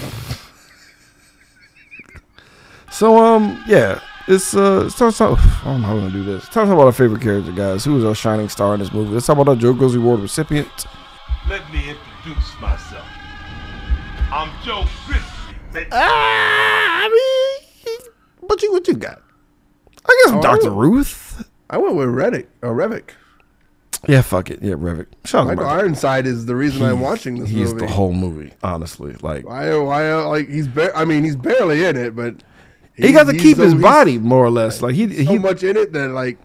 So 2.93 3.17
um 3.17 3.63
yeah, 3.67 4.01
it's 4.31 4.55
uh 4.55 4.85
it's 4.87 4.97
time, 4.97 5.13
time, 5.13 5.35
I 5.35 5.65
don't 5.65 5.81
know 5.83 5.87
how 5.89 5.95
we're 5.95 6.01
gonna 6.03 6.13
do 6.13 6.25
this. 6.25 6.45
Time 6.45 6.67
to 6.67 6.71
talk 6.71 6.75
about 6.75 6.87
our 6.87 6.93
favorite 6.93 7.23
character, 7.23 7.53
guys. 7.53 7.85
Who 7.85 7.95
was 7.95 8.05
our 8.05 8.15
shining 8.15 8.49
star 8.49 8.75
in 8.75 8.81
this 8.81 8.93
movie? 8.93 9.13
Let's 9.13 9.27
talk 9.27 9.37
about 9.37 9.49
our 9.49 9.57
Joe 9.57 9.75
Goes 9.75 9.95
Award 9.95 10.21
recipient. 10.21 10.69
Let 11.49 11.71
me 11.73 11.91
introduce 11.91 12.61
myself. 12.61 13.05
I'm 14.33 14.51
Joe 14.65 14.85
Grizzly. 15.07 15.55
bitch. 15.73 15.89
Ah, 15.93 17.03
I 17.05 17.09
mean, 17.09 17.99
what 18.41 18.63
you 18.63 18.73
what 18.73 18.87
you 18.89 18.95
got? 18.95 19.21
I 20.07 20.23
guess 20.25 20.35
Oh, 20.35 20.43
Doctor 20.43 20.71
Ruth. 20.71 21.49
I 21.69 21.79
went 21.79 21.97
with 21.97 22.09
Reddick. 22.09 22.49
Or 22.63 22.75
Revik. 22.75 23.11
Yeah, 24.09 24.23
fuck 24.23 24.51
it. 24.51 24.63
Yeah, 24.63 24.75
Revit. 24.75 25.07
Shout 25.25 25.43
out 25.43 25.47
Michael 25.49 25.65
Michael. 25.65 25.79
Ironside 25.81 26.27
is 26.27 26.47
the 26.47 26.57
reason 26.57 26.83
I'm 26.83 27.01
watching 27.01 27.39
this 27.41 27.51
He's 27.51 27.75
movie. 27.75 27.87
the 27.87 27.93
whole 27.93 28.13
movie, 28.15 28.53
honestly. 28.63 29.15
Like 29.21 29.47
Why? 29.47 29.77
Why? 29.77 30.11
uh, 30.11 30.27
Like 30.29 30.49
he's. 30.49 30.69
Ba- 30.69 30.97
I 30.97 31.05
mean, 31.05 31.23
he's 31.25 31.37
barely 31.37 31.85
in 31.85 31.97
it, 31.97 32.17
but 32.17 32.37
he 33.01 33.13
got 33.13 33.25
to 33.27 33.37
keep 33.37 33.57
so- 33.57 33.65
his 33.65 33.75
body 33.75 34.19
more 34.19 34.45
or 34.45 34.51
less. 34.51 34.83
Like 34.83 34.95
he 34.95 35.25
So 35.25 35.33
he 35.33 35.39
much 35.39 35.63
in 35.63 35.77
it 35.77 35.93
that 35.93 36.09
like 36.11 36.39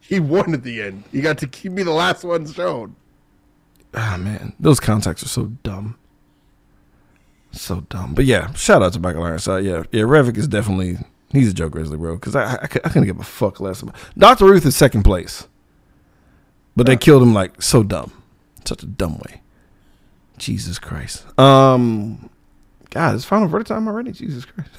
he 0.00 0.20
won 0.20 0.54
at 0.54 0.62
the 0.62 0.82
end. 0.82 1.04
He 1.12 1.20
got 1.20 1.38
to 1.38 1.46
keep 1.46 1.72
me 1.72 1.82
the 1.82 1.92
last 1.92 2.24
one 2.24 2.50
shown. 2.50 2.96
ah 3.94 4.16
man, 4.18 4.54
those 4.60 4.80
contacts 4.80 5.22
are 5.22 5.28
so 5.28 5.46
dumb. 5.62 5.98
So 7.52 7.80
dumb. 7.88 8.14
But 8.14 8.26
yeah, 8.26 8.52
shout 8.52 8.82
out 8.82 8.92
to 8.92 9.00
Michael 9.00 9.22
Ironside. 9.22 9.64
Yeah, 9.64 9.82
yeah, 9.90 10.02
Revik 10.02 10.36
is 10.36 10.46
definitely 10.46 10.98
He's 11.32 11.50
a 11.50 11.54
Joe 11.54 11.68
Grizzly, 11.68 11.96
bro. 11.98 12.16
Because 12.16 12.36
I, 12.36 12.54
I, 12.54 12.58
I 12.62 12.66
couldn't 12.66 13.06
give 13.06 13.18
a 13.18 13.24
fuck 13.24 13.60
less 13.60 13.82
about. 13.82 13.96
Doctor 14.16 14.44
Ruth 14.44 14.64
is 14.64 14.76
second 14.76 15.02
place, 15.02 15.48
but 16.76 16.86
they 16.86 16.96
killed 16.96 17.22
him 17.22 17.34
like 17.34 17.60
so 17.62 17.82
dumb, 17.82 18.12
such 18.64 18.82
a 18.82 18.86
dumb 18.86 19.18
way. 19.18 19.42
Jesus 20.38 20.78
Christ. 20.78 21.24
Um, 21.38 22.30
God, 22.90 23.14
it's 23.14 23.24
final 23.24 23.48
verdict 23.48 23.68
time 23.68 23.88
already. 23.88 24.12
Jesus 24.12 24.44
Christ. 24.44 24.70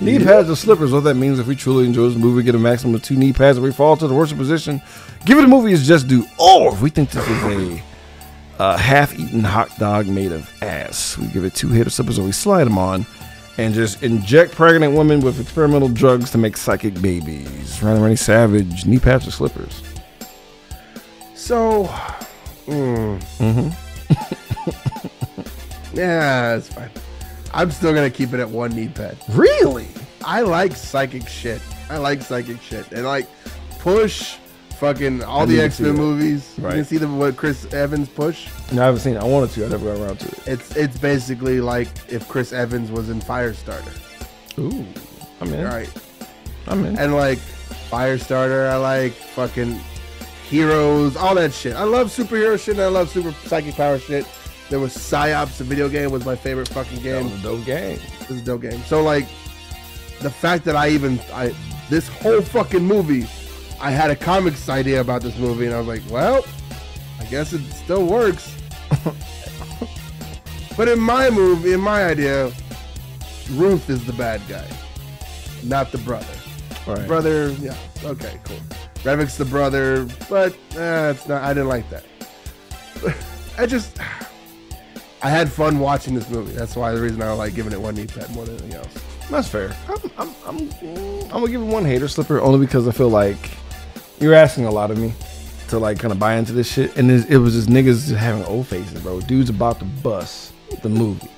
Knee 0.00 0.18
pads 0.18 0.50
or 0.50 0.56
slippers. 0.56 0.92
What 0.92 1.04
that 1.04 1.14
means 1.14 1.38
if 1.38 1.46
we 1.46 1.56
truly 1.56 1.84
enjoy 1.86 2.08
this 2.08 2.18
movie, 2.18 2.36
we 2.36 2.42
get 2.42 2.54
a 2.54 2.58
maximum 2.58 2.94
of 2.94 3.02
two 3.02 3.16
knee 3.16 3.32
pads. 3.32 3.58
If 3.58 3.64
we 3.64 3.72
fall 3.72 3.96
to 3.96 4.06
the 4.06 4.14
worst 4.14 4.36
position, 4.36 4.80
give 5.24 5.38
it 5.38 5.44
a 5.44 5.48
movie 5.48 5.72
is 5.72 5.86
just 5.86 6.08
due. 6.08 6.26
Or 6.38 6.72
if 6.72 6.80
we 6.80 6.90
think 6.90 7.10
this 7.10 7.26
is 7.26 7.42
a 7.44 7.82
uh, 8.58 8.76
half-eaten 8.76 9.42
hot 9.42 9.76
dog 9.78 10.06
made 10.06 10.32
of 10.32 10.48
ass, 10.62 11.18
we 11.18 11.26
give 11.28 11.44
it 11.44 11.54
two 11.54 11.68
hater 11.68 11.90
slippers 11.90 12.18
or 12.18 12.22
we 12.24 12.32
slide 12.32 12.64
them 12.64 12.78
on. 12.78 13.06
And 13.56 13.72
just 13.72 14.02
inject 14.02 14.52
pregnant 14.52 14.96
women 14.96 15.20
with 15.20 15.40
experimental 15.40 15.88
drugs 15.88 16.30
to 16.32 16.38
make 16.38 16.56
psychic 16.56 17.00
babies. 17.00 17.80
Running 17.82 18.02
Randy 18.02 18.16
Savage, 18.16 18.84
knee 18.84 18.98
pads 18.98 19.28
or 19.28 19.30
slippers. 19.30 19.80
So, 21.36 21.84
mm, 22.66 23.20
Mm-hmm. 23.38 23.70
yeah, 25.96 26.56
it's 26.56 26.68
fine. 26.68 26.90
I'm 27.54 27.70
still 27.70 27.94
gonna 27.94 28.10
keep 28.10 28.32
it 28.34 28.40
at 28.40 28.48
one 28.48 28.72
knee 28.72 28.88
pad. 28.88 29.16
Really? 29.30 29.88
I 30.24 30.40
like 30.42 30.74
psychic 30.76 31.28
shit. 31.28 31.60
I 31.88 31.98
like 31.98 32.20
psychic 32.22 32.60
shit, 32.62 32.90
and 32.92 33.04
like 33.04 33.26
push, 33.78 34.36
fucking 34.78 35.22
all 35.22 35.46
the 35.46 35.60
X 35.60 35.78
Men 35.80 35.94
movies. 35.94 36.52
You 36.58 36.64
Right. 36.64 36.74
can 36.74 36.84
see 36.84 36.96
the 36.96 37.06
what 37.06 37.36
Chris 37.36 37.72
Evans 37.72 38.08
push. 38.08 38.48
No, 38.72 38.82
I 38.82 38.86
haven't 38.86 39.00
seen 39.00 39.14
it. 39.14 39.20
I 39.22 39.24
wanted 39.24 39.50
to. 39.50 39.66
I 39.66 39.68
never 39.68 39.92
got 39.94 40.00
around 40.02 40.20
to 40.20 40.28
it. 40.28 40.38
It's 40.48 40.76
it's 40.76 40.98
basically 40.98 41.60
like 41.60 41.88
if 42.08 42.28
Chris 42.28 42.52
Evans 42.52 42.90
was 42.90 43.08
in 43.10 43.20
Firestarter. 43.20 43.92
Ooh, 44.58 44.84
I'm 45.40 45.52
in. 45.52 45.64
Right. 45.64 45.90
I'm 46.66 46.84
in. 46.86 46.98
and 46.98 47.14
like 47.14 47.38
Firestarter, 47.90 48.70
I 48.70 48.76
like 48.76 49.12
fucking 49.12 49.78
heroes, 50.48 51.16
all 51.16 51.34
that 51.34 51.52
shit. 51.52 51.74
I 51.76 51.84
love 51.84 52.08
superhero 52.08 52.58
shit. 52.58 52.74
and 52.76 52.82
I 52.82 52.88
love 52.88 53.08
super 53.10 53.32
psychic 53.46 53.74
power 53.74 53.98
shit. 53.98 54.26
There 54.74 54.80
was 54.80 54.92
Psi-Ops, 54.92 55.58
the 55.58 55.62
video 55.62 55.88
game, 55.88 56.10
was 56.10 56.24
my 56.24 56.34
favorite 56.34 56.66
fucking 56.66 57.00
game. 57.00 57.28
That 57.28 57.30
was 57.30 57.38
a 57.38 57.42
dope 57.44 57.64
game. 57.64 58.00
This 58.18 58.30
is 58.30 58.40
a 58.40 58.44
dope 58.44 58.62
game. 58.62 58.82
So 58.86 59.04
like, 59.04 59.28
the 60.20 60.28
fact 60.28 60.64
that 60.64 60.74
I 60.74 60.88
even 60.88 61.20
I 61.32 61.54
this 61.88 62.08
whole 62.08 62.42
fucking 62.42 62.84
movie, 62.84 63.28
I 63.80 63.92
had 63.92 64.10
a 64.10 64.16
comics 64.16 64.68
idea 64.68 65.00
about 65.00 65.22
this 65.22 65.38
movie, 65.38 65.66
and 65.66 65.74
I 65.76 65.78
was 65.78 65.86
like, 65.86 66.02
well, 66.10 66.44
I 67.20 67.24
guess 67.26 67.52
it 67.52 67.62
still 67.70 68.04
works. 68.04 68.52
but 70.76 70.88
in 70.88 70.98
my 70.98 71.30
movie, 71.30 71.72
in 71.72 71.80
my 71.80 72.06
idea, 72.06 72.50
Ruth 73.52 73.88
is 73.88 74.04
the 74.04 74.12
bad 74.14 74.42
guy, 74.48 74.66
not 75.62 75.92
the 75.92 75.98
brother. 75.98 76.34
Right. 76.84 77.06
Brother, 77.06 77.52
yeah, 77.60 77.76
okay, 78.02 78.40
cool. 78.42 78.58
Revik's 79.04 79.36
the 79.36 79.44
brother, 79.44 80.08
but 80.28 80.52
uh, 80.76 81.14
it's 81.14 81.28
not. 81.28 81.44
I 81.44 81.54
didn't 81.54 81.68
like 81.68 81.88
that. 81.90 82.04
I 83.56 83.66
just, 83.66 84.00
I 85.24 85.30
had 85.30 85.50
fun 85.50 85.78
watching 85.78 86.14
this 86.14 86.28
movie. 86.28 86.52
That's 86.52 86.76
why 86.76 86.92
the 86.92 87.00
reason 87.00 87.22
I 87.22 87.32
like 87.32 87.54
giving 87.54 87.72
it 87.72 87.80
one 87.80 87.94
knee 87.94 88.06
pet 88.06 88.30
more 88.32 88.44
than 88.44 88.56
anything 88.58 88.74
else. 88.74 88.94
That's 89.30 89.48
fair. 89.48 89.74
I'm, 89.88 89.96
I'm, 90.18 90.34
I'm, 90.46 90.70
I'm 90.82 91.28
gonna 91.30 91.48
give 91.48 91.62
it 91.62 91.64
one 91.64 91.84
hater 91.86 92.08
slipper 92.08 92.40
only 92.40 92.64
because 92.64 92.86
I 92.86 92.92
feel 92.92 93.08
like 93.08 93.38
you're 94.20 94.34
asking 94.34 94.66
a 94.66 94.70
lot 94.70 94.90
of 94.90 94.98
me 94.98 95.14
to 95.68 95.78
like 95.78 95.98
kind 95.98 96.12
of 96.12 96.18
buy 96.18 96.34
into 96.34 96.52
this 96.52 96.70
shit, 96.70 96.94
and 96.98 97.10
it, 97.10 97.38
was 97.38 97.54
just 97.54 97.68
niggas 97.70 98.06
just 98.06 98.10
having 98.10 98.44
old 98.44 98.66
faces, 98.66 99.00
bro. 99.00 99.20
Dude's 99.22 99.48
about 99.48 99.78
to 99.78 99.86
bust 99.86 100.52
the 100.82 100.90
movie, 100.90 101.30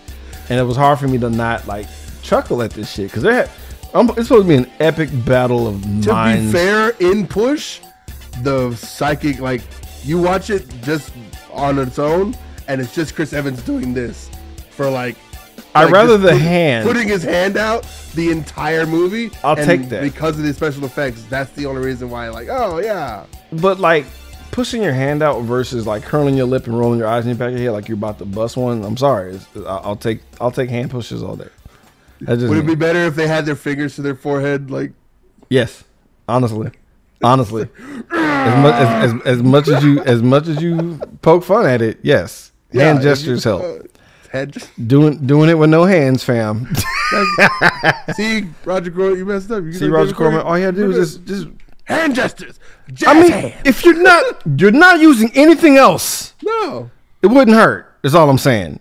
and 0.49 0.59
it 0.59 0.65
was 0.65 0.77
hard 0.77 0.99
for 0.99 1.07
me 1.07 1.17
to 1.19 1.31
not 1.31 1.65
like 1.69 1.87
chuckle 2.23 2.63
at 2.63 2.73
this 2.73 2.91
shit 2.93 3.07
because 3.09 3.23
they 3.23 3.35
had. 3.35 3.51
Um, 3.95 4.09
it's 4.17 4.27
supposed 4.27 4.43
to 4.45 4.49
be 4.49 4.57
an 4.57 4.69
epic 4.81 5.11
battle 5.25 5.69
of 5.69 5.81
To 6.03 6.13
minds. 6.13 6.47
be 6.47 6.59
fair, 6.59 6.91
in 6.99 7.25
push, 7.27 7.81
the 8.43 8.75
psychic 8.75 9.39
like 9.39 9.63
you 10.03 10.21
watch 10.21 10.51
it 10.51 10.69
just 10.83 11.13
on 11.53 11.79
its 11.79 12.01
own, 12.01 12.37
and 12.69 12.81
it's 12.81 12.95
just 12.95 13.15
Chris 13.15 13.33
Evans 13.33 13.63
doing 13.63 13.95
this 13.95 14.31
for 14.71 14.89
like. 14.91 15.17
I'd 15.75 15.85
like, 15.85 15.93
rather 15.93 16.17
the 16.19 16.31
put- 16.33 16.41
hand. 16.41 16.87
putting 16.87 17.09
his 17.09 17.23
hand 17.23 17.57
out 17.57 17.87
the 18.15 18.31
entire 18.31 18.87
movie. 18.87 19.31
I'll 19.45 19.57
and 19.57 19.67
take 19.67 19.89
that. 19.91 20.03
because 20.03 20.39
of 20.39 20.45
the 20.45 20.53
special 20.55 20.85
effects. 20.85 21.23
That's 21.25 21.51
the 21.53 21.67
only 21.67 21.85
reason 21.85 22.09
why. 22.11 22.29
Like, 22.31 22.49
oh 22.51 22.79
yeah, 22.79 23.25
But 23.53 23.79
like 23.79 24.07
pushing 24.53 24.83
your 24.83 24.93
hand 24.95 25.23
out 25.23 25.41
versus 25.43 25.87
like 25.87 26.03
curling 26.03 26.35
your 26.37 26.47
lip 26.47 26.67
and 26.67 26.79
rolling 26.79 26.99
your 26.99 27.09
eyes 27.09 27.25
in 27.27 27.33
the 27.33 27.37
back 27.39 27.49
of 27.53 27.59
your 27.59 27.65
head 27.65 27.71
like 27.73 27.89
you're 27.89 27.99
about 27.99 28.19
to 28.19 28.25
bust 28.25 28.57
one. 28.57 28.85
I'm 28.85 28.97
sorry. 28.97 29.39
I- 29.57 29.61
I'll 29.61 29.97
take 29.97 30.21
I'll 30.41 30.51
take 30.51 30.71
hand 30.71 30.91
pushes 30.91 31.23
all 31.23 31.37
day. 31.37 31.49
Would 32.21 32.41
it 32.43 32.67
be 32.67 32.75
better 32.75 33.01
if 33.01 33.15
they 33.15 33.27
had 33.29 33.45
their 33.45 33.57
fingers 33.57 33.97
to 33.97 34.03
their 34.03 34.15
forehead? 34.15 34.71
Like, 34.71 34.93
yes. 35.51 35.85
Honestly, 36.29 36.71
honestly, 37.23 37.69
as 38.11 38.63
much 38.63 38.75
as, 38.75 39.13
as, 39.15 39.21
as 39.27 39.43
much 39.43 39.69
as 39.69 39.85
you 39.85 40.01
as 40.05 40.23
much 40.23 40.49
as 40.49 40.61
you 40.63 40.99
poke 41.23 41.45
fun 41.45 41.67
at 41.67 41.83
it, 41.83 41.99
yes, 42.03 42.51
hand 42.85 43.03
gestures 43.03 43.45
help. 43.45 43.63
uh, 43.63 43.79
head. 44.31 44.57
Doing 44.87 45.27
doing 45.27 45.49
it 45.51 45.55
with 45.55 45.71
no 45.71 45.85
hands, 45.85 46.23
fam. 46.25 46.69
See, 48.15 48.47
Roger 48.65 48.91
Corman, 48.91 49.19
you 49.19 49.25
messed 49.27 49.51
up. 49.51 49.65
You 49.65 49.73
See, 49.73 49.89
Roger 49.89 50.15
Corman, 50.15 50.41
all 50.41 50.59
you 50.59 50.65
had 50.65 50.75
to 50.75 50.83
do 50.83 50.89
was 50.89 51.17
just 51.17 51.25
just. 51.27 51.49
hand 51.85 52.15
gestures. 52.15 52.59
Jazz 52.93 53.09
I 53.09 53.21
mean, 53.21 53.31
hand. 53.33 53.55
if 53.67 53.85
you're 53.85 54.01
not 54.03 54.43
you're 54.59 54.71
not 54.71 55.01
using 55.01 55.31
anything 55.35 55.77
else, 55.77 56.35
no, 56.45 56.91
it 57.23 57.27
wouldn't 57.29 57.57
hurt. 57.57 57.93
Is 58.03 58.15
all 58.15 58.31
I'm 58.31 58.39
saying. 58.39 58.79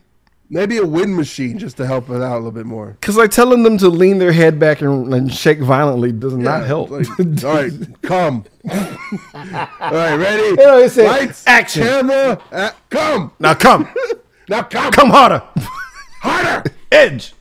Maybe 0.50 0.78
a 0.78 0.86
wind 0.86 1.16
machine 1.16 1.58
just 1.58 1.78
to 1.78 1.86
help 1.88 2.10
it 2.10 2.22
out 2.22 2.34
a 2.34 2.38
little 2.38 2.52
bit 2.52 2.66
more. 2.66 2.98
Because 3.00 3.18
like 3.18 3.32
telling 3.32 3.64
them 3.64 3.78
to 3.80 3.90
lean 3.90 4.18
their 4.20 4.32
head 4.32 4.60
back 4.60 4.82
and, 4.82 5.14
and 5.14 5.34
shake 5.34 5.60
violently 5.60 6.12
does 6.12 6.36
not 6.36 6.66
help. 6.66 6.90
like, 6.92 7.08
all 7.44 7.54
right, 7.54 7.72
come. 8.02 8.46
all 8.70 9.92
right, 9.92 10.16
ready? 10.16 10.44
You 10.50 10.56
know, 10.58 10.88
Lights, 11.04 11.44
action. 11.48 11.84
camera, 11.84 12.42
uh, 12.52 12.72
come. 12.90 13.32
now 13.40 13.54
come, 13.54 13.88
Now 14.50 14.64
come. 14.64 14.92
come 14.92 15.10
harder, 15.10 15.44
harder. 16.22 16.72
edge. 16.92 17.34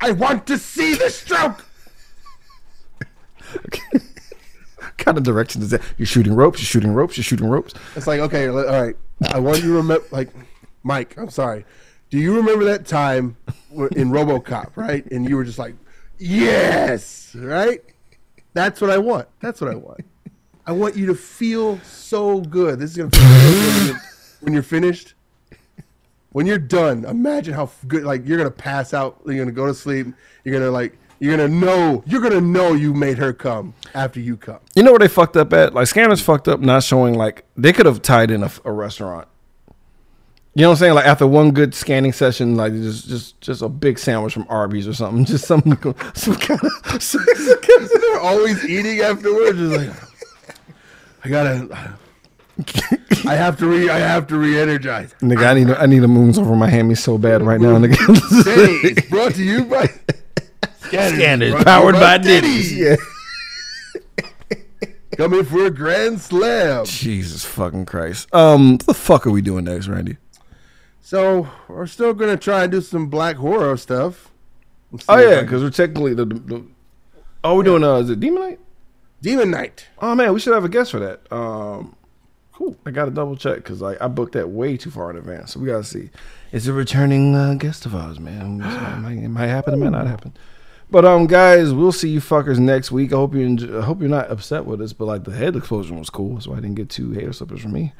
I 0.00 0.10
want 0.12 0.46
to 0.48 0.58
see 0.58 0.94
the 0.94 1.10
stroke. 1.10 1.64
okay. 3.66 4.04
kind 4.98 5.16
of 5.16 5.22
direction 5.22 5.62
is 5.62 5.70
that? 5.70 5.80
You're 5.96 6.06
shooting 6.06 6.34
ropes. 6.34 6.58
You're 6.60 6.66
shooting 6.66 6.92
ropes. 6.92 7.16
You're 7.16 7.22
shooting 7.24 7.48
ropes. 7.48 7.74
It's 7.94 8.06
like, 8.08 8.20
okay, 8.20 8.48
all 8.48 8.64
right. 8.64 8.96
I 9.32 9.38
want 9.38 9.58
you 9.58 9.68
to 9.68 9.74
remember, 9.74 10.04
like, 10.10 10.30
Mike, 10.82 11.16
I'm 11.16 11.30
sorry. 11.30 11.64
Do 12.12 12.18
you 12.18 12.36
remember 12.36 12.64
that 12.64 12.84
time 12.86 13.38
in 13.72 14.10
Robocop, 14.10 14.76
right? 14.76 15.10
And 15.10 15.26
you 15.26 15.34
were 15.34 15.44
just 15.44 15.58
like, 15.58 15.74
yes, 16.18 17.34
right? 17.34 17.82
That's 18.52 18.82
what 18.82 18.90
I 18.90 18.98
want. 18.98 19.28
That's 19.40 19.62
what 19.62 19.70
I 19.70 19.76
want. 19.76 20.04
I 20.66 20.72
want 20.72 20.94
you 20.94 21.06
to 21.06 21.14
feel 21.14 21.78
so 21.78 22.42
good. 22.42 22.78
This 22.78 22.90
is 22.90 22.96
to 23.10 23.18
feel 23.18 23.86
so 23.86 23.92
good 23.94 24.02
when 24.40 24.52
you're- 24.52 24.62
finished. 24.62 25.14
When 26.32 26.44
you're 26.44 26.58
done, 26.58 27.06
imagine 27.06 27.54
how 27.54 27.70
good, 27.88 28.04
like, 28.04 28.28
you're 28.28 28.44
to 28.44 28.50
pass 28.50 28.92
out. 28.92 29.18
You're 29.24 29.46
to 29.46 29.50
go 29.50 29.66
to 29.66 29.74
sleep. 29.74 30.08
You're 30.44 30.60
to, 30.60 30.70
like, 30.70 30.98
you're 31.18 31.38
to 31.38 31.48
know, 31.48 32.02
you're 32.06 32.20
to 32.28 32.42
know 32.42 32.74
you 32.74 32.92
made 32.92 33.16
her 33.16 33.32
come 33.32 33.72
after 33.94 34.20
you 34.20 34.36
come. 34.36 34.58
You 34.74 34.82
know 34.82 34.92
where 34.92 34.98
they 34.98 35.08
fucked 35.08 35.38
up 35.38 35.54
at? 35.54 35.72
Like 35.72 35.86
scanners 35.86 36.20
fucked 36.20 36.46
up 36.48 36.60
not 36.60 36.82
showing 36.82 37.14
like 37.14 37.44
they 37.56 37.72
could 37.72 37.86
have 37.86 38.02
tied 38.02 38.30
in 38.30 38.42
a, 38.42 38.50
a 38.66 38.72
restaurant. 38.72 39.28
You 40.54 40.62
know 40.62 40.68
what 40.68 40.72
I'm 40.74 40.78
saying? 40.80 40.94
Like 40.94 41.06
after 41.06 41.26
one 41.26 41.52
good 41.52 41.74
scanning 41.74 42.12
session, 42.12 42.56
like 42.56 42.72
just 42.74 43.08
just 43.08 43.40
just 43.40 43.62
a 43.62 43.68
big 43.70 43.98
sandwich 43.98 44.34
from 44.34 44.46
Arby's 44.50 44.86
or 44.86 44.92
something. 44.92 45.24
Just 45.32 45.46
some 45.46 45.62
some 46.14 46.34
kind 46.36 46.60
of 46.62 47.02
some, 47.02 47.24
some 47.24 47.24
kind 47.24 47.82
of- 47.82 47.90
they're 48.00 48.20
always 48.20 48.62
eating 48.66 49.00
afterwards. 49.00 49.58
Just 49.58 49.76
like 49.76 49.90
I 51.24 51.28
gotta, 51.30 51.96
I 53.26 53.34
have 53.34 53.56
to 53.60 53.66
re, 53.66 53.88
I 53.88 53.98
have 53.98 54.26
to 54.26 54.36
re-energize. 54.36 55.14
Nigga, 55.20 55.46
I 55.46 55.54
need 55.54 55.70
a, 55.70 55.78
I 55.80 55.86
need 55.86 56.02
a 56.04 56.08
moons 56.08 56.38
over 56.38 56.54
my 56.54 56.68
hammy 56.68 56.96
so 56.96 57.16
bad 57.16 57.40
right 57.42 57.60
now, 57.60 57.78
nigga. 57.78 57.96
is 59.00 59.04
brought 59.10 59.34
to 59.36 59.42
you 59.42 59.64
by 59.64 59.86
Scanners, 60.80 61.14
Scanners 61.14 61.50
brought 61.52 61.62
to 61.64 61.70
you 61.70 61.74
powered 61.76 61.94
by 61.94 62.18
Diddy's. 62.18 62.70
Diddy's. 62.76 62.98
Coming 65.16 65.44
for 65.44 65.66
a 65.66 65.70
grand 65.70 66.20
slam. 66.20 66.84
Jesus 66.86 67.44
fucking 67.44 67.86
Christ. 67.86 68.34
Um, 68.34 68.72
what 68.72 68.86
the 68.86 68.94
fuck 68.94 69.26
are 69.26 69.30
we 69.30 69.42
doing 69.42 69.64
next, 69.64 69.86
Randy? 69.86 70.16
So 71.04 71.48
we're 71.68 71.88
still 71.88 72.14
gonna 72.14 72.36
try 72.36 72.62
and 72.62 72.72
do 72.72 72.80
some 72.80 73.08
black 73.08 73.36
horror 73.36 73.76
stuff. 73.76 74.30
Oh 75.08 75.18
yeah, 75.18 75.42
because 75.42 75.62
we're 75.62 75.70
technically 75.70 76.14
the, 76.14 76.24
the, 76.24 76.34
the 76.34 76.64
oh 77.42 77.56
we're 77.56 77.64
doing 77.64 77.82
uh 77.82 77.96
is 77.96 78.08
it 78.08 78.20
Demon 78.20 78.42
Knight? 78.42 78.60
Demon 79.20 79.50
Knight. 79.50 79.88
Oh 79.98 80.14
man, 80.14 80.32
we 80.32 80.38
should 80.40 80.54
have 80.54 80.64
a 80.64 80.68
guest 80.68 80.92
for 80.92 81.00
that. 81.00 81.30
Um, 81.32 81.96
cool. 82.52 82.76
I 82.86 82.92
got 82.92 83.06
to 83.06 83.10
double 83.10 83.36
check 83.36 83.56
because 83.56 83.80
like 83.80 84.00
I 84.00 84.06
booked 84.06 84.34
that 84.34 84.50
way 84.50 84.76
too 84.76 84.90
far 84.90 85.10
in 85.10 85.16
advance, 85.16 85.52
so 85.52 85.60
we 85.60 85.66
gotta 85.66 85.84
see. 85.84 86.10
It's 86.52 86.66
a 86.68 86.72
returning 86.72 87.34
uh, 87.34 87.54
guest 87.54 87.84
of 87.84 87.96
ours, 87.96 88.20
man. 88.20 88.60
It, 88.60 88.98
might, 89.00 89.12
it 89.12 89.28
might 89.28 89.48
happen, 89.48 89.74
it 89.74 89.78
might 89.78 89.90
not 89.90 90.06
happen. 90.06 90.34
But 90.88 91.04
um, 91.04 91.26
guys, 91.26 91.72
we'll 91.72 91.90
see 91.90 92.10
you 92.10 92.20
fuckers 92.20 92.58
next 92.58 92.92
week. 92.92 93.12
I 93.12 93.16
hope 93.16 93.34
you 93.34 93.40
enjoy, 93.40 93.80
I 93.80 93.82
hope 93.82 94.00
you're 94.00 94.10
not 94.10 94.30
upset 94.30 94.66
with 94.66 94.80
us, 94.82 94.92
but 94.92 95.06
like 95.06 95.24
the 95.24 95.32
head 95.32 95.56
explosion 95.56 95.98
was 95.98 96.10
cool, 96.10 96.40
so 96.40 96.52
I 96.52 96.56
didn't 96.56 96.74
get 96.74 96.90
two 96.90 97.12
hater 97.12 97.32
slippers 97.32 97.62
from 97.62 97.72
me. 97.72 97.92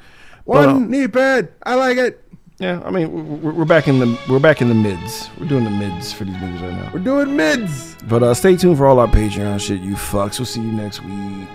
But, 0.45 0.67
One 0.67 0.69
um, 0.69 0.91
knee 0.91 1.07
pad. 1.07 1.51
I 1.63 1.75
like 1.75 1.97
it. 1.97 2.22
Yeah, 2.59 2.81
I 2.85 2.91
mean, 2.91 3.41
we're, 3.41 3.65
back 3.65 3.87
in 3.87 3.99
the 3.99 4.17
we're 4.29 4.39
back 4.39 4.61
in 4.61 4.67
the 4.67 4.75
mids. 4.75 5.29
We're 5.39 5.47
doing 5.47 5.63
the 5.63 5.71
mids 5.71 6.13
for 6.13 6.23
these 6.23 6.37
movies 6.37 6.61
right 6.61 6.71
now. 6.73 6.91
We're 6.93 6.99
doing 6.99 7.35
mids. 7.35 7.95
But 8.07 8.21
uh, 8.21 8.33
stay 8.33 8.55
tuned 8.55 8.77
for 8.77 8.85
all 8.85 8.99
our 8.99 9.07
Patreon 9.07 9.59
shit, 9.59 9.81
you 9.81 9.95
fucks. 9.95 10.39
We'll 10.39 10.45
see 10.45 10.61
you 10.61 10.71
next 10.71 11.03
week. 11.03 11.47